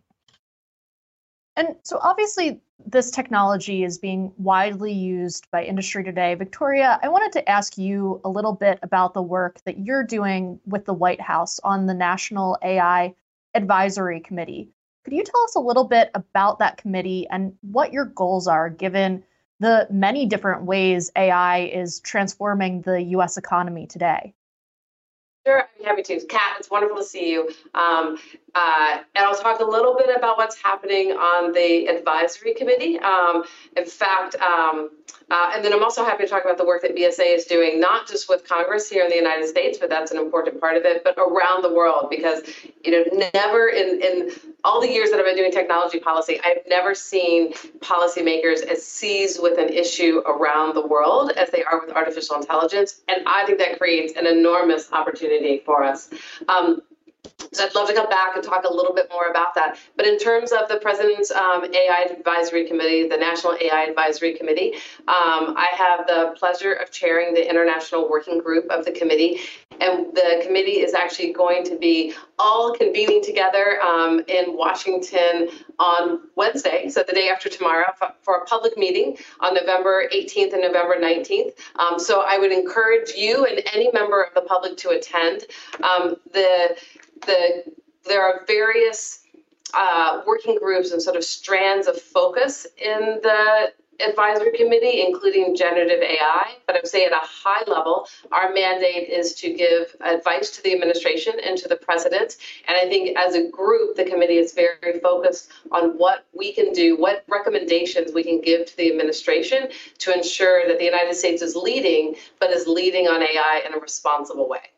And 1.58 1.76
so 1.84 2.00
obviously 2.02 2.62
this 2.86 3.12
technology 3.12 3.84
is 3.84 3.98
being 3.98 4.32
widely 4.38 4.94
used 4.94 5.50
by 5.52 5.64
industry 5.64 6.04
today. 6.04 6.34
Victoria, 6.36 7.00
I 7.04 7.10
wanted 7.10 7.32
to 7.34 7.50
ask 7.50 7.78
you 7.78 8.22
a 8.24 8.30
little 8.30 8.54
bit 8.54 8.80
about 8.82 9.14
the 9.14 9.22
work 9.22 9.60
that 9.66 9.80
you're 9.80 10.04
doing 10.04 10.60
with 10.66 10.86
the 10.86 10.94
White 10.94 11.22
House 11.22 11.60
on 11.64 11.86
the 11.86 11.94
National 11.94 12.58
AI 12.64 13.14
Advisory 13.54 14.22
Committee. 14.22 14.70
Could 15.04 15.14
you 15.14 15.24
tell 15.24 15.44
us 15.44 15.56
a 15.56 15.60
little 15.60 15.84
bit 15.84 16.10
about 16.14 16.60
that 16.60 16.78
committee 16.78 17.28
and 17.30 17.54
what 17.62 17.92
your 17.92 18.06
goals 18.06 18.48
are 18.48 18.70
given 18.70 19.24
the 19.62 19.88
many 19.92 20.26
different 20.26 20.64
ways 20.64 21.12
AI 21.16 21.60
is 21.66 22.00
transforming 22.00 22.82
the 22.82 23.00
US 23.16 23.38
economy 23.38 23.86
today? 23.86 24.34
Sure, 25.46 25.60
I'd 25.62 25.78
be 25.78 25.84
happy 25.84 26.02
to. 26.04 26.26
Kat, 26.26 26.56
it's 26.58 26.70
wonderful 26.70 26.98
to 26.98 27.04
see 27.04 27.32
you. 27.32 27.52
Um, 27.76 28.18
uh, 28.54 28.98
and 29.16 29.26
I'll 29.26 29.36
talk 29.36 29.60
a 29.60 29.66
little 29.66 29.96
bit 29.96 30.16
about 30.16 30.38
what's 30.38 30.58
happening 30.62 31.12
on 31.12 31.54
the 31.54 31.88
advisory 31.88 32.54
committee. 32.54 33.00
Um, 33.00 33.44
in 33.78 33.86
fact, 33.86 34.36
um, 34.36 34.90
uh, 35.30 35.52
and 35.54 35.64
then 35.64 35.72
I'm 35.72 35.84
also 35.84 36.04
happy 36.04 36.24
to 36.24 36.30
talk 36.30 36.44
about 36.44 36.58
the 36.58 36.66
work 36.66 36.82
that 36.82 36.94
BSA 36.94 37.36
is 37.38 37.46
doing, 37.46 37.80
not 37.80 38.06
just 38.06 38.28
with 38.28 38.46
Congress 38.46 38.90
here 38.90 39.04
in 39.04 39.10
the 39.10 39.16
United 39.16 39.48
States, 39.48 39.78
but 39.78 39.90
that's 39.90 40.12
an 40.12 40.18
important 40.18 40.60
part 40.60 40.76
of 40.76 40.84
it, 40.84 41.06
but 41.06 41.18
around 41.18 41.64
the 41.64 41.74
world, 41.74 42.10
because 42.10 42.42
you 42.84 42.92
know, 42.92 43.30
never 43.34 43.70
in 43.70 44.02
in 44.02 44.32
all 44.66 44.82
the 44.82 44.90
years 44.90 45.10
that 45.12 45.20
I've 45.20 45.26
been 45.26 45.38
doing 45.38 45.52
technology 45.52 46.00
policy, 46.00 46.40
I've 46.44 46.68
never 46.68 46.94
seen 46.94 47.54
policymakers 47.80 48.62
as 48.64 48.86
seized 48.86 49.42
with 49.42 49.58
an 49.58 49.70
issue 49.70 50.22
around 50.26 50.76
the 50.76 50.86
world 50.86 51.32
as 51.32 51.50
they 51.52 51.64
are 51.64 51.80
with 51.80 51.96
artificial 51.96 52.36
intelligence, 52.36 53.02
and 53.08 53.24
I 53.26 53.46
think 53.46 53.60
that 53.60 53.80
creates 53.80 54.14
an 54.18 54.28
enormous 54.28 54.92
opportunity 54.92 55.62
for 55.66 55.84
us. 55.84 56.10
Um, 56.50 56.82
so 57.54 57.66
I'd 57.66 57.76
love 57.76 57.88
to 57.90 57.94
come 57.94 58.10
back 58.10 58.36
and 58.36 58.44
talk 58.44 58.64
a 58.64 58.74
little 58.74 58.94
bit 58.94 59.10
more 59.12 59.28
about 59.28 59.54
that. 59.56 59.78
But 59.98 60.08
in 60.08 60.18
terms 60.18 60.52
of 60.52 60.70
the 60.70 60.78
President's 60.78 61.32
um, 61.32 61.66
AI 61.66 62.08
Advisory 62.10 62.66
Committee, 62.66 63.10
the 63.10 63.18
National 63.18 63.58
AI 63.62 63.84
Advisory 63.90 64.36
Committee, 64.36 64.74
um, 65.08 65.56
I 65.58 65.68
have 65.76 66.08
the 66.08 66.34
pleasure 66.38 66.72
of 66.72 66.92
chairing 66.92 67.34
the 67.34 67.48
international 67.48 68.10
working 68.10 68.40
group 68.40 68.70
of 68.70 68.86
the 68.86 68.92
committee. 68.92 69.40
And 69.82 70.14
the 70.14 70.42
committee 70.46 70.80
is 70.80 70.94
actually 70.94 71.34
going 71.34 71.64
to 71.66 71.78
be 71.78 72.14
all 72.38 72.74
convening 72.74 73.22
together 73.24 73.82
um, 73.82 74.22
in 74.28 74.56
Washington 74.56 75.50
on 75.80 76.22
Wednesday, 76.36 76.88
so 76.88 77.04
the 77.06 77.14
day 77.14 77.30
after 77.30 77.50
tomorrow, 77.50 77.88
for 78.22 78.36
a 78.36 78.46
public 78.46 78.78
meeting 78.78 79.18
on 79.40 79.56
November 79.56 80.08
18th 80.14 80.54
and 80.54 80.62
November 80.62 80.98
19th. 81.00 81.54
Um, 81.80 81.98
so 81.98 82.24
I 82.26 82.38
would 82.38 82.52
encourage 82.52 83.14
you 83.18 83.46
and 83.46 83.62
any 83.74 83.90
member 83.92 84.22
of 84.22 84.36
the 84.36 84.42
public 84.42 84.78
to 84.78 84.90
attend. 84.90 85.46
Um, 85.82 86.18
the 86.32 86.78
the 87.26 87.64
there 88.06 88.24
are 88.24 88.42
various 88.48 89.24
uh, 89.74 90.22
working 90.26 90.58
groups 90.58 90.92
and 90.92 91.02
sort 91.02 91.16
of 91.16 91.24
strands 91.24 91.88
of 91.88 92.00
focus 92.02 92.68
in 92.78 93.20
the 93.22 93.72
advisory 94.06 94.52
committee, 94.58 95.06
including 95.06 95.56
generative 95.56 96.02
AI. 96.02 96.56
But 96.66 96.76
I 96.76 96.80
would 96.80 96.88
say 96.88 97.06
at 97.06 97.12
a 97.12 97.22
high 97.22 97.64
level, 97.68 98.08
our 98.32 98.52
mandate 98.52 99.10
is 99.10 99.36
to 99.36 99.54
give 99.54 99.96
advice 100.02 100.50
to 100.52 100.64
the 100.64 100.74
administration 100.74 101.34
and 101.46 101.58
to 101.60 101.68
the 101.68 101.76
president. 101.76 102.38
And 102.68 102.78
I 102.78 102.90
think 102.90 103.18
as 103.18 103.36
a 103.36 103.50
group, 103.50 103.96
the 103.96 104.06
committee 104.06 104.38
is 104.38 104.54
very 104.54 105.00
focused 105.02 105.52
on 105.72 105.98
what 105.98 106.26
we 106.34 106.54
can 106.54 106.74
do, 106.74 106.98
what 106.98 107.24
recommendations 107.28 108.12
we 108.14 108.24
can 108.24 108.42
give 108.42 108.66
to 108.68 108.78
the 108.78 108.92
administration 108.92 109.70
to 110.00 110.14
ensure 110.14 110.68
that 110.68 110.80
the 110.80 110.86
United 110.86 111.16
States 111.16 111.42
is 111.42 111.56
leading, 111.56 112.16
but 112.40 112.50
is 112.50 112.68
leading 112.68 113.08
on 113.08 113.22
AI 113.22 113.62
in 113.66 113.74
a 113.74 113.80
responsible 113.80 114.50
way. 114.50 114.72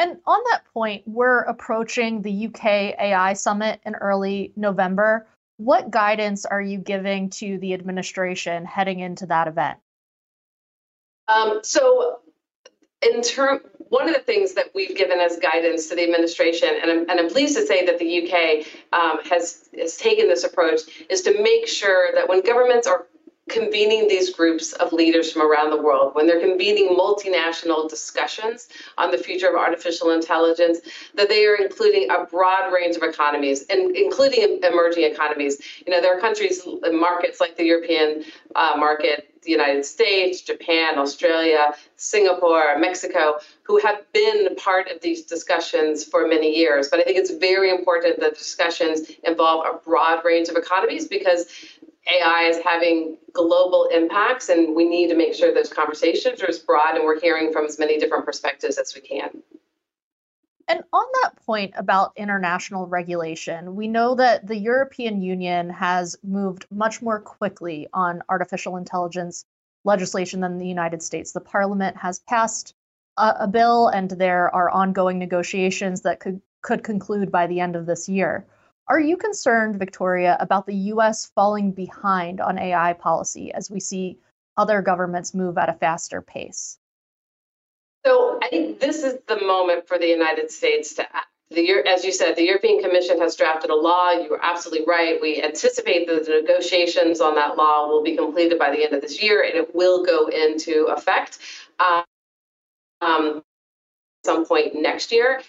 And 0.00 0.16
on 0.24 0.40
that 0.50 0.62
point, 0.72 1.02
we're 1.06 1.40
approaching 1.40 2.22
the 2.22 2.46
UK 2.46 2.64
AI 2.98 3.34
summit 3.34 3.82
in 3.84 3.94
early 3.96 4.50
November. 4.56 5.26
What 5.58 5.90
guidance 5.90 6.46
are 6.46 6.62
you 6.62 6.78
giving 6.78 7.28
to 7.30 7.58
the 7.58 7.74
administration 7.74 8.64
heading 8.64 9.00
into 9.00 9.26
that 9.26 9.46
event? 9.46 9.78
Um, 11.28 11.60
so, 11.62 12.20
in 13.02 13.20
term, 13.20 13.60
one 13.90 14.08
of 14.08 14.14
the 14.14 14.22
things 14.22 14.54
that 14.54 14.70
we've 14.74 14.96
given 14.96 15.20
as 15.20 15.38
guidance 15.38 15.90
to 15.90 15.96
the 15.96 16.04
administration, 16.04 16.70
and 16.80 16.90
I'm, 16.90 17.10
and 17.10 17.20
I'm 17.20 17.28
pleased 17.28 17.58
to 17.58 17.66
say 17.66 17.84
that 17.84 17.98
the 17.98 18.22
UK 18.22 18.66
um, 18.98 19.20
has 19.28 19.68
has 19.78 19.98
taken 19.98 20.28
this 20.28 20.44
approach, 20.44 20.80
is 21.10 21.20
to 21.22 21.42
make 21.42 21.68
sure 21.68 22.14
that 22.14 22.26
when 22.26 22.40
governments 22.40 22.86
are 22.86 23.06
convening 23.50 24.08
these 24.08 24.34
groups 24.34 24.72
of 24.74 24.92
leaders 24.92 25.32
from 25.32 25.42
around 25.42 25.70
the 25.70 25.80
world, 25.80 26.14
when 26.14 26.26
they're 26.26 26.40
convening 26.40 26.96
multinational 26.96 27.88
discussions 27.88 28.68
on 28.96 29.10
the 29.10 29.18
future 29.18 29.48
of 29.48 29.56
artificial 29.56 30.10
intelligence, 30.10 30.78
that 31.14 31.28
they 31.28 31.44
are 31.46 31.56
including 31.56 32.10
a 32.10 32.24
broad 32.24 32.72
range 32.72 32.96
of 32.96 33.02
economies, 33.02 33.66
and 33.68 33.96
including 33.96 34.60
emerging 34.62 35.04
economies. 35.04 35.60
You 35.86 35.92
know, 35.92 36.00
there 36.00 36.16
are 36.16 36.20
countries, 36.20 36.62
and 36.64 36.98
markets 36.98 37.40
like 37.40 37.56
the 37.56 37.64
European 37.64 38.24
uh, 38.54 38.74
market, 38.76 39.30
the 39.42 39.50
United 39.50 39.84
States, 39.84 40.42
Japan, 40.42 40.98
Australia, 40.98 41.72
Singapore, 41.96 42.78
Mexico, 42.78 43.38
who 43.62 43.78
have 43.78 44.00
been 44.12 44.54
part 44.56 44.90
of 44.90 45.00
these 45.00 45.22
discussions 45.22 46.04
for 46.04 46.26
many 46.26 46.56
years. 46.56 46.88
But 46.88 47.00
I 47.00 47.04
think 47.04 47.16
it's 47.18 47.32
very 47.32 47.70
important 47.70 48.20
that 48.20 48.36
discussions 48.36 49.10
involve 49.24 49.64
a 49.66 49.78
broad 49.78 50.24
range 50.24 50.48
of 50.48 50.56
economies 50.56 51.08
because 51.08 51.46
AI 52.06 52.48
is 52.48 52.58
having 52.64 53.18
global 53.32 53.88
impacts, 53.92 54.48
and 54.48 54.74
we 54.74 54.88
need 54.88 55.08
to 55.08 55.16
make 55.16 55.34
sure 55.34 55.52
those 55.52 55.72
conversations 55.72 56.42
are 56.42 56.48
as 56.48 56.58
broad 56.58 56.96
and 56.96 57.04
we're 57.04 57.20
hearing 57.20 57.52
from 57.52 57.66
as 57.66 57.78
many 57.78 57.98
different 57.98 58.24
perspectives 58.24 58.78
as 58.78 58.94
we 58.94 59.00
can. 59.00 59.42
And 60.70 60.84
on 60.92 61.04
that 61.22 61.44
point 61.44 61.72
about 61.76 62.12
international 62.16 62.86
regulation, 62.86 63.74
we 63.74 63.88
know 63.88 64.14
that 64.14 64.46
the 64.46 64.56
European 64.56 65.20
Union 65.20 65.68
has 65.68 66.16
moved 66.22 66.64
much 66.70 67.02
more 67.02 67.18
quickly 67.18 67.88
on 67.92 68.22
artificial 68.28 68.76
intelligence 68.76 69.44
legislation 69.84 70.40
than 70.40 70.58
the 70.58 70.68
United 70.68 71.02
States. 71.02 71.32
The 71.32 71.40
Parliament 71.40 71.96
has 71.96 72.20
passed 72.20 72.74
a, 73.16 73.34
a 73.40 73.48
bill, 73.48 73.88
and 73.88 74.10
there 74.10 74.54
are 74.54 74.70
ongoing 74.70 75.18
negotiations 75.18 76.02
that 76.02 76.20
could, 76.20 76.40
could 76.62 76.84
conclude 76.84 77.32
by 77.32 77.48
the 77.48 77.58
end 77.58 77.74
of 77.74 77.86
this 77.86 78.08
year. 78.08 78.46
Are 78.90 78.98
you 78.98 79.16
concerned, 79.16 79.78
Victoria, 79.78 80.36
about 80.40 80.66
the 80.66 80.74
US 80.74 81.30
falling 81.36 81.70
behind 81.70 82.40
on 82.40 82.58
AI 82.58 82.92
policy 82.94 83.52
as 83.52 83.70
we 83.70 83.78
see 83.78 84.18
other 84.56 84.82
governments 84.82 85.32
move 85.32 85.56
at 85.58 85.68
a 85.68 85.74
faster 85.74 86.20
pace? 86.20 86.76
So 88.04 88.40
I 88.42 88.48
think 88.48 88.80
this 88.80 89.04
is 89.04 89.18
the 89.28 89.40
moment 89.40 89.86
for 89.86 89.96
the 89.96 90.08
United 90.08 90.50
States 90.50 90.94
to 90.94 91.02
act. 91.02 91.28
The, 91.50 91.68
as 91.86 92.04
you 92.04 92.12
said, 92.12 92.34
the 92.34 92.44
European 92.44 92.82
Commission 92.82 93.20
has 93.20 93.36
drafted 93.36 93.70
a 93.70 93.76
law. 93.76 94.10
You 94.10 94.34
are 94.34 94.44
absolutely 94.44 94.86
right. 94.86 95.20
We 95.20 95.40
anticipate 95.40 96.08
that 96.08 96.26
the 96.26 96.40
negotiations 96.40 97.20
on 97.20 97.36
that 97.36 97.56
law 97.56 97.86
will 97.86 98.02
be 98.02 98.16
completed 98.16 98.58
by 98.58 98.70
the 98.70 98.84
end 98.84 98.94
of 98.94 99.02
this 99.02 99.22
year 99.22 99.42
and 99.42 99.54
it 99.54 99.72
will 99.72 100.04
go 100.04 100.26
into 100.26 100.86
effect 100.86 101.38
um, 103.00 103.42
some 104.24 104.46
point 104.46 104.74
next 104.74 105.12
year 105.12 105.40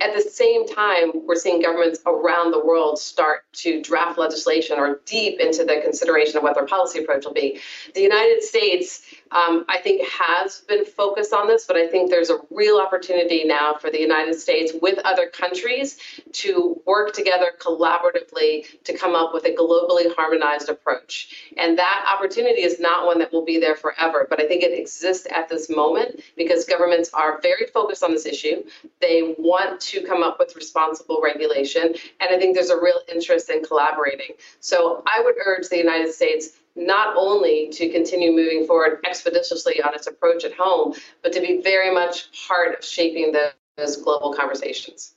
at 0.00 0.12
the 0.14 0.20
same 0.20 0.66
time, 0.66 1.12
we're 1.26 1.36
seeing 1.36 1.62
governments 1.62 2.00
around 2.04 2.50
the 2.50 2.64
world 2.64 2.98
start 2.98 3.44
to 3.52 3.80
draft 3.80 4.18
legislation 4.18 4.78
or 4.78 5.00
deep 5.06 5.38
into 5.38 5.64
the 5.64 5.80
consideration 5.82 6.36
of 6.36 6.42
what 6.42 6.54
their 6.56 6.66
policy 6.66 6.98
approach 7.02 7.24
will 7.24 7.32
be. 7.32 7.60
The 7.94 8.00
United 8.00 8.42
States, 8.42 9.02
um, 9.30 9.64
I 9.68 9.78
think, 9.78 10.08
has 10.08 10.60
been 10.60 10.84
focused 10.84 11.32
on 11.32 11.48
this, 11.48 11.66
but 11.66 11.76
I 11.76 11.86
think 11.86 12.10
there's 12.10 12.30
a 12.30 12.38
real 12.50 12.78
opportunity 12.78 13.44
now 13.44 13.74
for 13.74 13.90
the 13.90 14.00
United 14.00 14.38
States 14.38 14.72
with 14.80 14.98
other 15.04 15.28
countries 15.28 15.98
to 16.32 16.80
work 16.86 17.12
together 17.12 17.52
collaboratively 17.58 18.82
to 18.84 18.96
come 18.96 19.14
up 19.14 19.32
with 19.32 19.44
a 19.44 19.54
globally 19.54 20.14
harmonized 20.14 20.68
approach. 20.68 21.52
And 21.56 21.78
that 21.78 22.14
opportunity 22.14 22.62
is 22.62 22.80
not 22.80 23.06
one 23.06 23.18
that 23.18 23.32
will 23.32 23.44
be 23.44 23.58
there 23.58 23.76
forever, 23.76 24.26
but 24.28 24.40
I 24.40 24.46
think 24.46 24.62
it 24.62 24.78
exists 24.78 25.26
at 25.30 25.48
this 25.48 25.68
moment 25.68 26.20
because 26.36 26.64
governments 26.64 27.10
are 27.12 27.40
very 27.40 27.66
focused 27.72 28.02
on 28.02 28.12
this 28.12 28.26
issue. 28.26 28.64
They 29.00 29.34
want 29.38 29.80
to 29.80 30.02
come 30.06 30.22
up 30.22 30.38
with 30.38 30.56
responsible 30.56 31.20
regulation. 31.22 31.94
And 32.20 32.34
I 32.34 32.38
think 32.38 32.54
there's 32.54 32.70
a 32.70 32.80
real 32.80 33.00
interest 33.12 33.50
in 33.50 33.62
collaborating. 33.62 34.36
So 34.60 35.02
I 35.06 35.22
would 35.22 35.34
urge 35.44 35.68
the 35.68 35.78
United 35.78 36.12
States 36.12 36.50
not 36.76 37.16
only 37.16 37.68
to 37.70 37.88
continue 37.88 38.32
moving 38.32 38.66
forward 38.66 39.00
expeditiously 39.06 39.80
on 39.82 39.94
its 39.94 40.06
approach 40.06 40.44
at 40.44 40.52
home, 40.52 40.94
but 41.22 41.32
to 41.32 41.40
be 41.40 41.60
very 41.62 41.92
much 41.92 42.46
part 42.48 42.78
of 42.78 42.84
shaping 42.84 43.32
the, 43.32 43.52
those 43.76 43.96
global 43.96 44.34
conversations. 44.34 45.14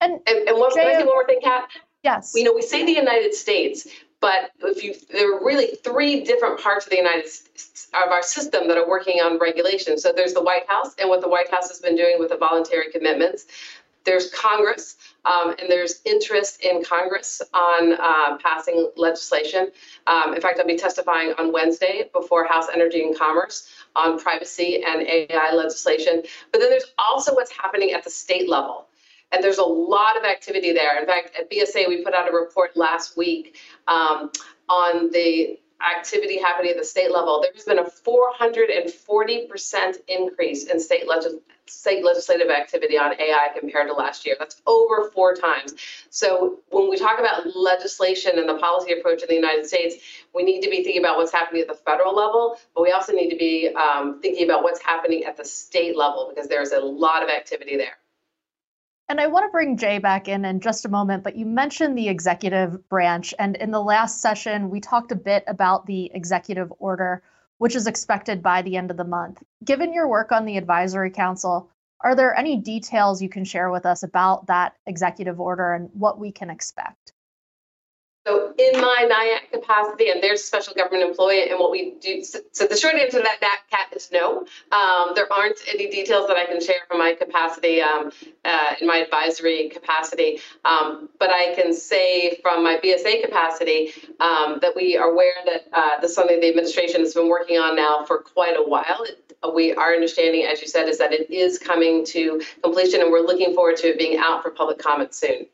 And, 0.00 0.20
and, 0.26 0.48
and 0.48 0.58
one, 0.58 0.72
can 0.72 0.86
I 0.86 0.92
say 0.92 1.04
one 1.04 1.06
more 1.06 1.26
thing, 1.26 1.40
Kat? 1.42 1.68
Yes. 2.02 2.32
You 2.34 2.44
know, 2.44 2.52
we 2.54 2.62
say 2.62 2.84
the 2.84 2.92
United 2.92 3.34
States, 3.34 3.88
but 4.20 4.50
if 4.60 4.82
you 4.82 4.94
there 5.10 5.36
are 5.36 5.44
really 5.44 5.76
three 5.82 6.22
different 6.24 6.60
parts 6.60 6.86
of 6.86 6.90
the 6.90 6.96
United 6.96 7.28
States, 7.28 7.88
of 8.04 8.10
our 8.10 8.22
system 8.22 8.68
that 8.68 8.76
are 8.76 8.88
working 8.88 9.20
on 9.20 9.38
regulation. 9.38 9.98
So 9.98 10.12
there's 10.14 10.34
the 10.34 10.42
White 10.42 10.68
House 10.68 10.94
and 10.98 11.08
what 11.08 11.20
the 11.20 11.28
White 11.28 11.50
House 11.50 11.68
has 11.68 11.80
been 11.80 11.96
doing 11.96 12.16
with 12.18 12.30
the 12.30 12.36
voluntary 12.36 12.90
commitments. 12.90 13.46
There's 14.06 14.30
Congress, 14.30 14.96
um, 15.26 15.50
and 15.58 15.68
there's 15.68 16.00
interest 16.06 16.62
in 16.62 16.82
Congress 16.82 17.42
on 17.52 17.92
uh, 17.92 18.38
passing 18.38 18.90
legislation. 18.96 19.70
Um, 20.06 20.34
in 20.34 20.40
fact, 20.40 20.58
I'll 20.58 20.66
be 20.66 20.78
testifying 20.78 21.34
on 21.38 21.52
Wednesday 21.52 22.08
before 22.14 22.46
House 22.46 22.68
Energy 22.72 23.02
and 23.02 23.18
Commerce 23.18 23.68
on 23.94 24.18
privacy 24.18 24.82
and 24.86 25.02
AI 25.02 25.52
legislation. 25.52 26.22
But 26.52 26.60
then 26.60 26.70
there's 26.70 26.94
also 26.98 27.34
what's 27.34 27.50
happening 27.50 27.92
at 27.92 28.04
the 28.04 28.10
state 28.10 28.48
level. 28.48 28.88
And 29.32 29.42
there's 29.42 29.58
a 29.58 29.64
lot 29.64 30.16
of 30.16 30.24
activity 30.24 30.72
there. 30.72 30.98
In 30.98 31.06
fact, 31.06 31.36
at 31.38 31.50
BSA, 31.50 31.88
we 31.88 32.04
put 32.04 32.14
out 32.14 32.28
a 32.30 32.32
report 32.32 32.76
last 32.76 33.16
week 33.16 33.56
um, 33.88 34.30
on 34.68 35.10
the 35.10 35.58
activity 35.80 36.38
happening 36.38 36.70
at 36.70 36.78
the 36.78 36.84
state 36.84 37.12
level. 37.12 37.42
There's 37.42 37.64
been 37.64 37.78
a 37.78 37.84
440% 37.84 39.96
increase 40.08 40.64
in 40.64 40.80
state, 40.80 41.06
legis- 41.06 41.34
state 41.66 42.04
legislative 42.04 42.50
activity 42.50 42.98
on 42.98 43.12
AI 43.20 43.48
compared 43.58 43.88
to 43.88 43.94
last 43.94 44.24
year. 44.24 44.36
That's 44.38 44.62
over 44.66 45.10
four 45.10 45.34
times. 45.34 45.74
So 46.10 46.60
when 46.70 46.88
we 46.88 46.96
talk 46.96 47.18
about 47.18 47.54
legislation 47.54 48.38
and 48.38 48.48
the 48.48 48.58
policy 48.58 48.92
approach 48.92 49.22
in 49.22 49.28
the 49.28 49.34
United 49.34 49.66
States, 49.66 49.96
we 50.34 50.44
need 50.44 50.62
to 50.62 50.70
be 50.70 50.82
thinking 50.82 51.02
about 51.02 51.18
what's 51.18 51.32
happening 51.32 51.62
at 51.62 51.68
the 51.68 51.74
federal 51.74 52.14
level, 52.14 52.58
but 52.74 52.82
we 52.82 52.92
also 52.92 53.12
need 53.12 53.30
to 53.30 53.36
be 53.36 53.68
um, 53.74 54.20
thinking 54.20 54.48
about 54.48 54.62
what's 54.62 54.82
happening 54.82 55.24
at 55.24 55.36
the 55.36 55.44
state 55.44 55.96
level 55.96 56.32
because 56.32 56.48
there's 56.48 56.72
a 56.72 56.80
lot 56.80 57.22
of 57.22 57.28
activity 57.28 57.76
there. 57.76 57.98
And 59.08 59.20
I 59.20 59.28
want 59.28 59.44
to 59.44 59.52
bring 59.52 59.76
Jay 59.76 59.98
back 59.98 60.26
in 60.26 60.44
in 60.44 60.58
just 60.58 60.84
a 60.84 60.88
moment, 60.88 61.22
but 61.22 61.36
you 61.36 61.46
mentioned 61.46 61.96
the 61.96 62.08
executive 62.08 62.88
branch. 62.88 63.32
And 63.38 63.54
in 63.56 63.70
the 63.70 63.82
last 63.82 64.20
session, 64.20 64.68
we 64.68 64.80
talked 64.80 65.12
a 65.12 65.16
bit 65.16 65.44
about 65.46 65.86
the 65.86 66.10
executive 66.12 66.72
order, 66.80 67.22
which 67.58 67.76
is 67.76 67.86
expected 67.86 68.42
by 68.42 68.62
the 68.62 68.76
end 68.76 68.90
of 68.90 68.96
the 68.96 69.04
month. 69.04 69.42
Given 69.64 69.92
your 69.92 70.08
work 70.08 70.32
on 70.32 70.44
the 70.44 70.56
advisory 70.56 71.10
council, 71.10 71.70
are 72.00 72.16
there 72.16 72.36
any 72.36 72.56
details 72.56 73.22
you 73.22 73.28
can 73.28 73.44
share 73.44 73.70
with 73.70 73.86
us 73.86 74.02
about 74.02 74.48
that 74.48 74.74
executive 74.86 75.40
order 75.40 75.72
and 75.72 75.88
what 75.92 76.18
we 76.18 76.32
can 76.32 76.50
expect? 76.50 77.12
So 78.26 78.52
in 78.58 78.80
my 78.80 79.08
NIAC 79.08 79.52
capacity, 79.52 80.10
and 80.10 80.20
there's 80.20 80.42
special 80.42 80.74
government 80.74 81.08
employee, 81.08 81.48
and 81.48 81.60
what 81.60 81.70
we 81.70 81.94
do, 82.00 82.24
so, 82.24 82.66
the 82.66 82.76
short 82.76 82.96
answer 82.96 83.18
to 83.18 83.22
that, 83.22 83.38
that 83.40 83.62
is 83.96 84.10
no. 84.12 84.46
Um, 84.72 85.12
there 85.14 85.32
aren't 85.32 85.58
any 85.68 85.90
details 85.90 86.28
that 86.28 86.36
I 86.36 86.46
can 86.46 86.60
share 86.60 86.82
from 86.88 86.98
my 86.98 87.14
capacity, 87.14 87.80
um, 87.80 88.12
uh, 88.44 88.74
in 88.80 88.86
my 88.86 88.98
advisory 88.98 89.68
capacity. 89.70 90.40
Um, 90.64 91.08
but 91.18 91.30
I 91.30 91.54
can 91.54 91.72
say 91.72 92.38
from 92.42 92.62
my 92.62 92.78
BSA 92.82 93.24
capacity 93.24 93.92
um, 94.20 94.58
that 94.60 94.74
we 94.76 94.96
are 94.96 95.10
aware 95.10 95.34
that 95.46 95.66
uh, 95.72 96.00
this 96.00 96.10
is 96.10 96.16
something 96.16 96.40
the 96.40 96.48
administration 96.48 97.00
has 97.00 97.14
been 97.14 97.28
working 97.28 97.58
on 97.58 97.74
now 97.74 98.04
for 98.04 98.18
quite 98.18 98.56
a 98.56 98.62
while. 98.62 99.02
It, 99.04 99.22
we 99.54 99.74
our 99.74 99.94
understanding, 99.94 100.44
as 100.44 100.60
you 100.60 100.68
said, 100.68 100.88
is 100.88 100.98
that 100.98 101.12
it 101.12 101.30
is 101.30 101.58
coming 101.58 102.04
to 102.06 102.40
completion, 102.62 103.00
and 103.00 103.10
we're 103.12 103.20
looking 103.20 103.54
forward 103.54 103.76
to 103.78 103.88
it 103.88 103.98
being 103.98 104.18
out 104.18 104.42
for 104.42 104.50
public 104.50 104.78
comment 104.78 105.14
soon. 105.14 105.46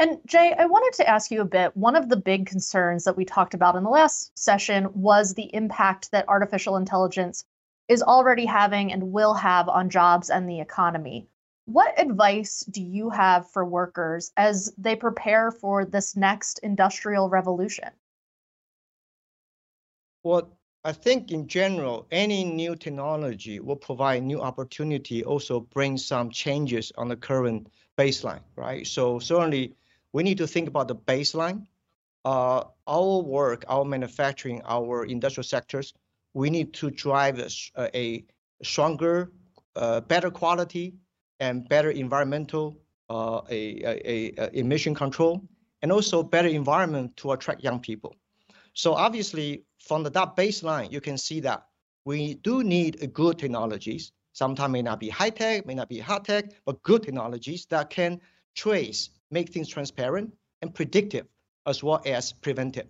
And 0.00 0.18
Jay, 0.24 0.54
I 0.58 0.64
wanted 0.64 0.96
to 0.96 1.06
ask 1.06 1.30
you 1.30 1.42
a 1.42 1.44
bit. 1.44 1.76
One 1.76 1.94
of 1.94 2.08
the 2.08 2.16
big 2.16 2.46
concerns 2.46 3.04
that 3.04 3.18
we 3.18 3.26
talked 3.26 3.52
about 3.52 3.76
in 3.76 3.84
the 3.84 3.90
last 3.90 4.32
session 4.38 4.88
was 4.94 5.34
the 5.34 5.54
impact 5.54 6.10
that 6.12 6.26
artificial 6.26 6.78
intelligence 6.78 7.44
is 7.86 8.02
already 8.02 8.46
having 8.46 8.94
and 8.94 9.12
will 9.12 9.34
have 9.34 9.68
on 9.68 9.90
jobs 9.90 10.30
and 10.30 10.48
the 10.48 10.58
economy. 10.58 11.28
What 11.66 12.00
advice 12.00 12.60
do 12.60 12.82
you 12.82 13.10
have 13.10 13.50
for 13.50 13.62
workers 13.62 14.32
as 14.38 14.72
they 14.78 14.96
prepare 14.96 15.50
for 15.50 15.84
this 15.84 16.16
next 16.16 16.60
industrial 16.60 17.28
revolution? 17.28 17.90
Well, 20.22 20.56
I 20.82 20.92
think 20.92 21.30
in 21.30 21.46
general, 21.46 22.06
any 22.10 22.42
new 22.42 22.74
technology 22.74 23.60
will 23.60 23.76
provide 23.76 24.22
new 24.22 24.40
opportunity, 24.40 25.22
also 25.22 25.60
bring 25.60 25.98
some 25.98 26.30
changes 26.30 26.90
on 26.96 27.08
the 27.08 27.16
current 27.16 27.66
baseline, 27.98 28.40
right? 28.56 28.86
So 28.86 29.18
certainly 29.18 29.74
we 30.12 30.22
need 30.22 30.38
to 30.38 30.46
think 30.46 30.68
about 30.68 30.88
the 30.88 30.96
baseline. 30.96 31.66
Uh, 32.24 32.64
our 32.86 33.22
work, 33.22 33.64
our 33.68 33.84
manufacturing, 33.84 34.60
our 34.66 35.04
industrial 35.06 35.44
sectors, 35.44 35.94
we 36.34 36.50
need 36.50 36.74
to 36.74 36.90
drive 36.90 37.38
a, 37.38 37.48
a 37.96 38.24
stronger, 38.62 39.32
uh, 39.76 40.00
better 40.00 40.30
quality 40.30 40.94
and 41.38 41.68
better 41.68 41.90
environmental 41.90 42.76
uh, 43.08 43.40
a, 43.50 43.82
a, 43.84 44.32
a, 44.38 44.58
emission 44.58 44.94
control, 44.94 45.42
and 45.82 45.90
also 45.90 46.22
better 46.22 46.48
environment 46.48 47.16
to 47.16 47.32
attract 47.32 47.64
young 47.64 47.80
people. 47.80 48.14
So 48.74 48.94
obviously, 48.94 49.64
from 49.78 50.02
the 50.02 50.10
that 50.10 50.36
baseline, 50.36 50.92
you 50.92 51.00
can 51.00 51.18
see 51.18 51.40
that 51.40 51.66
we 52.04 52.34
do 52.34 52.62
need 52.62 53.12
good 53.12 53.38
technologies. 53.38 54.12
Sometimes 54.32 54.72
may 54.72 54.82
not 54.82 55.00
be 55.00 55.08
high 55.08 55.30
tech, 55.30 55.66
may 55.66 55.74
not 55.74 55.88
be 55.88 55.98
hard 55.98 56.24
tech, 56.24 56.52
but 56.64 56.82
good 56.82 57.02
technologies 57.02 57.66
that 57.66 57.90
can 57.90 58.20
trace 58.54 59.10
make 59.30 59.50
things 59.50 59.68
transparent 59.68 60.32
and 60.62 60.74
predictive 60.74 61.26
as 61.66 61.82
well 61.82 62.02
as 62.04 62.32
preventive. 62.32 62.86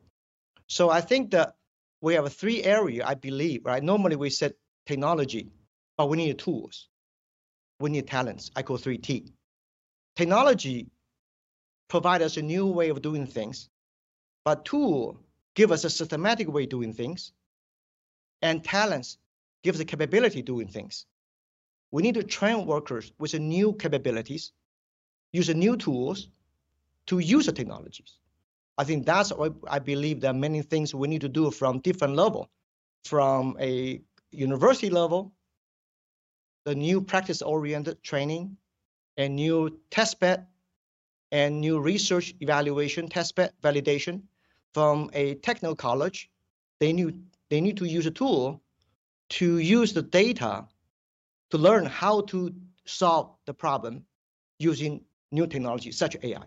So 0.66 0.90
I 0.90 1.00
think 1.00 1.32
that 1.32 1.54
we 2.00 2.14
have 2.14 2.32
three 2.32 2.62
areas, 2.62 3.04
I 3.06 3.14
believe, 3.14 3.64
right? 3.64 3.82
Normally 3.82 4.16
we 4.16 4.30
said 4.30 4.54
technology, 4.86 5.50
but 5.96 6.08
we 6.08 6.16
need 6.16 6.38
tools. 6.38 6.88
We 7.78 7.90
need 7.90 8.06
talents. 8.06 8.50
I 8.56 8.62
call 8.62 8.78
3T. 8.78 9.32
Technology 10.16 10.88
provide 11.88 12.22
us 12.22 12.36
a 12.36 12.42
new 12.42 12.66
way 12.66 12.88
of 12.88 13.02
doing 13.02 13.26
things, 13.26 13.68
but 14.44 14.64
tool 14.64 15.18
give 15.54 15.72
us 15.72 15.84
a 15.84 15.90
systematic 15.90 16.48
way 16.48 16.64
of 16.64 16.68
doing 16.68 16.92
things, 16.92 17.32
and 18.42 18.62
talents 18.64 19.18
give 19.62 19.74
us 19.74 19.78
the 19.78 19.84
capability 19.84 20.42
doing 20.42 20.68
things. 20.68 21.06
We 21.90 22.02
need 22.02 22.14
to 22.14 22.22
train 22.22 22.66
workers 22.66 23.12
with 23.18 23.34
new 23.34 23.72
capabilities 23.72 24.52
use 25.32 25.48
new 25.54 25.76
tools 25.76 26.28
to 27.06 27.18
use 27.18 27.46
the 27.46 27.52
technologies. 27.52 28.18
I 28.78 28.84
think 28.84 29.04
that's 29.06 29.32
what 29.32 29.54
I 29.68 29.78
believe 29.78 30.20
there 30.20 30.30
are 30.30 30.34
many 30.34 30.62
things 30.62 30.94
we 30.94 31.08
need 31.08 31.20
to 31.20 31.28
do 31.28 31.50
from 31.50 31.80
different 31.80 32.16
level, 32.16 32.48
from 33.04 33.56
a 33.60 34.00
university 34.30 34.90
level, 34.90 35.32
the 36.64 36.74
new 36.74 37.00
practice-oriented 37.00 38.02
training, 38.02 38.56
and 39.16 39.36
new 39.36 39.78
test 39.90 40.20
bed, 40.20 40.46
and 41.32 41.60
new 41.60 41.78
research 41.80 42.34
evaluation 42.40 43.08
test 43.08 43.34
bed 43.34 43.52
validation. 43.62 44.22
From 44.72 45.10
a 45.14 45.34
technical 45.36 45.74
college, 45.74 46.30
they 46.78 46.92
need 46.92 47.20
they 47.50 47.60
need 47.60 47.76
to 47.78 47.84
use 47.84 48.06
a 48.06 48.10
tool 48.10 48.62
to 49.30 49.58
use 49.58 49.92
the 49.92 50.02
data 50.02 50.66
to 51.50 51.58
learn 51.58 51.84
how 51.84 52.20
to 52.22 52.54
solve 52.84 53.34
the 53.46 53.54
problem 53.54 54.04
using 54.58 55.04
new 55.30 55.46
technology 55.46 55.92
such 55.92 56.16
as 56.16 56.24
AI. 56.24 56.44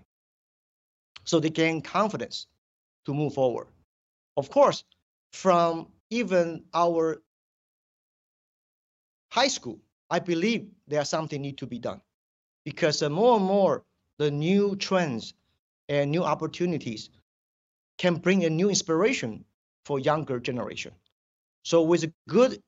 So 1.26 1.40
they 1.40 1.50
gain 1.50 1.82
confidence 1.82 2.48
to 3.06 3.14
move 3.14 3.34
forward. 3.34 3.68
Of 4.36 4.50
course, 4.50 4.84
from 5.32 5.88
even 6.10 6.64
our 6.74 7.22
high 9.30 9.48
school, 9.48 9.80
I 10.10 10.20
believe 10.20 10.68
there's 10.88 11.10
something 11.10 11.42
need 11.42 11.58
to 11.60 11.66
be 11.66 11.80
done 11.80 12.02
because 12.66 13.02
more 13.02 13.38
and 13.38 13.46
more 13.46 13.84
the 14.20 14.30
new 14.30 14.76
trends 14.76 15.34
and 15.90 16.12
new 16.12 16.24
opportunities 16.24 17.10
can 17.98 18.16
bring 18.16 18.46
a 18.46 18.50
new 18.50 18.70
inspiration 18.70 19.44
for 19.86 20.00
younger 20.00 20.40
generation. 20.40 20.94
So 21.64 21.82
with 21.82 22.12
good 22.28 22.62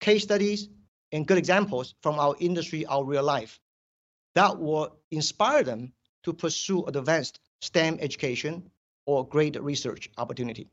case 0.00 0.22
studies 0.22 0.68
and 1.12 1.26
good 1.26 1.38
examples 1.38 1.94
from 2.02 2.18
our 2.18 2.34
industry, 2.38 2.86
our 2.86 3.04
real 3.04 3.22
life, 3.22 3.60
that 4.34 4.58
will 4.58 4.96
inspire 5.10 5.62
them 5.62 5.92
to 6.24 6.32
pursue 6.32 6.84
advanced 6.84 7.40
STEM 7.60 7.98
education 8.00 8.70
or 9.06 9.26
great 9.26 9.60
research 9.62 10.10
opportunity. 10.18 10.68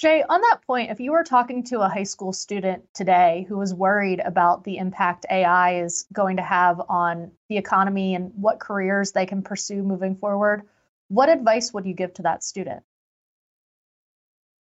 Jay, 0.00 0.24
on 0.26 0.40
that 0.40 0.60
point, 0.66 0.90
if 0.90 0.98
you 0.98 1.12
were 1.12 1.24
talking 1.24 1.62
to 1.64 1.80
a 1.80 1.88
high 1.88 2.04
school 2.04 2.32
student 2.32 2.84
today 2.94 3.44
who 3.48 3.58
was 3.58 3.74
worried 3.74 4.18
about 4.18 4.64
the 4.64 4.78
impact 4.78 5.26
AI 5.30 5.82
is 5.82 6.06
going 6.10 6.38
to 6.38 6.42
have 6.42 6.80
on 6.88 7.32
the 7.50 7.58
economy 7.58 8.14
and 8.14 8.32
what 8.34 8.58
careers 8.58 9.12
they 9.12 9.26
can 9.26 9.42
pursue 9.42 9.82
moving 9.82 10.16
forward, 10.16 10.62
what 11.08 11.28
advice 11.28 11.74
would 11.74 11.84
you 11.84 11.92
give 11.92 12.14
to 12.14 12.22
that 12.22 12.42
student? 12.42 12.82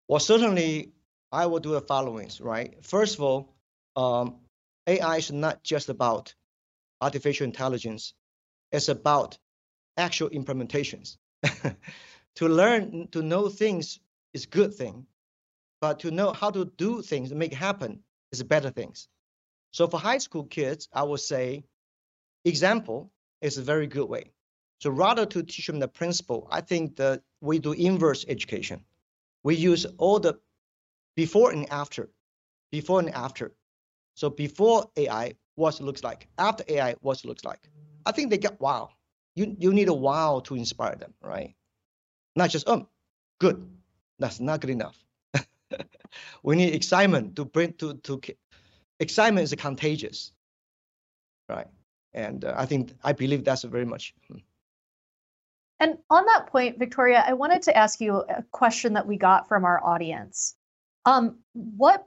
Well, 0.09 0.19
certainly 0.19 0.91
I 1.31 1.45
will 1.45 1.59
do 1.59 1.71
the 1.71 1.81
following, 1.81 2.29
right? 2.41 2.83
First 2.83 3.15
of 3.15 3.23
all, 3.23 3.55
um, 3.95 4.35
AI 4.87 5.17
is 5.17 5.31
not 5.31 5.63
just 5.63 5.87
about 5.87 6.33
artificial 7.01 7.45
intelligence. 7.45 8.13
is 8.71 8.89
about 8.89 9.37
actual 9.97 10.29
implementations. 10.29 11.17
to 12.35 12.47
learn 12.47 13.07
to 13.11 13.21
know 13.21 13.49
things 13.49 13.99
is 14.33 14.45
good 14.45 14.73
thing, 14.73 15.05
but 15.81 15.99
to 15.99 16.11
know 16.11 16.31
how 16.33 16.51
to 16.51 16.65
do 16.77 17.01
things 17.01 17.31
and 17.31 17.39
make 17.39 17.51
it 17.51 17.57
happen 17.57 18.03
is 18.31 18.43
better 18.43 18.69
things. 18.69 19.07
So 19.71 19.87
for 19.87 19.99
high 19.99 20.19
school 20.19 20.43
kids, 20.45 20.87
I 20.93 21.03
would 21.03 21.19
say 21.19 21.63
example 22.45 23.11
is 23.41 23.57
a 23.57 23.61
very 23.61 23.87
good 23.87 24.07
way. 24.09 24.31
So 24.79 24.89
rather 24.89 25.25
to 25.25 25.43
teach 25.43 25.67
them 25.67 25.79
the 25.79 25.87
principle, 25.87 26.47
I 26.51 26.61
think 26.61 26.95
that 26.97 27.21
we 27.41 27.59
do 27.59 27.73
inverse 27.73 28.25
education. 28.27 28.85
We 29.43 29.55
use 29.55 29.85
all 29.97 30.19
the 30.19 30.39
before 31.15 31.51
and 31.51 31.69
after, 31.69 32.09
before 32.71 32.99
and 32.99 33.09
after. 33.09 33.53
So 34.15 34.29
before 34.29 34.89
AI, 34.95 35.35
what 35.59 35.79
it 35.79 35.83
looks 35.83 36.03
like. 36.03 36.27
After 36.37 36.63
AI, 36.67 36.95
what 37.01 37.19
it 37.19 37.25
looks 37.25 37.43
like. 37.43 37.59
I 38.05 38.11
think 38.11 38.31
they 38.31 38.37
get 38.37 38.59
wow. 38.59 38.89
You 39.35 39.55
you 39.59 39.73
need 39.73 39.89
a 39.89 39.93
wow 39.93 40.39
to 40.45 40.55
inspire 40.55 40.95
them, 40.95 41.13
right? 41.21 41.53
Not 42.35 42.49
just 42.49 42.67
um, 42.67 42.87
good. 43.39 43.69
That's 44.17 44.39
not 44.39 44.61
good 44.61 44.71
enough. 44.71 44.97
we 46.43 46.55
need 46.55 46.73
excitement 46.73 47.35
to 47.35 47.45
bring 47.45 47.73
to 47.73 47.95
to 47.95 48.21
excitement 48.99 49.43
is 49.43 49.53
contagious, 49.55 50.31
right? 51.47 51.67
And 52.13 52.45
uh, 52.45 52.55
I 52.57 52.65
think 52.65 52.93
I 53.03 53.13
believe 53.13 53.43
that's 53.43 53.63
very 53.63 53.85
much. 53.85 54.13
Hmm. 54.27 54.39
And 55.81 55.97
on 56.09 56.25
that 56.25 56.47
point, 56.47 56.79
Victoria, 56.79 57.23
I 57.25 57.33
wanted 57.33 57.61
to 57.63 57.77
ask 57.77 58.01
you 58.01 58.15
a 58.15 58.43
question 58.51 58.93
that 58.93 59.07
we 59.07 59.17
got 59.17 59.47
from 59.47 59.63
our 59.63 59.81
audience. 59.83 60.55
Um, 61.05 61.39
what 61.53 62.05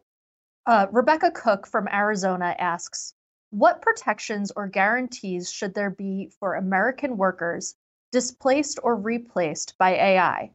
uh, 0.66 0.86
Rebecca 0.92 1.30
Cook 1.30 1.66
from 1.66 1.88
Arizona 1.88 2.54
asks, 2.58 3.14
what 3.52 3.82
protections 3.82 4.50
or 4.56 4.66
guarantees 4.66 5.52
should 5.52 5.74
there 5.74 5.90
be 5.90 6.32
for 6.40 6.54
American 6.54 7.18
workers 7.18 7.74
displaced 8.10 8.78
or 8.82 8.96
replaced 8.96 9.76
by 9.76 9.90
AI? 9.90 10.54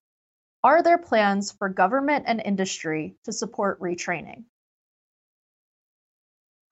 Are 0.63 0.81
there 0.81 0.97
plans 0.97 1.51
for 1.51 1.69
government 1.69 2.25
and 2.27 2.41
industry 2.43 3.15
to 3.25 3.31
support 3.31 3.79
retraining? 3.79 4.45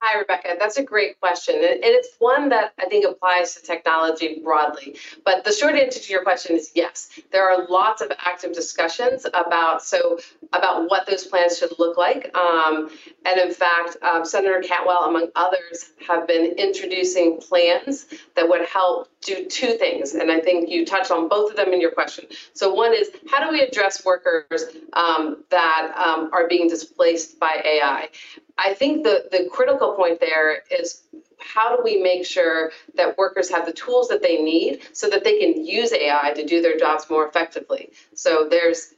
Hi, 0.07 0.19
Rebecca. 0.19 0.49
That's 0.59 0.77
a 0.77 0.83
great 0.83 1.19
question. 1.19 1.55
And 1.55 1.79
it's 1.81 2.09
one 2.19 2.49
that 2.49 2.73
I 2.79 2.85
think 2.85 3.07
applies 3.07 3.55
to 3.55 3.63
technology 3.63 4.39
broadly. 4.43 4.97
But 5.25 5.43
the 5.43 5.51
short 5.51 5.73
answer 5.73 5.99
to 5.99 6.13
your 6.13 6.21
question 6.21 6.55
is 6.55 6.73
yes. 6.75 7.09
There 7.31 7.49
are 7.49 7.67
lots 7.67 8.03
of 8.03 8.11
active 8.23 8.53
discussions 8.53 9.25
about 9.25 9.81
so 9.81 10.19
about 10.53 10.91
what 10.91 11.07
those 11.07 11.25
plans 11.25 11.57
should 11.57 11.71
look 11.79 11.97
like. 11.97 12.37
Um, 12.37 12.91
and 13.25 13.39
in 13.39 13.51
fact, 13.51 13.97
um, 14.03 14.25
Senator 14.25 14.61
Cantwell, 14.61 15.05
among 15.05 15.29
others, 15.35 15.89
have 16.07 16.27
been 16.27 16.53
introducing 16.59 17.39
plans 17.39 18.05
that 18.35 18.47
would 18.47 18.67
help 18.67 19.09
do 19.21 19.47
two 19.47 19.73
things. 19.79 20.13
And 20.13 20.31
I 20.31 20.39
think 20.39 20.69
you 20.69 20.85
touched 20.85 21.09
on 21.09 21.27
both 21.29 21.49
of 21.49 21.57
them 21.57 21.73
in 21.73 21.81
your 21.81 21.91
question. 21.91 22.25
So 22.53 22.71
one 22.71 22.93
is 22.93 23.09
how 23.31 23.43
do 23.43 23.51
we 23.51 23.61
address 23.61 24.05
workers 24.05 24.65
um, 24.93 25.43
that 25.49 25.95
um, 25.97 26.29
are 26.31 26.47
being 26.47 26.69
displaced 26.69 27.39
by 27.39 27.59
AI? 27.65 28.09
I 28.57 28.73
think 28.73 29.03
the, 29.03 29.27
the 29.31 29.49
critical 29.51 29.93
point 29.93 30.19
there 30.19 30.63
is 30.71 31.01
how 31.39 31.75
do 31.75 31.83
we 31.83 32.01
make 32.01 32.25
sure 32.25 32.71
that 32.95 33.17
workers 33.17 33.49
have 33.51 33.65
the 33.65 33.73
tools 33.73 34.07
that 34.07 34.21
they 34.21 34.41
need 34.41 34.81
so 34.93 35.09
that 35.09 35.23
they 35.23 35.39
can 35.39 35.65
use 35.65 35.91
AI 35.91 36.33
to 36.35 36.45
do 36.45 36.61
their 36.61 36.77
jobs 36.77 37.09
more 37.09 37.27
effectively? 37.27 37.91
So 38.13 38.47
there's 38.49 38.93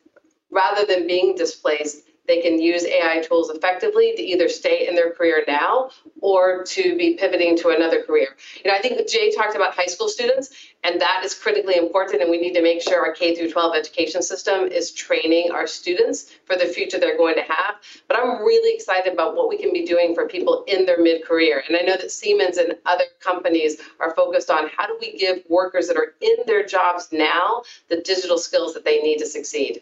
rather 0.51 0.85
than 0.85 1.07
being 1.07 1.35
displaced, 1.35 2.03
they 2.27 2.41
can 2.41 2.59
use 2.59 2.85
AI 2.85 3.21
tools 3.21 3.49
effectively 3.49 4.13
to 4.15 4.21
either 4.21 4.49
stay 4.49 4.87
in 4.87 4.95
their 4.95 5.11
career 5.11 5.43
now 5.47 5.89
or 6.21 6.63
to 6.63 6.97
be 6.97 7.15
pivoting 7.15 7.57
to 7.57 7.69
another 7.69 8.03
career. 8.03 8.35
You 8.63 8.69
know, 8.69 8.77
I 8.77 8.81
think 8.81 9.07
Jay 9.09 9.31
talked 9.31 9.55
about 9.55 9.73
high 9.73 9.85
school 9.85 10.09
students, 10.09 10.49
and 10.83 10.99
that 11.01 11.21
is 11.23 11.33
critically 11.33 11.77
important. 11.77 12.21
And 12.21 12.29
we 12.29 12.39
need 12.39 12.53
to 12.53 12.61
make 12.61 12.81
sure 12.81 13.05
our 13.05 13.13
K 13.13 13.35
through 13.35 13.51
12 13.51 13.75
education 13.75 14.21
system 14.21 14.65
is 14.65 14.91
training 14.91 15.51
our 15.51 15.67
students 15.67 16.31
for 16.45 16.55
the 16.55 16.65
future 16.65 16.99
they're 16.99 17.17
going 17.17 17.35
to 17.35 17.41
have. 17.41 17.75
But 18.07 18.19
I'm 18.19 18.41
really 18.41 18.75
excited 18.75 19.13
about 19.13 19.35
what 19.35 19.49
we 19.49 19.57
can 19.57 19.71
be 19.71 19.85
doing 19.85 20.13
for 20.13 20.27
people 20.27 20.63
in 20.67 20.85
their 20.85 21.01
mid 21.01 21.23
career. 21.23 21.63
And 21.67 21.77
I 21.77 21.81
know 21.81 21.97
that 21.97 22.11
Siemens 22.11 22.57
and 22.57 22.75
other 22.85 23.05
companies 23.21 23.77
are 23.99 24.13
focused 24.13 24.49
on 24.49 24.69
how 24.75 24.85
do 24.87 24.97
we 24.99 25.17
give 25.17 25.43
workers 25.49 25.87
that 25.87 25.97
are 25.97 26.13
in 26.21 26.37
their 26.45 26.65
jobs 26.65 27.09
now 27.11 27.63
the 27.89 28.01
digital 28.01 28.37
skills 28.37 28.73
that 28.73 28.85
they 28.85 29.01
need 29.01 29.19
to 29.19 29.25
succeed. 29.25 29.81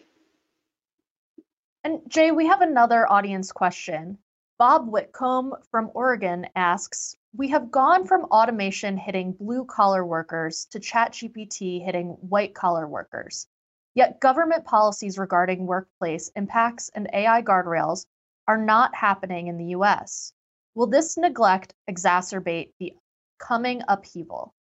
And 1.86 2.00
Jay, 2.08 2.32
we 2.32 2.48
have 2.48 2.62
another 2.62 3.08
audience 3.08 3.52
question. 3.52 4.18
Bob 4.58 4.88
Whitcomb 4.88 5.54
from 5.70 5.92
Oregon 5.94 6.48
asks 6.56 7.14
We 7.32 7.46
have 7.50 7.70
gone 7.70 8.08
from 8.08 8.24
automation 8.24 8.96
hitting 8.96 9.30
blue 9.30 9.64
collar 9.64 10.04
workers 10.04 10.66
to 10.72 10.80
ChatGPT 10.80 11.84
hitting 11.84 12.08
white 12.28 12.56
collar 12.56 12.88
workers. 12.88 13.46
Yet 13.94 14.18
government 14.18 14.64
policies 14.64 15.16
regarding 15.16 15.64
workplace 15.64 16.28
impacts 16.34 16.88
and 16.92 17.08
AI 17.12 17.42
guardrails 17.42 18.06
are 18.48 18.58
not 18.58 18.92
happening 18.92 19.46
in 19.46 19.56
the 19.56 19.66
US. 19.76 20.32
Will 20.74 20.88
this 20.88 21.16
neglect 21.16 21.72
exacerbate 21.88 22.72
the 22.80 22.96
coming 23.38 23.82
upheaval? 23.86 24.56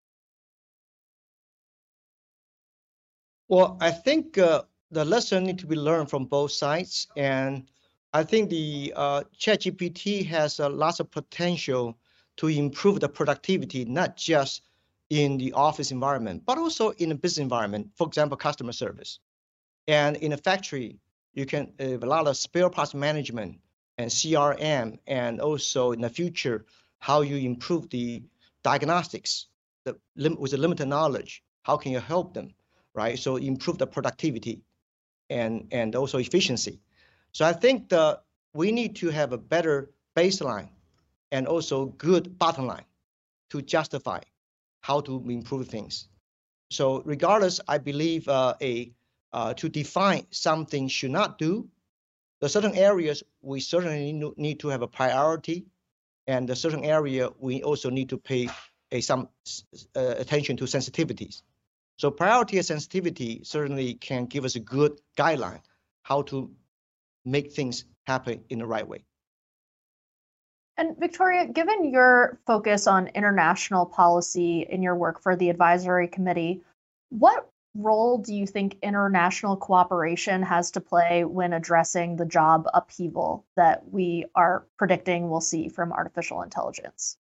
Well, 3.47 3.79
I 3.81 3.89
think 3.89 4.37
uh, 4.37 4.65
the 4.91 5.03
lesson 5.03 5.43
need 5.43 5.59
to 5.59 5.67
be 5.67 5.75
learned 5.75 6.09
from 6.09 6.25
both 6.25 6.51
sides. 6.51 7.07
And 7.17 7.67
I 8.13 8.23
think 8.23 8.49
the 8.49 8.93
uh, 8.95 9.23
ChatGPT 9.37 10.25
has 10.27 10.59
a 10.59 10.69
lot 10.69 10.99
of 10.99 11.11
potential 11.11 11.97
to 12.37 12.47
improve 12.47 12.99
the 12.99 13.09
productivity, 13.09 13.85
not 13.85 14.15
just 14.15 14.61
in 15.09 15.37
the 15.37 15.53
office 15.53 15.91
environment, 15.91 16.43
but 16.45 16.57
also 16.57 16.91
in 16.91 17.09
the 17.09 17.15
business 17.15 17.43
environment, 17.43 17.89
for 17.95 18.07
example, 18.07 18.37
customer 18.37 18.71
service. 18.71 19.19
And 19.87 20.17
in 20.17 20.33
a 20.33 20.37
factory, 20.37 20.99
you 21.33 21.45
can 21.45 21.73
have 21.79 22.03
a 22.03 22.07
lot 22.07 22.27
of 22.27 22.37
spare 22.37 22.69
parts 22.69 22.93
management 22.93 23.59
and 23.97 24.09
CRM, 24.09 24.97
and 25.07 25.39
also 25.39 25.91
in 25.91 26.01
the 26.01 26.09
future, 26.09 26.65
how 26.99 27.21
you 27.21 27.37
improve 27.37 27.89
the 27.89 28.23
diagnostics 28.63 29.47
the, 29.83 29.95
with 30.37 30.51
the 30.51 30.57
limited 30.57 30.87
knowledge. 30.87 31.43
How 31.63 31.77
can 31.77 31.91
you 31.91 31.99
help 31.99 32.33
them, 32.33 32.53
right? 32.93 33.17
So 33.17 33.37
improve 33.37 33.77
the 33.77 33.87
productivity 33.87 34.61
and, 35.29 35.67
and 35.71 35.95
also 35.95 36.17
efficiency. 36.17 36.79
So 37.31 37.45
I 37.45 37.53
think 37.53 37.89
the, 37.89 38.19
we 38.53 38.71
need 38.71 38.95
to 38.97 39.09
have 39.09 39.33
a 39.33 39.37
better 39.37 39.91
baseline 40.15 40.69
and 41.31 41.47
also 41.47 41.85
good 41.85 42.37
bottom 42.39 42.67
line 42.67 42.85
to 43.49 43.61
justify 43.61 44.21
how 44.81 45.01
to 45.01 45.23
improve 45.29 45.67
things. 45.67 46.07
So 46.69 47.01
regardless, 47.05 47.59
I 47.67 47.77
believe 47.77 48.27
uh, 48.27 48.55
a 48.61 48.91
uh, 49.33 49.53
to 49.55 49.67
define 49.67 50.25
something 50.31 50.87
should 50.87 51.11
not 51.11 51.37
do, 51.37 51.67
the 52.39 52.47
certain 52.47 52.75
areas 52.75 53.23
we 53.41 53.59
certainly 53.59 54.13
need 54.37 54.59
to 54.61 54.69
have 54.69 54.81
a 54.81 54.87
priority, 54.87 55.65
and 56.27 56.47
the 56.47 56.55
certain 56.55 56.85
area 56.85 57.29
we 57.39 57.61
also 57.61 57.89
need 57.89 58.09
to 58.09 58.17
pay 58.17 58.49
a, 58.91 59.01
some 59.01 59.27
uh, 59.95 60.15
attention 60.17 60.57
to 60.57 60.63
sensitivities. 60.63 61.41
So 61.97 62.11
priority 62.11 62.57
and 62.57 62.65
sensitivity 62.65 63.41
certainly 63.43 63.93
can 63.93 64.25
give 64.25 64.45
us 64.45 64.55
a 64.55 64.59
good 64.59 64.99
guideline 65.17 65.61
how 66.03 66.23
to 66.23 66.51
make 67.23 67.53
things 67.53 67.85
happen 68.05 68.43
in 68.49 68.59
the 68.59 68.65
right 68.65 68.87
way. 68.87 69.03
And 70.77 70.97
Victoria, 70.99 71.47
given 71.47 71.89
your 71.91 72.39
focus 72.45 72.85
on 72.85 73.07
international 73.07 73.85
policy 73.85 74.67
in 74.69 74.83
your 74.83 74.95
work 74.95 75.21
for 75.21 75.35
the 75.35 75.49
advisory 75.49 76.07
committee, 76.09 76.61
what 77.09 77.49
role 77.75 78.17
do 78.17 78.33
you 78.33 78.45
think 78.45 78.77
international 78.81 79.57
cooperation 79.57 80.43
has 80.43 80.71
to 80.71 80.81
play 80.81 81.23
when 81.23 81.53
addressing 81.53 82.17
the 82.17 82.25
job 82.25 82.65
upheaval 82.73 83.45
that 83.55 83.87
we 83.89 84.25
are 84.35 84.65
predicting 84.77 85.29
we'll 85.29 85.41
see 85.41 85.69
from 85.69 85.93
artificial 85.93 86.41
intelligence? 86.41 87.17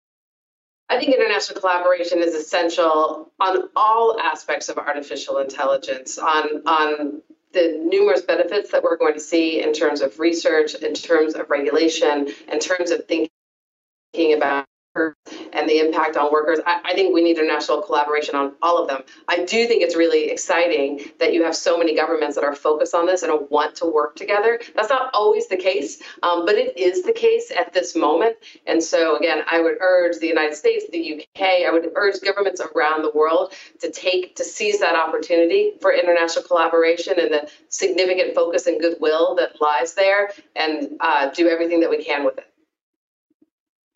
I 0.88 0.98
think 0.98 1.14
international 1.14 1.60
collaboration 1.60 2.18
is 2.22 2.34
essential 2.34 3.32
on 3.40 3.68
all 3.74 4.20
aspects 4.20 4.68
of 4.68 4.78
artificial 4.78 5.38
intelligence, 5.38 6.18
on, 6.18 6.66
on 6.66 7.22
the 7.52 7.80
numerous 7.82 8.22
benefits 8.22 8.70
that 8.72 8.82
we're 8.82 8.96
going 8.96 9.14
to 9.14 9.20
see 9.20 9.62
in 9.62 9.72
terms 9.72 10.02
of 10.02 10.18
research, 10.18 10.74
in 10.74 10.92
terms 10.94 11.34
of 11.34 11.48
regulation, 11.48 12.28
in 12.52 12.58
terms 12.58 12.90
of 12.90 13.06
thinking 13.06 14.34
about 14.34 14.66
and 14.94 15.68
the 15.68 15.78
impact 15.80 16.16
on 16.16 16.32
workers. 16.32 16.60
I, 16.64 16.80
I, 16.84 16.94
think 16.94 17.12
we 17.12 17.22
need 17.22 17.36
international 17.36 17.82
collaboration 17.82 18.36
on 18.36 18.52
all 18.62 18.80
of 18.80 18.88
them. 18.88 19.02
I 19.26 19.38
do 19.38 19.66
think 19.66 19.82
it's 19.82 19.96
really 19.96 20.30
exciting 20.30 21.00
that 21.18 21.32
you 21.32 21.42
have 21.42 21.56
so 21.56 21.76
many 21.76 21.96
governments 21.96 22.36
that 22.36 22.44
are 22.44 22.54
focused 22.54 22.94
on 22.94 23.06
this 23.06 23.24
and 23.24 23.32
want 23.50 23.74
to 23.76 23.86
work 23.86 24.14
together. 24.14 24.60
That's 24.76 24.90
not 24.90 25.10
always 25.12 25.48
the 25.48 25.56
case, 25.56 26.00
um, 26.22 26.46
but 26.46 26.54
it 26.54 26.78
is 26.78 27.02
the 27.02 27.12
case 27.12 27.50
at 27.50 27.72
this 27.72 27.96
moment. 27.96 28.36
And 28.68 28.80
so, 28.80 29.16
again, 29.16 29.42
I 29.50 29.60
would 29.60 29.78
urge 29.80 30.18
the 30.18 30.28
United 30.28 30.54
States, 30.54 30.84
the 30.92 31.24
UK, 31.24 31.66
I 31.66 31.70
would 31.72 31.90
urge 31.96 32.20
governments 32.20 32.60
around 32.60 33.02
the 33.02 33.10
world 33.12 33.52
to 33.80 33.90
take, 33.90 34.36
to 34.36 34.44
seize 34.44 34.78
that 34.78 34.94
opportunity 34.94 35.72
for 35.80 35.92
international 35.92 36.44
collaboration 36.44 37.14
and 37.18 37.32
the 37.32 37.50
significant 37.68 38.36
focus 38.36 38.68
and 38.68 38.80
goodwill 38.80 39.34
that 39.34 39.60
lies 39.60 39.94
there 39.94 40.30
and 40.54 40.90
uh, 41.00 41.30
do 41.30 41.48
everything 41.48 41.80
that 41.80 41.90
we 41.90 42.04
can 42.04 42.24
with 42.24 42.38
it. 42.38 42.46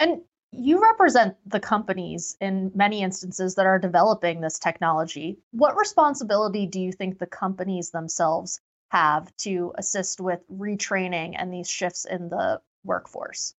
And 0.00 0.22
you 0.58 0.82
represent 0.82 1.36
the 1.46 1.60
companies 1.60 2.36
in 2.40 2.72
many 2.74 3.02
instances 3.02 3.54
that 3.54 3.66
are 3.66 3.78
developing 3.78 4.40
this 4.40 4.58
technology. 4.58 5.38
What 5.52 5.76
responsibility 5.76 6.66
do 6.66 6.80
you 6.80 6.92
think 6.92 7.18
the 7.18 7.26
companies 7.26 7.90
themselves 7.90 8.60
have 8.90 9.34
to 9.38 9.72
assist 9.76 10.20
with 10.20 10.40
retraining 10.50 11.34
and 11.38 11.52
these 11.52 11.70
shifts 11.70 12.04
in 12.04 12.28
the 12.28 12.60
workforce? 12.84 13.54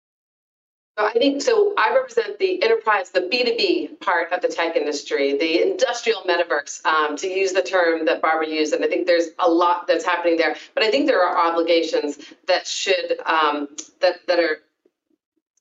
I 0.98 1.14
think 1.14 1.42
so. 1.42 1.74
I 1.78 1.94
represent 1.96 2.40
the 2.40 2.62
enterprise, 2.62 3.12
the 3.12 3.22
B2B 3.22 4.02
part 4.02 4.34
of 4.34 4.42
the 4.42 4.50
tech 4.50 4.76
industry, 4.76 5.38
the 5.38 5.62
industrial 5.72 6.24
metaverse, 6.24 6.86
um, 6.86 7.16
to 7.18 7.28
use 7.28 7.54
the 7.54 7.62
term 7.62 8.06
that 8.06 8.22
Barbara 8.22 8.50
used. 8.50 8.74
And 8.74 8.84
I 8.84 8.90
think 8.90 9.08
there's 9.08 9.30
a 9.40 9.50
lot 9.50 9.88
that's 9.88 10.04
happening 10.04 10.36
there. 10.36 10.58
But 10.74 10.84
I 10.84 10.92
think 10.92 11.08
there 11.08 11.24
are 11.24 11.50
obligations 11.50 12.18
that 12.48 12.68
should, 12.68 13.18
um, 13.26 13.70
that, 14.02 14.28
that 14.28 14.40
are 14.40 14.58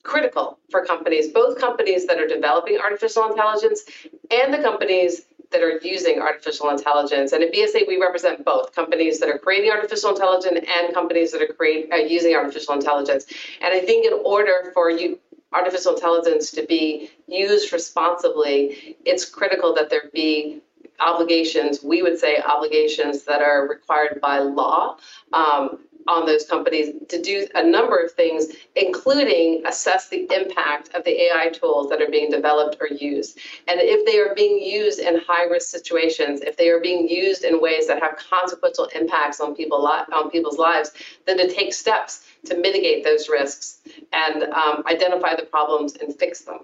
critical 0.03 0.57
for 0.69 0.85
companies, 0.85 1.27
both 1.29 1.59
companies 1.59 2.05
that 2.07 2.19
are 2.19 2.27
developing 2.27 2.77
artificial 2.79 3.29
intelligence 3.29 3.83
and 4.31 4.53
the 4.53 4.59
companies 4.59 5.21
that 5.51 5.61
are 5.61 5.79
using 5.79 6.21
artificial 6.21 6.69
intelligence. 6.69 7.31
And 7.31 7.43
at 7.43 7.53
BSA, 7.53 7.87
we 7.87 7.99
represent 7.99 8.45
both 8.45 8.73
companies 8.75 9.19
that 9.19 9.29
are 9.29 9.39
creating 9.39 9.71
artificial 9.71 10.11
intelligence 10.11 10.67
and 10.77 10.93
companies 10.93 11.31
that 11.31 11.41
are 11.41 11.53
create, 11.53 11.91
uh, 11.91 11.95
using 11.95 12.35
artificial 12.35 12.75
intelligence. 12.75 13.25
And 13.61 13.73
I 13.73 13.79
think 13.79 14.05
in 14.05 14.13
order 14.23 14.71
for 14.73 14.91
you 14.91 15.19
artificial 15.51 15.95
intelligence 15.95 16.51
to 16.51 16.65
be 16.67 17.09
used 17.27 17.73
responsibly, 17.73 18.97
it's 19.05 19.25
critical 19.25 19.73
that 19.73 19.89
there 19.89 20.03
be 20.13 20.61
obligations, 20.99 21.81
we 21.83 22.01
would 22.01 22.19
say 22.19 22.41
obligations 22.41 23.23
that 23.23 23.41
are 23.41 23.67
required 23.67 24.19
by 24.21 24.39
law 24.39 24.97
um, 25.33 25.79
on 26.07 26.25
those 26.25 26.45
companies 26.45 26.93
to 27.09 27.21
do 27.21 27.47
a 27.55 27.63
number 27.63 27.97
of 27.97 28.11
things, 28.11 28.47
including 28.75 29.63
assess 29.65 30.09
the 30.09 30.27
impact 30.33 30.89
of 30.95 31.03
the 31.03 31.23
AI 31.23 31.49
tools 31.49 31.89
that 31.89 32.01
are 32.01 32.09
being 32.09 32.29
developed 32.29 32.77
or 32.79 32.87
used. 32.87 33.37
And 33.67 33.79
if 33.81 34.05
they 34.05 34.19
are 34.19 34.33
being 34.33 34.59
used 34.59 34.99
in 34.99 35.19
high 35.27 35.45
risk 35.45 35.69
situations, 35.69 36.41
if 36.41 36.57
they 36.57 36.69
are 36.69 36.79
being 36.79 37.07
used 37.07 37.43
in 37.43 37.61
ways 37.61 37.87
that 37.87 38.01
have 38.01 38.17
consequential 38.17 38.85
impacts 38.95 39.39
on 39.39 39.55
people 39.55 39.85
on 39.87 40.31
people's 40.31 40.57
lives, 40.57 40.91
then 41.25 41.37
to 41.37 41.53
take 41.53 41.73
steps 41.73 42.25
to 42.45 42.55
mitigate 42.55 43.03
those 43.03 43.29
risks 43.29 43.81
and 44.13 44.43
um, 44.43 44.83
identify 44.87 45.35
the 45.35 45.43
problems 45.43 45.95
and 45.95 46.17
fix 46.17 46.41
them. 46.41 46.59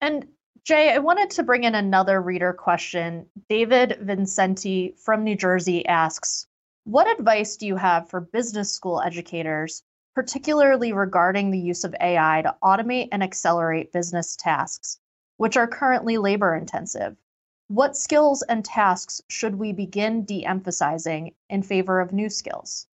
And 0.00 0.26
Jay, 0.64 0.92
I 0.92 0.98
wanted 0.98 1.30
to 1.30 1.42
bring 1.42 1.64
in 1.64 1.74
another 1.74 2.20
reader 2.20 2.52
question. 2.52 3.26
David 3.48 3.98
Vincenti 4.02 4.94
from 4.98 5.24
New 5.24 5.36
Jersey 5.36 5.86
asks 5.86 6.47
what 6.88 7.06
advice 7.06 7.58
do 7.58 7.66
you 7.66 7.76
have 7.76 8.08
for 8.08 8.18
business 8.18 8.72
school 8.72 9.02
educators, 9.02 9.82
particularly 10.14 10.94
regarding 10.94 11.50
the 11.50 11.58
use 11.58 11.84
of 11.84 11.94
AI 12.00 12.40
to 12.40 12.56
automate 12.62 13.10
and 13.12 13.22
accelerate 13.22 13.92
business 13.92 14.36
tasks, 14.36 14.98
which 15.36 15.58
are 15.58 15.66
currently 15.66 16.16
labor 16.16 16.56
intensive? 16.56 17.14
What 17.66 17.94
skills 17.94 18.40
and 18.40 18.64
tasks 18.64 19.20
should 19.28 19.56
we 19.56 19.74
begin 19.74 20.24
de 20.24 20.46
emphasizing 20.46 21.34
in 21.50 21.62
favor 21.62 22.00
of 22.00 22.14
new 22.14 22.30
skills? 22.30 22.86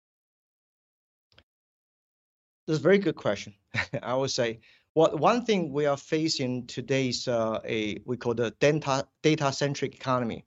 That's 2.66 2.80
a 2.80 2.82
very 2.82 2.98
good 2.98 3.14
question. 3.14 3.54
I 4.02 4.16
would 4.16 4.32
say 4.32 4.58
what 4.94 5.20
one 5.20 5.44
thing 5.44 5.72
we 5.72 5.86
are 5.86 5.96
facing 5.96 6.66
today 6.66 7.10
is 7.10 7.28
uh, 7.28 7.60
a 7.64 8.00
we 8.06 8.16
call 8.16 8.34
the 8.34 8.50
data 8.58 9.06
data 9.22 9.52
centric 9.52 9.94
economy. 9.94 10.44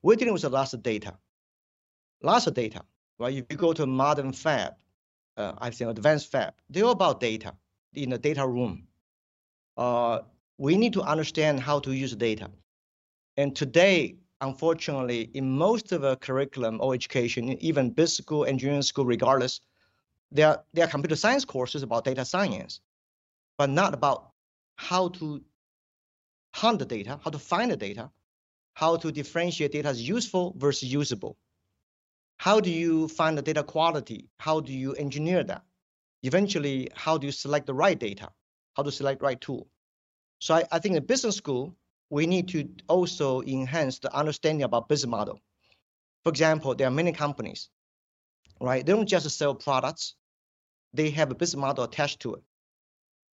We're 0.00 0.16
dealing 0.16 0.32
with 0.32 0.44
a 0.44 0.48
lot 0.48 0.72
of 0.72 0.82
data 0.82 1.18
lots 2.22 2.46
of 2.46 2.54
data, 2.54 2.82
right? 3.18 3.34
If 3.34 3.44
you 3.50 3.56
go 3.56 3.72
to 3.72 3.86
modern 3.86 4.32
fab, 4.32 4.74
uh, 5.36 5.52
I 5.58 5.70
think 5.70 5.90
advanced 5.90 6.30
fab, 6.30 6.54
they're 6.70 6.84
about 6.86 7.20
data 7.20 7.54
in 7.94 8.10
the 8.10 8.18
data 8.18 8.46
room. 8.46 8.86
Uh, 9.76 10.20
we 10.58 10.76
need 10.76 10.92
to 10.94 11.02
understand 11.02 11.60
how 11.60 11.78
to 11.80 11.92
use 11.92 12.14
data. 12.14 12.50
And 13.36 13.54
today, 13.54 14.16
unfortunately, 14.40 15.30
in 15.34 15.50
most 15.50 15.92
of 15.92 16.00
the 16.00 16.16
curriculum 16.16 16.78
or 16.80 16.94
education, 16.94 17.50
even 17.62 17.90
business 17.90 18.16
school, 18.16 18.46
engineering 18.46 18.82
school, 18.82 19.04
regardless, 19.04 19.60
there 20.32 20.58
there 20.72 20.84
are 20.84 20.88
computer 20.88 21.16
science 21.16 21.44
courses 21.44 21.82
about 21.82 22.04
data 22.04 22.24
science, 22.24 22.80
but 23.58 23.70
not 23.70 23.94
about 23.94 24.32
how 24.76 25.08
to 25.08 25.42
hunt 26.54 26.78
the 26.78 26.86
data, 26.86 27.20
how 27.22 27.30
to 27.30 27.38
find 27.38 27.70
the 27.70 27.76
data, 27.76 28.10
how 28.74 28.96
to 28.96 29.12
differentiate 29.12 29.72
data 29.72 29.88
as 29.88 30.06
useful 30.08 30.54
versus 30.56 30.92
usable. 30.92 31.36
How 32.38 32.60
do 32.60 32.70
you 32.70 33.08
find 33.08 33.36
the 33.36 33.42
data 33.42 33.62
quality? 33.62 34.28
How 34.38 34.60
do 34.60 34.72
you 34.72 34.92
engineer 34.94 35.42
that? 35.44 35.62
Eventually, 36.22 36.88
how 36.94 37.18
do 37.18 37.26
you 37.26 37.32
select 37.32 37.66
the 37.66 37.74
right 37.74 37.98
data? 37.98 38.30
How 38.76 38.82
to 38.82 38.92
select 38.92 39.22
right 39.22 39.40
tool? 39.40 39.68
So 40.38 40.54
I, 40.54 40.64
I 40.70 40.78
think 40.78 40.96
in 40.96 41.06
business 41.06 41.36
school, 41.36 41.74
we 42.10 42.26
need 42.26 42.48
to 42.48 42.68
also 42.88 43.42
enhance 43.42 43.98
the 43.98 44.14
understanding 44.14 44.64
about 44.64 44.88
business 44.88 45.10
model. 45.10 45.40
For 46.24 46.30
example, 46.30 46.74
there 46.74 46.88
are 46.88 46.92
many 46.92 47.12
companies, 47.12 47.68
right? 48.60 48.84
They 48.84 48.92
don't 48.92 49.08
just 49.08 49.28
sell 49.30 49.54
products, 49.54 50.14
they 50.92 51.10
have 51.10 51.30
a 51.30 51.34
business 51.34 51.60
model 51.60 51.84
attached 51.84 52.20
to 52.20 52.34
it, 52.34 52.42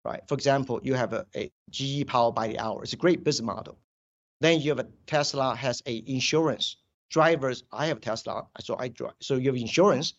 right? 0.04 0.22
For 0.28 0.34
example, 0.34 0.80
you 0.82 0.94
have 0.94 1.12
a, 1.12 1.26
a 1.34 1.50
GE 1.70 2.06
power 2.06 2.32
by 2.32 2.48
the 2.48 2.58
hour. 2.58 2.82
It's 2.82 2.92
a 2.92 2.96
great 2.96 3.24
business 3.24 3.46
model. 3.46 3.78
Then 4.40 4.60
you 4.60 4.70
have 4.70 4.80
a 4.80 4.88
Tesla 5.06 5.54
has 5.54 5.82
a 5.86 6.02
insurance 6.06 6.76
drivers, 7.12 7.62
I 7.70 7.86
have 7.86 8.00
Tesla, 8.00 8.46
so 8.60 8.76
I 8.78 8.88
drive. 8.88 9.14
So 9.20 9.36
you 9.36 9.50
have 9.50 9.60
insurance, 9.60 10.14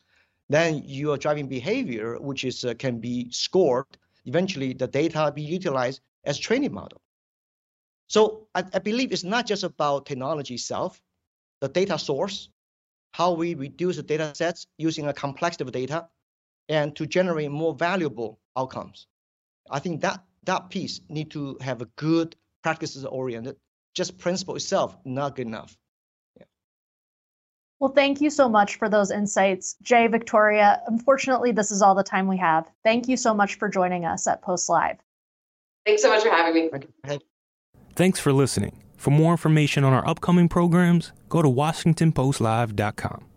then 0.47 0.83
your 0.85 1.17
driving 1.17 1.47
behavior, 1.47 2.17
which 2.19 2.45
is 2.45 2.63
uh, 2.63 2.75
can 2.75 2.99
be 2.99 3.29
scored. 3.31 3.87
Eventually, 4.25 4.73
the 4.73 4.87
data 4.87 5.31
be 5.35 5.41
utilized 5.41 6.01
as 6.23 6.37
training 6.37 6.73
model. 6.73 7.01
So 8.07 8.47
I, 8.53 8.63
I 8.73 8.79
believe 8.79 9.11
it's 9.11 9.23
not 9.23 9.47
just 9.47 9.63
about 9.63 10.05
technology 10.05 10.53
itself, 10.53 11.01
the 11.61 11.67
data 11.67 11.97
source, 11.97 12.49
how 13.11 13.33
we 13.33 13.55
reduce 13.55 13.95
the 13.97 14.03
data 14.03 14.31
sets 14.35 14.67
using 14.77 15.07
a 15.07 15.13
complexity 15.13 15.63
of 15.63 15.71
data, 15.71 16.07
and 16.69 16.95
to 16.95 17.05
generate 17.05 17.51
more 17.51 17.73
valuable 17.73 18.39
outcomes. 18.55 19.07
I 19.69 19.79
think 19.79 20.01
that 20.01 20.23
that 20.43 20.69
piece 20.69 21.01
need 21.09 21.31
to 21.31 21.57
have 21.61 21.81
a 21.81 21.89
good 21.95 22.35
practices 22.61 23.03
oriented. 23.05 23.55
Just 23.95 24.17
principle 24.17 24.55
itself 24.55 24.95
not 25.05 25.35
good 25.35 25.47
enough. 25.47 25.77
Well, 27.83 27.91
thank 27.91 28.21
you 28.21 28.29
so 28.29 28.47
much 28.47 28.77
for 28.77 28.87
those 28.87 29.11
insights. 29.11 29.75
Jay, 29.83 30.07
Victoria, 30.07 30.81
unfortunately, 30.87 31.51
this 31.51 31.69
is 31.69 31.81
all 31.81 31.93
the 31.93 32.01
time 32.01 32.29
we 32.29 32.37
have. 32.37 32.65
Thank 32.81 33.09
you 33.09 33.17
so 33.17 33.33
much 33.33 33.55
for 33.55 33.67
joining 33.67 34.05
us 34.05 34.25
at 34.25 34.41
Post 34.41 34.69
Live. 34.69 34.95
Thanks 35.85 36.01
so 36.01 36.07
much 36.07 36.23
for 36.23 36.29
having 36.29 36.71
me. 36.71 37.19
Thanks 37.93 38.21
for 38.21 38.31
listening. 38.31 38.81
For 38.95 39.11
more 39.11 39.31
information 39.31 39.83
on 39.83 39.91
our 39.91 40.07
upcoming 40.07 40.47
programs, 40.47 41.11
go 41.27 41.41
to 41.41 41.49
WashingtonPostLive.com. 41.49 43.32